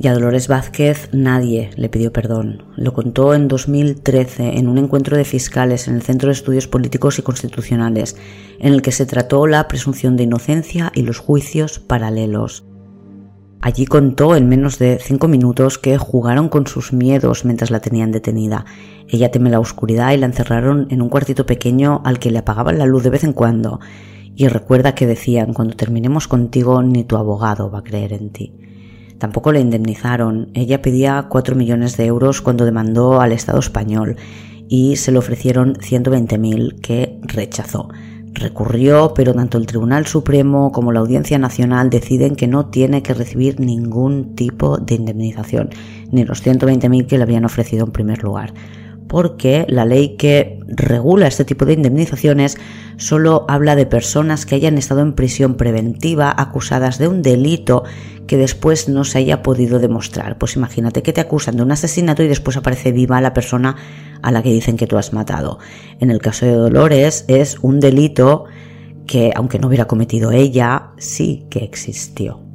Y 0.00 0.06
a 0.06 0.14
Dolores 0.14 0.48
Vázquez 0.48 1.10
nadie 1.12 1.68
le 1.76 1.90
pidió 1.90 2.14
perdón. 2.14 2.62
Lo 2.76 2.94
contó 2.94 3.34
en 3.34 3.46
2013 3.46 4.56
en 4.56 4.68
un 4.68 4.78
encuentro 4.78 5.18
de 5.18 5.24
fiscales 5.24 5.86
en 5.86 5.96
el 5.96 6.02
Centro 6.02 6.28
de 6.28 6.34
Estudios 6.34 6.66
Políticos 6.66 7.18
y 7.18 7.22
Constitucionales, 7.22 8.16
en 8.58 8.72
el 8.72 8.80
que 8.80 8.92
se 8.92 9.04
trató 9.04 9.46
la 9.46 9.68
presunción 9.68 10.16
de 10.16 10.22
inocencia 10.22 10.92
y 10.94 11.02
los 11.02 11.18
juicios 11.18 11.78
paralelos. 11.78 12.64
Allí 13.60 13.86
contó 13.86 14.36
en 14.36 14.48
menos 14.48 14.78
de 14.78 14.98
cinco 15.00 15.26
minutos 15.26 15.78
que 15.78 15.98
jugaron 15.98 16.48
con 16.48 16.68
sus 16.68 16.92
miedos 16.92 17.44
mientras 17.44 17.72
la 17.72 17.80
tenían 17.80 18.12
detenida. 18.12 18.64
Ella 19.08 19.32
teme 19.32 19.50
la 19.50 19.58
oscuridad 19.58 20.12
y 20.12 20.16
la 20.16 20.26
encerraron 20.26 20.86
en 20.90 21.02
un 21.02 21.08
cuartito 21.08 21.44
pequeño 21.44 22.00
al 22.04 22.20
que 22.20 22.30
le 22.30 22.38
apagaban 22.38 22.78
la 22.78 22.86
luz 22.86 23.02
de 23.02 23.10
vez 23.10 23.24
en 23.24 23.32
cuando. 23.32 23.80
Y 24.36 24.46
recuerda 24.46 24.94
que 24.94 25.08
decían, 25.08 25.54
cuando 25.54 25.74
terminemos 25.74 26.28
contigo, 26.28 26.82
ni 26.84 27.02
tu 27.02 27.16
abogado 27.16 27.68
va 27.68 27.80
a 27.80 27.84
creer 27.84 28.12
en 28.12 28.30
ti. 28.30 28.54
Tampoco 29.18 29.50
le 29.50 29.58
indemnizaron. 29.58 30.50
Ella 30.54 30.80
pedía 30.80 31.26
cuatro 31.28 31.56
millones 31.56 31.96
de 31.96 32.06
euros 32.06 32.40
cuando 32.40 32.64
demandó 32.64 33.20
al 33.20 33.32
Estado 33.32 33.58
español 33.58 34.16
y 34.68 34.96
se 34.96 35.10
le 35.10 35.18
ofrecieron 35.18 35.74
120.000 35.74 36.80
que 36.80 37.18
rechazó 37.22 37.88
recurrió, 38.34 39.12
pero 39.14 39.34
tanto 39.34 39.58
el 39.58 39.66
Tribunal 39.66 40.06
Supremo 40.06 40.72
como 40.72 40.92
la 40.92 41.00
Audiencia 41.00 41.38
Nacional 41.38 41.90
deciden 41.90 42.36
que 42.36 42.46
no 42.46 42.66
tiene 42.66 43.02
que 43.02 43.14
recibir 43.14 43.60
ningún 43.60 44.34
tipo 44.34 44.78
de 44.78 44.94
indemnización, 44.94 45.70
ni 46.10 46.24
los 46.24 46.44
120.000 46.44 47.06
que 47.06 47.16
le 47.16 47.24
habían 47.24 47.44
ofrecido 47.44 47.84
en 47.86 47.92
primer 47.92 48.22
lugar 48.22 48.52
porque 49.08 49.64
la 49.68 49.84
ley 49.84 50.16
que 50.16 50.60
regula 50.68 51.26
este 51.26 51.44
tipo 51.44 51.64
de 51.64 51.72
indemnizaciones 51.72 52.58
solo 52.96 53.46
habla 53.48 53.74
de 53.74 53.86
personas 53.86 54.46
que 54.46 54.54
hayan 54.54 54.78
estado 54.78 55.00
en 55.00 55.14
prisión 55.14 55.56
preventiva 55.56 56.32
acusadas 56.36 56.98
de 56.98 57.08
un 57.08 57.22
delito 57.22 57.84
que 58.26 58.36
después 58.36 58.88
no 58.88 59.04
se 59.04 59.18
haya 59.18 59.42
podido 59.42 59.78
demostrar. 59.78 60.38
Pues 60.38 60.56
imagínate 60.56 61.02
que 61.02 61.12
te 61.12 61.20
acusan 61.20 61.56
de 61.56 61.62
un 61.62 61.72
asesinato 61.72 62.22
y 62.22 62.28
después 62.28 62.56
aparece 62.56 62.92
viva 62.92 63.20
la 63.20 63.32
persona 63.34 63.76
a 64.22 64.30
la 64.30 64.42
que 64.42 64.52
dicen 64.52 64.76
que 64.76 64.86
tú 64.86 64.98
has 64.98 65.12
matado. 65.12 65.58
En 65.98 66.10
el 66.10 66.20
caso 66.20 66.46
de 66.46 66.52
Dolores 66.52 67.24
es 67.28 67.58
un 67.62 67.80
delito 67.80 68.44
que, 69.06 69.32
aunque 69.34 69.58
no 69.58 69.68
hubiera 69.68 69.86
cometido 69.86 70.30
ella, 70.30 70.90
sí 70.98 71.46
que 71.50 71.64
existió. 71.64 72.47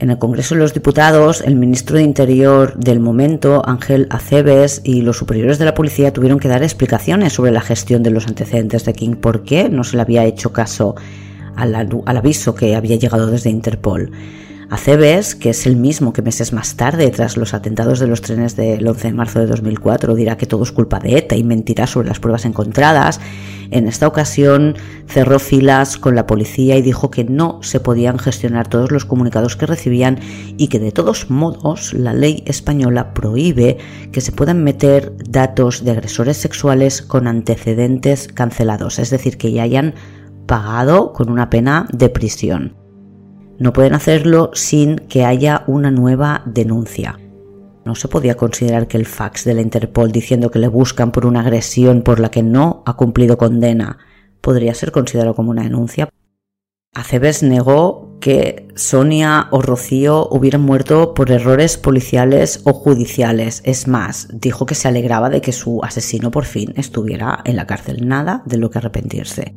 En 0.00 0.10
el 0.10 0.18
Congreso 0.18 0.54
de 0.54 0.60
los 0.60 0.74
Diputados, 0.74 1.40
el 1.40 1.54
ministro 1.54 1.96
de 1.96 2.02
Interior 2.02 2.76
del 2.76 2.98
momento, 2.98 3.62
Ángel 3.64 4.08
Aceves, 4.10 4.80
y 4.82 5.02
los 5.02 5.18
superiores 5.18 5.58
de 5.58 5.64
la 5.64 5.74
policía 5.74 6.12
tuvieron 6.12 6.40
que 6.40 6.48
dar 6.48 6.64
explicaciones 6.64 7.32
sobre 7.32 7.52
la 7.52 7.60
gestión 7.60 8.02
de 8.02 8.10
los 8.10 8.26
antecedentes 8.26 8.84
de 8.84 8.92
King. 8.92 9.14
¿Por 9.14 9.44
qué 9.44 9.68
no 9.68 9.84
se 9.84 9.96
le 9.96 10.02
había 10.02 10.24
hecho 10.24 10.52
caso 10.52 10.96
al, 11.54 11.74
al 11.76 12.16
aviso 12.16 12.56
que 12.56 12.74
había 12.74 12.96
llegado 12.96 13.28
desde 13.28 13.50
Interpol? 13.50 14.10
Aceves, 14.68 15.36
que 15.36 15.50
es 15.50 15.66
el 15.66 15.76
mismo 15.76 16.12
que 16.12 16.22
meses 16.22 16.52
más 16.52 16.74
tarde, 16.74 17.08
tras 17.10 17.36
los 17.36 17.54
atentados 17.54 18.00
de 18.00 18.08
los 18.08 18.20
trenes 18.20 18.56
del 18.56 18.86
11 18.86 19.08
de 19.08 19.14
marzo 19.14 19.38
de 19.38 19.46
2004, 19.46 20.16
dirá 20.16 20.36
que 20.36 20.46
todo 20.46 20.64
es 20.64 20.72
culpa 20.72 20.98
de 20.98 21.18
ETA 21.18 21.36
y 21.36 21.44
mentirá 21.44 21.86
sobre 21.86 22.08
las 22.08 22.18
pruebas 22.18 22.44
encontradas, 22.44 23.20
en 23.74 23.88
esta 23.88 24.06
ocasión 24.06 24.76
cerró 25.08 25.40
filas 25.40 25.98
con 25.98 26.14
la 26.14 26.28
policía 26.28 26.76
y 26.76 26.82
dijo 26.82 27.10
que 27.10 27.24
no 27.24 27.58
se 27.60 27.80
podían 27.80 28.18
gestionar 28.18 28.68
todos 28.68 28.92
los 28.92 29.04
comunicados 29.04 29.56
que 29.56 29.66
recibían 29.66 30.20
y 30.56 30.68
que 30.68 30.78
de 30.78 30.92
todos 30.92 31.28
modos 31.28 31.92
la 31.92 32.14
ley 32.14 32.44
española 32.46 33.12
prohíbe 33.12 33.78
que 34.12 34.20
se 34.20 34.30
puedan 34.30 34.62
meter 34.62 35.12
datos 35.28 35.84
de 35.84 35.90
agresores 35.90 36.36
sexuales 36.36 37.02
con 37.02 37.26
antecedentes 37.26 38.28
cancelados, 38.28 39.00
es 39.00 39.10
decir, 39.10 39.38
que 39.38 39.50
ya 39.50 39.64
hayan 39.64 39.94
pagado 40.46 41.12
con 41.12 41.28
una 41.28 41.50
pena 41.50 41.88
de 41.92 42.08
prisión. 42.10 42.76
No 43.58 43.72
pueden 43.72 43.94
hacerlo 43.94 44.50
sin 44.54 44.96
que 44.96 45.24
haya 45.24 45.64
una 45.66 45.90
nueva 45.90 46.42
denuncia. 46.46 47.18
No 47.84 47.94
se 47.94 48.08
podía 48.08 48.36
considerar 48.36 48.88
que 48.88 48.96
el 48.96 49.06
fax 49.06 49.44
de 49.44 49.54
la 49.54 49.60
Interpol 49.60 50.10
diciendo 50.10 50.50
que 50.50 50.58
le 50.58 50.68
buscan 50.68 51.12
por 51.12 51.26
una 51.26 51.40
agresión 51.40 52.02
por 52.02 52.18
la 52.18 52.30
que 52.30 52.42
no 52.42 52.82
ha 52.86 52.96
cumplido 52.96 53.36
condena 53.36 53.98
podría 54.40 54.74
ser 54.74 54.92
considerado 54.92 55.34
como 55.34 55.50
una 55.50 55.62
denuncia. 55.62 56.08
Aceves 56.94 57.42
negó 57.42 58.18
que 58.20 58.68
Sonia 58.76 59.48
o 59.50 59.60
Rocío 59.60 60.28
hubieran 60.30 60.62
muerto 60.62 61.12
por 61.12 61.30
errores 61.30 61.76
policiales 61.76 62.62
o 62.64 62.72
judiciales. 62.72 63.62
Es 63.64 63.88
más, 63.88 64.28
dijo 64.32 64.64
que 64.64 64.74
se 64.74 64.88
alegraba 64.88 65.28
de 65.28 65.40
que 65.40 65.52
su 65.52 65.82
asesino 65.82 66.30
por 66.30 66.44
fin 66.44 66.72
estuviera 66.76 67.40
en 67.44 67.56
la 67.56 67.66
cárcel. 67.66 68.06
Nada 68.06 68.42
de 68.46 68.58
lo 68.58 68.70
que 68.70 68.78
arrepentirse. 68.78 69.54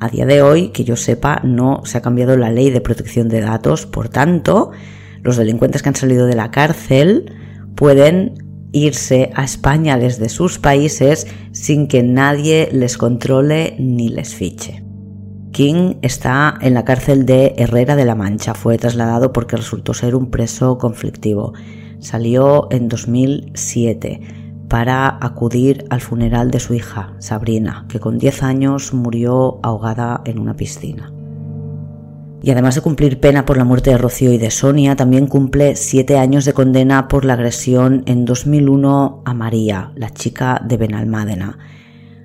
A 0.00 0.08
día 0.08 0.26
de 0.26 0.42
hoy, 0.42 0.68
que 0.70 0.84
yo 0.84 0.96
sepa, 0.96 1.40
no 1.42 1.82
se 1.84 1.96
ha 1.98 2.02
cambiado 2.02 2.36
la 2.36 2.50
ley 2.50 2.70
de 2.70 2.82
protección 2.82 3.28
de 3.28 3.40
datos, 3.40 3.86
por 3.86 4.08
tanto, 4.08 4.72
los 5.22 5.36
delincuentes 5.36 5.82
que 5.82 5.88
han 5.88 5.96
salido 5.96 6.26
de 6.26 6.34
la 6.34 6.50
cárcel 6.50 7.32
pueden 7.76 8.34
irse 8.72 9.30
a 9.34 9.44
España 9.44 9.96
desde 9.98 10.28
sus 10.28 10.58
países 10.58 11.26
sin 11.52 11.86
que 11.86 12.02
nadie 12.02 12.68
les 12.72 12.98
controle 12.98 13.76
ni 13.78 14.08
les 14.08 14.34
fiche. 14.34 14.82
King 15.52 15.94
está 16.02 16.58
en 16.60 16.74
la 16.74 16.84
cárcel 16.84 17.24
de 17.24 17.54
Herrera 17.56 17.96
de 17.96 18.04
la 18.04 18.14
Mancha. 18.14 18.52
Fue 18.52 18.76
trasladado 18.76 19.32
porque 19.32 19.56
resultó 19.56 19.94
ser 19.94 20.14
un 20.14 20.30
preso 20.30 20.76
conflictivo. 20.76 21.54
Salió 21.98 22.68
en 22.70 22.88
2007 22.88 24.20
para 24.68 25.16
acudir 25.24 25.86
al 25.88 26.02
funeral 26.02 26.50
de 26.50 26.60
su 26.60 26.74
hija, 26.74 27.14
Sabrina, 27.20 27.86
que 27.88 28.00
con 28.00 28.18
10 28.18 28.42
años 28.42 28.92
murió 28.92 29.60
ahogada 29.62 30.20
en 30.26 30.38
una 30.38 30.56
piscina. 30.56 31.15
Y 32.42 32.50
además 32.50 32.74
de 32.74 32.82
cumplir 32.82 33.18
pena 33.18 33.44
por 33.44 33.56
la 33.56 33.64
muerte 33.64 33.90
de 33.90 33.98
Rocío 33.98 34.32
y 34.32 34.38
de 34.38 34.50
Sonia, 34.50 34.94
también 34.94 35.26
cumple 35.26 35.74
7 35.74 36.18
años 36.18 36.44
de 36.44 36.52
condena 36.52 37.08
por 37.08 37.24
la 37.24 37.32
agresión 37.32 38.02
en 38.06 38.24
2001 38.24 39.22
a 39.24 39.34
María, 39.34 39.92
la 39.96 40.10
chica 40.10 40.60
de 40.64 40.76
Benalmádena. 40.76 41.58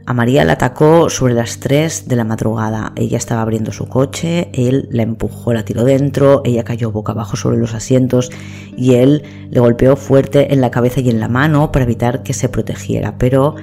A 0.06 0.14
María 0.14 0.44
la 0.44 0.54
atacó 0.54 1.10
sobre 1.10 1.34
las 1.34 1.60
3 1.60 2.08
de 2.08 2.16
la 2.16 2.24
madrugada. 2.24 2.92
Ella 2.96 3.18
estaba 3.18 3.44
abriendo 3.44 3.72
su 3.72 3.88
coche, 3.88 4.50
él 4.54 4.90
la 4.92 5.04
empujó, 5.04 5.54
la 5.54 5.64
tiró 5.64 5.84
dentro, 5.84 6.42
ella 6.44 6.64
cayó 6.64 6.92
boca 6.92 7.14
abajo 7.14 7.38
sobre 7.38 7.58
los 7.58 7.74
asientos 7.74 8.32
y 8.76 8.96
él 8.96 9.24
le 9.50 9.60
golpeó 9.60 9.96
fuerte 9.96 10.54
en 10.54 10.60
la 10.60 10.72
cabeza 10.72 11.02
y 11.02 11.10
en 11.10 11.20
la 11.20 11.30
mano 11.30 11.72
para 11.72 11.86
evitar 11.86 12.24
que 12.24 12.34
se 12.34 12.50
protegiera, 12.50 13.18
pero 13.18 13.56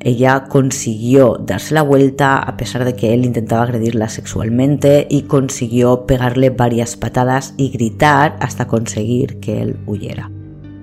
ella 0.00 0.44
consiguió 0.44 1.36
darse 1.38 1.74
la 1.74 1.82
vuelta 1.82 2.38
a 2.38 2.56
pesar 2.56 2.84
de 2.84 2.94
que 2.94 3.14
él 3.14 3.24
intentaba 3.24 3.64
agredirla 3.64 4.08
sexualmente 4.08 5.06
y 5.10 5.22
consiguió 5.22 6.06
pegarle 6.06 6.50
varias 6.50 6.96
patadas 6.96 7.54
y 7.56 7.70
gritar 7.70 8.36
hasta 8.40 8.66
conseguir 8.66 9.40
que 9.40 9.60
él 9.60 9.78
huyera. 9.86 10.30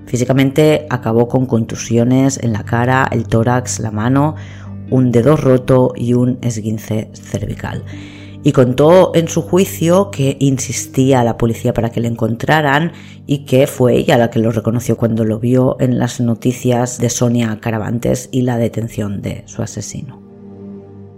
Físicamente 0.06 0.86
acabó 0.90 1.28
con 1.28 1.46
contusiones 1.46 2.38
en 2.42 2.52
la 2.52 2.64
cara, 2.64 3.08
el 3.10 3.26
tórax, 3.26 3.80
la 3.80 3.90
mano, 3.90 4.36
un 4.90 5.10
dedo 5.10 5.36
roto 5.36 5.92
y 5.96 6.14
un 6.14 6.38
esguince 6.42 7.10
cervical. 7.12 7.82
Y 8.46 8.52
contó 8.52 9.10
en 9.16 9.26
su 9.26 9.42
juicio 9.42 10.12
que 10.12 10.36
insistía 10.38 11.20
a 11.20 11.24
la 11.24 11.36
policía 11.36 11.74
para 11.74 11.90
que 11.90 12.00
le 12.00 12.06
encontraran 12.06 12.92
y 13.26 13.38
que 13.38 13.66
fue 13.66 13.96
ella 13.96 14.18
la 14.18 14.30
que 14.30 14.38
lo 14.38 14.52
reconoció 14.52 14.96
cuando 14.96 15.24
lo 15.24 15.40
vio 15.40 15.76
en 15.80 15.98
las 15.98 16.20
noticias 16.20 17.00
de 17.00 17.10
Sonia 17.10 17.58
Caravantes 17.60 18.28
y 18.30 18.42
la 18.42 18.56
detención 18.56 19.20
de 19.20 19.42
su 19.46 19.62
asesino. 19.62 20.22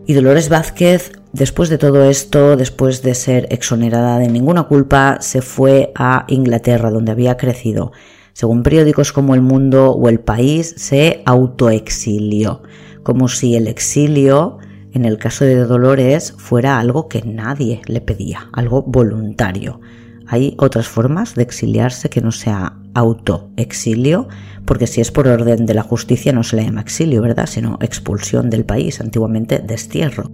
Y 0.06 0.14
Dolores 0.14 0.48
Vázquez, 0.48 1.12
después 1.34 1.68
de 1.68 1.76
todo 1.76 2.02
esto, 2.08 2.56
después 2.56 3.02
de 3.02 3.14
ser 3.14 3.46
exonerada 3.50 4.18
de 4.18 4.28
ninguna 4.28 4.62
culpa, 4.62 5.18
se 5.20 5.42
fue 5.42 5.92
a 5.96 6.24
Inglaterra, 6.28 6.90
donde 6.90 7.12
había 7.12 7.36
crecido. 7.36 7.92
Según 8.32 8.62
periódicos 8.62 9.12
como 9.12 9.34
El 9.34 9.42
Mundo 9.42 9.90
o 9.90 10.08
El 10.08 10.20
País, 10.20 10.74
se 10.78 11.22
autoexilió, 11.26 12.62
como 13.02 13.28
si 13.28 13.54
el 13.54 13.68
exilio 13.68 14.60
en 14.92 15.04
el 15.04 15.18
caso 15.18 15.44
de 15.44 15.56
Dolores 15.56 16.34
fuera 16.36 16.78
algo 16.78 17.08
que 17.08 17.22
nadie 17.22 17.82
le 17.86 18.00
pedía, 18.00 18.48
algo 18.52 18.82
voluntario. 18.82 19.80
Hay 20.26 20.54
otras 20.58 20.88
formas 20.88 21.34
de 21.34 21.42
exiliarse 21.42 22.10
que 22.10 22.20
no 22.20 22.32
sea 22.32 22.78
autoexilio, 22.94 24.28
porque 24.64 24.86
si 24.86 25.00
es 25.00 25.10
por 25.10 25.28
orden 25.28 25.66
de 25.66 25.74
la 25.74 25.82
justicia 25.82 26.32
no 26.32 26.42
se 26.42 26.56
le 26.56 26.64
llama 26.64 26.82
exilio, 26.82 27.22
¿verdad? 27.22 27.46
Sino 27.46 27.78
expulsión 27.80 28.50
del 28.50 28.64
país, 28.64 29.00
antiguamente 29.00 29.58
destierro. 29.58 30.30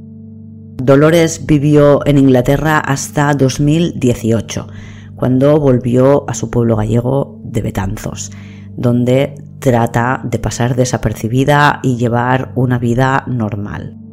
Dolores 0.76 1.46
vivió 1.46 2.04
en 2.06 2.18
Inglaterra 2.18 2.78
hasta 2.78 3.32
2018, 3.34 4.66
cuando 5.14 5.60
volvió 5.60 6.28
a 6.28 6.34
su 6.34 6.50
pueblo 6.50 6.76
gallego 6.76 7.40
de 7.44 7.62
Betanzos, 7.62 8.32
donde 8.76 9.34
trata 9.60 10.20
de 10.24 10.38
pasar 10.40 10.74
desapercibida 10.74 11.78
y 11.82 11.96
llevar 11.96 12.52
una 12.56 12.78
vida 12.78 13.24
normal. 13.28 14.03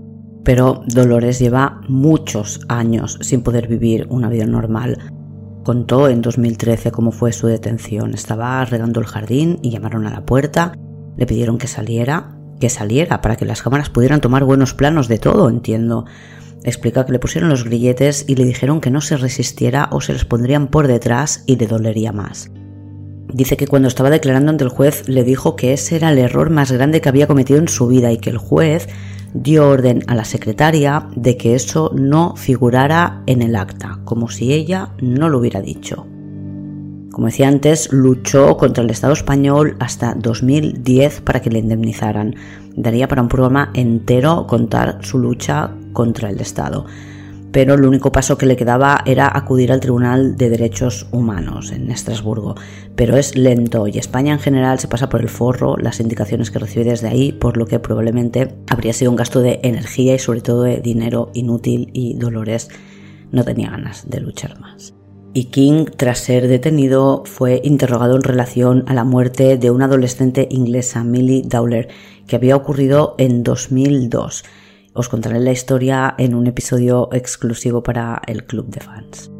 Pero 0.43 0.83
Dolores 0.87 1.39
lleva 1.39 1.81
muchos 1.87 2.61
años 2.67 3.17
sin 3.21 3.43
poder 3.43 3.67
vivir 3.67 4.07
una 4.09 4.29
vida 4.29 4.45
normal. 4.45 4.97
Contó 5.63 6.07
en 6.09 6.21
2013 6.21 6.91
cómo 6.91 7.11
fue 7.11 7.31
su 7.31 7.47
detención. 7.47 8.13
Estaba 8.13 8.63
regando 8.65 8.99
el 8.99 9.05
jardín 9.05 9.59
y 9.61 9.69
llamaron 9.69 10.07
a 10.07 10.11
la 10.11 10.25
puerta. 10.25 10.73
Le 11.17 11.27
pidieron 11.27 11.59
que 11.59 11.67
saliera, 11.67 12.37
que 12.59 12.69
saliera 12.69 13.21
para 13.21 13.35
que 13.35 13.45
las 13.45 13.61
cámaras 13.61 13.89
pudieran 13.89 14.21
tomar 14.21 14.43
buenos 14.43 14.73
planos 14.73 15.07
de 15.07 15.19
todo, 15.19 15.49
entiendo. 15.49 16.05
Explica 16.63 17.05
que 17.05 17.11
le 17.11 17.19
pusieron 17.19 17.49
los 17.49 17.63
grilletes 17.63 18.25
y 18.27 18.35
le 18.35 18.45
dijeron 18.45 18.81
que 18.81 18.91
no 18.91 19.01
se 19.01 19.17
resistiera 19.17 19.89
o 19.91 20.01
se 20.01 20.13
les 20.13 20.25
pondrían 20.25 20.67
por 20.67 20.87
detrás 20.87 21.43
y 21.45 21.57
le 21.57 21.67
dolería 21.67 22.11
más. 22.11 22.51
Dice 23.33 23.55
que 23.55 23.67
cuando 23.67 23.87
estaba 23.87 24.09
declarando 24.09 24.51
ante 24.51 24.65
el 24.65 24.69
juez 24.69 25.07
le 25.07 25.23
dijo 25.23 25.55
que 25.55 25.73
ese 25.73 25.95
era 25.95 26.11
el 26.11 26.17
error 26.17 26.49
más 26.49 26.71
grande 26.71 26.99
que 26.99 27.09
había 27.09 27.27
cometido 27.27 27.59
en 27.59 27.69
su 27.69 27.87
vida 27.87 28.11
y 28.11 28.17
que 28.17 28.29
el 28.29 28.37
juez 28.37 28.89
dio 29.33 29.69
orden 29.69 30.03
a 30.07 30.15
la 30.15 30.25
secretaria 30.25 31.07
de 31.15 31.37
que 31.37 31.55
eso 31.55 31.91
no 31.95 32.35
figurara 32.35 33.23
en 33.27 33.41
el 33.41 33.55
acta, 33.55 33.99
como 34.03 34.29
si 34.29 34.51
ella 34.51 34.89
no 35.01 35.29
lo 35.29 35.39
hubiera 35.39 35.61
dicho. 35.61 36.05
Como 37.11 37.27
decía 37.27 37.47
antes, 37.47 37.91
luchó 37.91 38.57
contra 38.57 38.83
el 38.83 38.89
Estado 38.89 39.13
español 39.13 39.75
hasta 39.79 40.13
2010 40.15 41.21
para 41.21 41.41
que 41.41 41.49
le 41.49 41.59
indemnizaran. 41.59 42.35
Daría 42.75 43.07
para 43.07 43.21
un 43.21 43.27
programa 43.27 43.71
entero 43.73 44.47
contar 44.47 44.99
su 45.01 45.19
lucha 45.19 45.71
contra 45.93 46.29
el 46.29 46.39
Estado 46.39 46.85
pero 47.51 47.73
el 47.73 47.85
único 47.85 48.11
paso 48.11 48.37
que 48.37 48.45
le 48.45 48.55
quedaba 48.55 49.01
era 49.05 49.29
acudir 49.33 49.71
al 49.71 49.79
Tribunal 49.79 50.37
de 50.37 50.49
Derechos 50.49 51.07
Humanos 51.11 51.71
en 51.71 51.91
Estrasburgo. 51.91 52.55
Pero 52.95 53.17
es 53.17 53.35
lento 53.35 53.87
y 53.87 53.97
España 53.97 54.33
en 54.33 54.39
general 54.39 54.79
se 54.79 54.87
pasa 54.87 55.09
por 55.09 55.21
el 55.21 55.29
forro 55.29 55.75
las 55.77 55.99
indicaciones 55.99 56.51
que 56.51 56.59
recibe 56.59 56.85
desde 56.85 57.09
ahí, 57.09 57.31
por 57.31 57.57
lo 57.57 57.65
que 57.65 57.79
probablemente 57.79 58.55
habría 58.69 58.93
sido 58.93 59.11
un 59.11 59.17
gasto 59.17 59.41
de 59.41 59.59
energía 59.63 60.15
y 60.15 60.19
sobre 60.19 60.41
todo 60.41 60.63
de 60.63 60.79
dinero 60.79 61.29
inútil 61.33 61.89
y 61.93 62.13
Dolores 62.15 62.69
no 63.31 63.43
tenía 63.43 63.69
ganas 63.69 64.09
de 64.09 64.21
luchar 64.21 64.59
más. 64.59 64.93
Y 65.33 65.45
King, 65.45 65.85
tras 65.95 66.19
ser 66.19 66.49
detenido, 66.49 67.23
fue 67.25 67.61
interrogado 67.63 68.17
en 68.17 68.23
relación 68.23 68.83
a 68.87 68.93
la 68.93 69.05
muerte 69.05 69.57
de 69.57 69.71
una 69.71 69.85
adolescente 69.85 70.47
inglesa, 70.51 71.05
Millie 71.05 71.43
Dowler, 71.45 71.87
que 72.27 72.35
había 72.35 72.57
ocurrido 72.57 73.15
en 73.17 73.43
2002 73.43 74.43
os 74.93 75.09
contaré 75.09 75.39
la 75.39 75.51
historia 75.51 76.15
en 76.17 76.35
un 76.35 76.47
episodio 76.47 77.09
exclusivo 77.11 77.83
para 77.83 78.21
el 78.27 78.45
club 78.45 78.67
de 78.67 78.81
fans. 78.81 79.31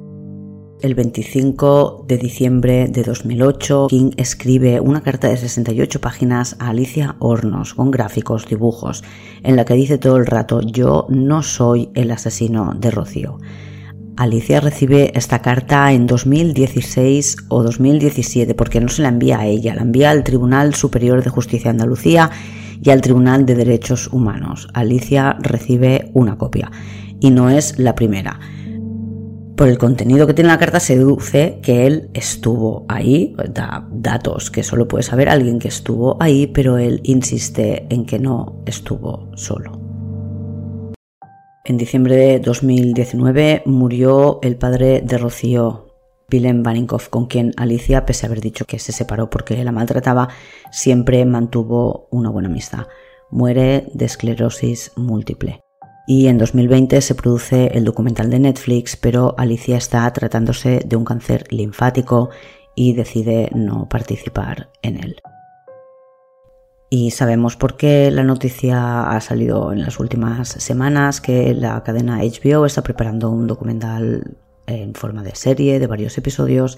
El 0.81 0.95
25 0.95 2.05
de 2.07 2.17
diciembre 2.17 2.87
de 2.87 3.03
2008, 3.03 3.87
King 3.89 4.11
escribe 4.17 4.79
una 4.79 5.01
carta 5.01 5.27
de 5.27 5.37
68 5.37 6.01
páginas 6.01 6.55
a 6.59 6.69
Alicia 6.69 7.17
Hornos 7.19 7.75
con 7.75 7.91
gráficos, 7.91 8.47
dibujos, 8.47 9.03
en 9.43 9.55
la 9.55 9.65
que 9.65 9.75
dice 9.75 9.99
todo 9.99 10.17
el 10.17 10.25
rato 10.25 10.61
yo 10.61 11.05
no 11.09 11.43
soy 11.43 11.91
el 11.93 12.09
asesino 12.09 12.73
de 12.75 12.89
Rocío. 12.89 13.37
Alicia 14.17 14.59
recibe 14.59 15.11
esta 15.15 15.41
carta 15.41 15.91
en 15.93 16.07
2016 16.07 17.37
o 17.49 17.63
2017 17.63 18.55
porque 18.55 18.81
no 18.81 18.89
se 18.89 19.03
la 19.03 19.09
envía 19.09 19.39
a 19.39 19.45
ella, 19.45 19.75
la 19.75 19.83
envía 19.83 20.09
al 20.09 20.23
Tribunal 20.23 20.73
Superior 20.73 21.23
de 21.23 21.29
Justicia 21.29 21.65
de 21.65 21.81
Andalucía 21.81 22.31
y 22.81 22.89
al 22.89 23.01
Tribunal 23.01 23.45
de 23.45 23.55
Derechos 23.55 24.07
Humanos. 24.11 24.67
Alicia 24.73 25.37
recibe 25.39 26.11
una 26.13 26.37
copia 26.37 26.71
y 27.19 27.29
no 27.29 27.49
es 27.49 27.77
la 27.79 27.95
primera. 27.95 28.39
Por 29.55 29.67
el 29.67 29.77
contenido 29.77 30.25
que 30.25 30.33
tiene 30.33 30.47
la 30.47 30.57
carta 30.57 30.79
se 30.79 30.97
deduce 30.97 31.59
que 31.61 31.85
él 31.85 32.09
estuvo 32.13 32.85
ahí, 32.87 33.35
da 33.53 33.87
datos 33.91 34.49
que 34.49 34.63
solo 34.63 34.87
puede 34.87 35.03
saber 35.03 35.29
alguien 35.29 35.59
que 35.59 35.67
estuvo 35.67 36.17
ahí, 36.19 36.47
pero 36.47 36.79
él 36.79 36.99
insiste 37.03 37.85
en 37.89 38.05
que 38.05 38.17
no 38.17 38.63
estuvo 38.65 39.29
solo. 39.35 39.79
En 41.63 41.77
diciembre 41.77 42.15
de 42.15 42.39
2019 42.39 43.61
murió 43.67 44.39
el 44.41 44.55
padre 44.55 45.03
de 45.05 45.17
Rocío, 45.19 45.90
Willem 46.31 46.63
Baninkoff, 46.63 47.09
con 47.09 47.25
quien 47.25 47.53
Alicia, 47.57 48.05
pese 48.05 48.25
a 48.25 48.27
haber 48.27 48.41
dicho 48.41 48.65
que 48.65 48.79
se 48.79 48.91
separó 48.91 49.29
porque 49.29 49.63
la 49.63 49.71
maltrataba, 49.71 50.29
siempre 50.71 51.25
mantuvo 51.25 52.07
una 52.11 52.29
buena 52.29 52.49
amistad. 52.49 52.87
Muere 53.29 53.87
de 53.93 54.05
esclerosis 54.05 54.91
múltiple. 54.95 55.61
Y 56.07 56.27
en 56.27 56.37
2020 56.37 56.99
se 57.01 57.15
produce 57.15 57.67
el 57.77 57.85
documental 57.85 58.29
de 58.29 58.39
Netflix, 58.39 58.95
pero 58.95 59.35
Alicia 59.37 59.77
está 59.77 60.11
tratándose 60.11 60.81
de 60.85 60.95
un 60.95 61.05
cáncer 61.05 61.45
linfático 61.49 62.29
y 62.75 62.93
decide 62.93 63.49
no 63.53 63.87
participar 63.87 64.69
en 64.81 64.97
él. 64.97 65.21
Y 66.93 67.11
sabemos 67.11 67.55
por 67.55 67.77
qué 67.77 68.11
la 68.11 68.23
noticia 68.23 69.09
ha 69.09 69.21
salido 69.21 69.71
en 69.71 69.81
las 69.81 69.97
últimas 70.01 70.49
semanas 70.49 71.21
que 71.21 71.53
la 71.53 71.81
cadena 71.83 72.19
HBO 72.19 72.65
está 72.65 72.83
preparando 72.83 73.29
un 73.29 73.47
documental 73.47 74.35
en 74.71 74.93
forma 74.93 75.23
de 75.23 75.35
serie 75.35 75.79
de 75.79 75.87
varios 75.87 76.17
episodios 76.17 76.77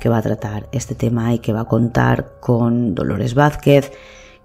que 0.00 0.08
va 0.08 0.18
a 0.18 0.22
tratar 0.22 0.68
este 0.72 0.94
tema 0.94 1.34
y 1.34 1.38
que 1.38 1.52
va 1.52 1.60
a 1.60 1.66
contar 1.66 2.34
con 2.40 2.94
Dolores 2.94 3.34
Vázquez, 3.34 3.92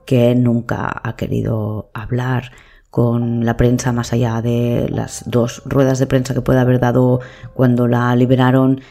que 0.05 0.35
nunca 0.35 1.01
ha 1.03 1.15
querido 1.15 1.89
hablar 1.93 2.51
con 2.89 3.45
la 3.45 3.57
prensa 3.57 3.91
más 3.91 4.13
allá 4.13 4.41
de 4.41 4.87
las 4.89 5.23
dos 5.27 5.61
ruedas 5.65 5.99
de 5.99 6.07
prensa 6.07 6.33
que 6.33 6.41
puede 6.41 6.59
haber 6.59 6.79
dado 6.79 7.19
cuando 7.53 7.87
la 7.87 8.15
liberaron 8.15 8.81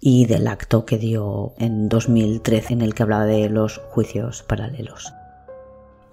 y 0.00 0.26
del 0.26 0.46
acto 0.46 0.84
que 0.84 0.98
dio 0.98 1.54
en 1.58 1.88
2013 1.88 2.74
en 2.74 2.82
el 2.82 2.94
que 2.94 3.02
hablaba 3.02 3.24
de 3.24 3.48
los 3.48 3.78
juicios 3.90 4.42
paralelos. 4.42 5.12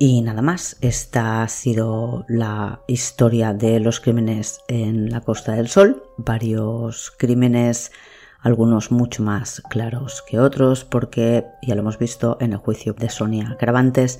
Y 0.05 0.21
nada 0.21 0.41
más, 0.41 0.75
esta 0.81 1.43
ha 1.43 1.47
sido 1.47 2.25
la 2.27 2.81
historia 2.87 3.53
de 3.53 3.79
los 3.79 4.01
crímenes 4.01 4.59
en 4.67 5.09
la 5.09 5.21
Costa 5.21 5.53
del 5.53 5.69
Sol, 5.69 6.03
varios 6.17 7.09
crímenes, 7.17 7.93
algunos 8.41 8.91
mucho 8.91 9.23
más 9.23 9.61
claros 9.69 10.21
que 10.27 10.41
otros, 10.41 10.83
porque 10.83 11.45
ya 11.61 11.75
lo 11.75 11.79
hemos 11.83 11.99
visto 11.99 12.35
en 12.41 12.51
el 12.51 12.57
juicio 12.57 12.91
de 12.91 13.07
Sonia 13.07 13.55
Caravantes, 13.57 14.19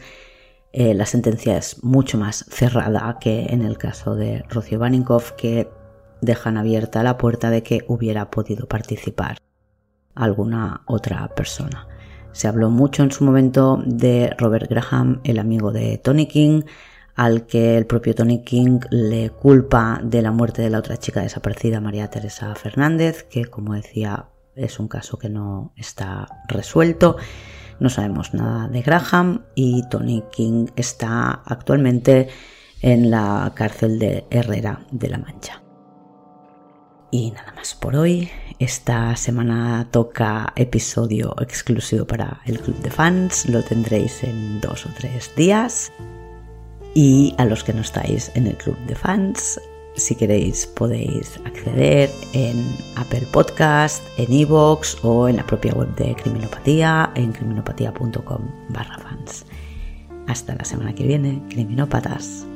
eh, 0.72 0.94
la 0.94 1.06
sentencia 1.06 1.58
es 1.58 1.84
mucho 1.84 2.18
más 2.18 2.46
cerrada 2.48 3.18
que 3.20 3.48
en 3.48 3.62
el 3.62 3.78
caso 3.78 4.16
de 4.16 4.46
Rocío 4.48 4.80
Baninkoff, 4.80 5.34
que 5.34 5.70
dejan 6.22 6.56
abierta 6.56 7.04
la 7.04 7.18
puerta 7.18 7.50
de 7.50 7.62
que 7.62 7.84
hubiera 7.90 8.32
podido 8.32 8.70
participar 8.70 9.38
alguna 10.16 10.84
otra 10.86 11.28
persona. 11.36 11.90
Se 12.34 12.48
habló 12.48 12.70
mucho 12.70 13.04
en 13.04 13.12
su 13.12 13.24
momento 13.24 13.82
de 13.86 14.36
Robert 14.38 14.70
Graham, 14.70 15.22
el 15.24 15.40
amigo 15.40 15.72
de 15.72 15.98
Tony 15.98 16.28
King, 16.28 16.64
al 17.16 17.46
que 17.46 17.78
el 17.78 17.86
propio 17.86 18.16
Tony 18.16 18.44
King 18.44 18.80
le 18.90 19.30
culpa 19.30 20.02
de 20.04 20.22
la 20.22 20.32
muerte 20.32 20.62
de 20.62 20.70
la 20.70 20.80
otra 20.80 20.98
chica 20.98 21.22
desaparecida, 21.22 21.80
María 21.80 22.10
Teresa 22.10 22.54
Fernández, 22.56 23.24
que 23.24 23.46
como 23.46 23.74
decía 23.74 24.30
es 24.56 24.80
un 24.80 24.88
caso 24.88 25.18
que 25.18 25.30
no 25.30 25.74
está 25.76 26.28
resuelto. 26.48 27.18
No 27.80 27.90
sabemos 27.90 28.34
nada 28.34 28.68
de 28.68 28.82
Graham 28.82 29.46
y 29.56 29.88
Tony 29.90 30.24
King 30.32 30.68
está 30.76 31.42
actualmente 31.46 32.30
en 32.82 33.10
la 33.10 33.52
cárcel 33.56 34.00
de 34.00 34.26
Herrera 34.30 34.86
de 34.92 35.10
la 35.10 35.18
Mancha. 35.18 35.64
Y 37.12 37.32
nada 37.32 37.54
más 37.56 37.76
por 37.76 37.96
hoy. 37.96 38.30
Esta 38.64 39.16
semana 39.18 39.90
toca 39.92 40.54
episodio 40.56 41.36
exclusivo 41.42 42.08
para 42.08 42.40
el 42.46 42.62
club 42.62 42.78
de 42.78 42.90
fans, 42.90 43.46
lo 43.50 43.62
tendréis 43.62 44.24
en 44.24 44.62
dos 44.62 44.86
o 44.86 44.90
tres 44.98 45.36
días. 45.36 45.92
Y 46.94 47.36
a 47.38 47.44
los 47.44 47.66
que 47.66 47.74
no 47.74 47.82
estáis 47.82 48.32
en 48.36 48.48
el 48.48 48.56
club 48.56 48.78
de 48.88 48.96
fans, 48.96 49.60
si 49.98 50.16
queréis 50.16 50.66
podéis 50.66 51.42
acceder 51.44 52.10
en 52.32 52.66
Apple 52.96 53.28
Podcast, 53.34 54.02
en 54.18 54.32
Evox 54.32 54.98
o 55.04 55.28
en 55.28 55.36
la 55.36 55.46
propia 55.46 55.74
web 55.74 55.94
de 55.98 56.16
Criminopatía 56.16 57.12
en 57.16 57.34
criminopatía.com/fans. 57.34 59.46
Hasta 60.28 60.56
la 60.56 60.64
semana 60.64 60.96
que 60.96 61.06
viene, 61.06 61.44
criminópatas. 61.50 62.48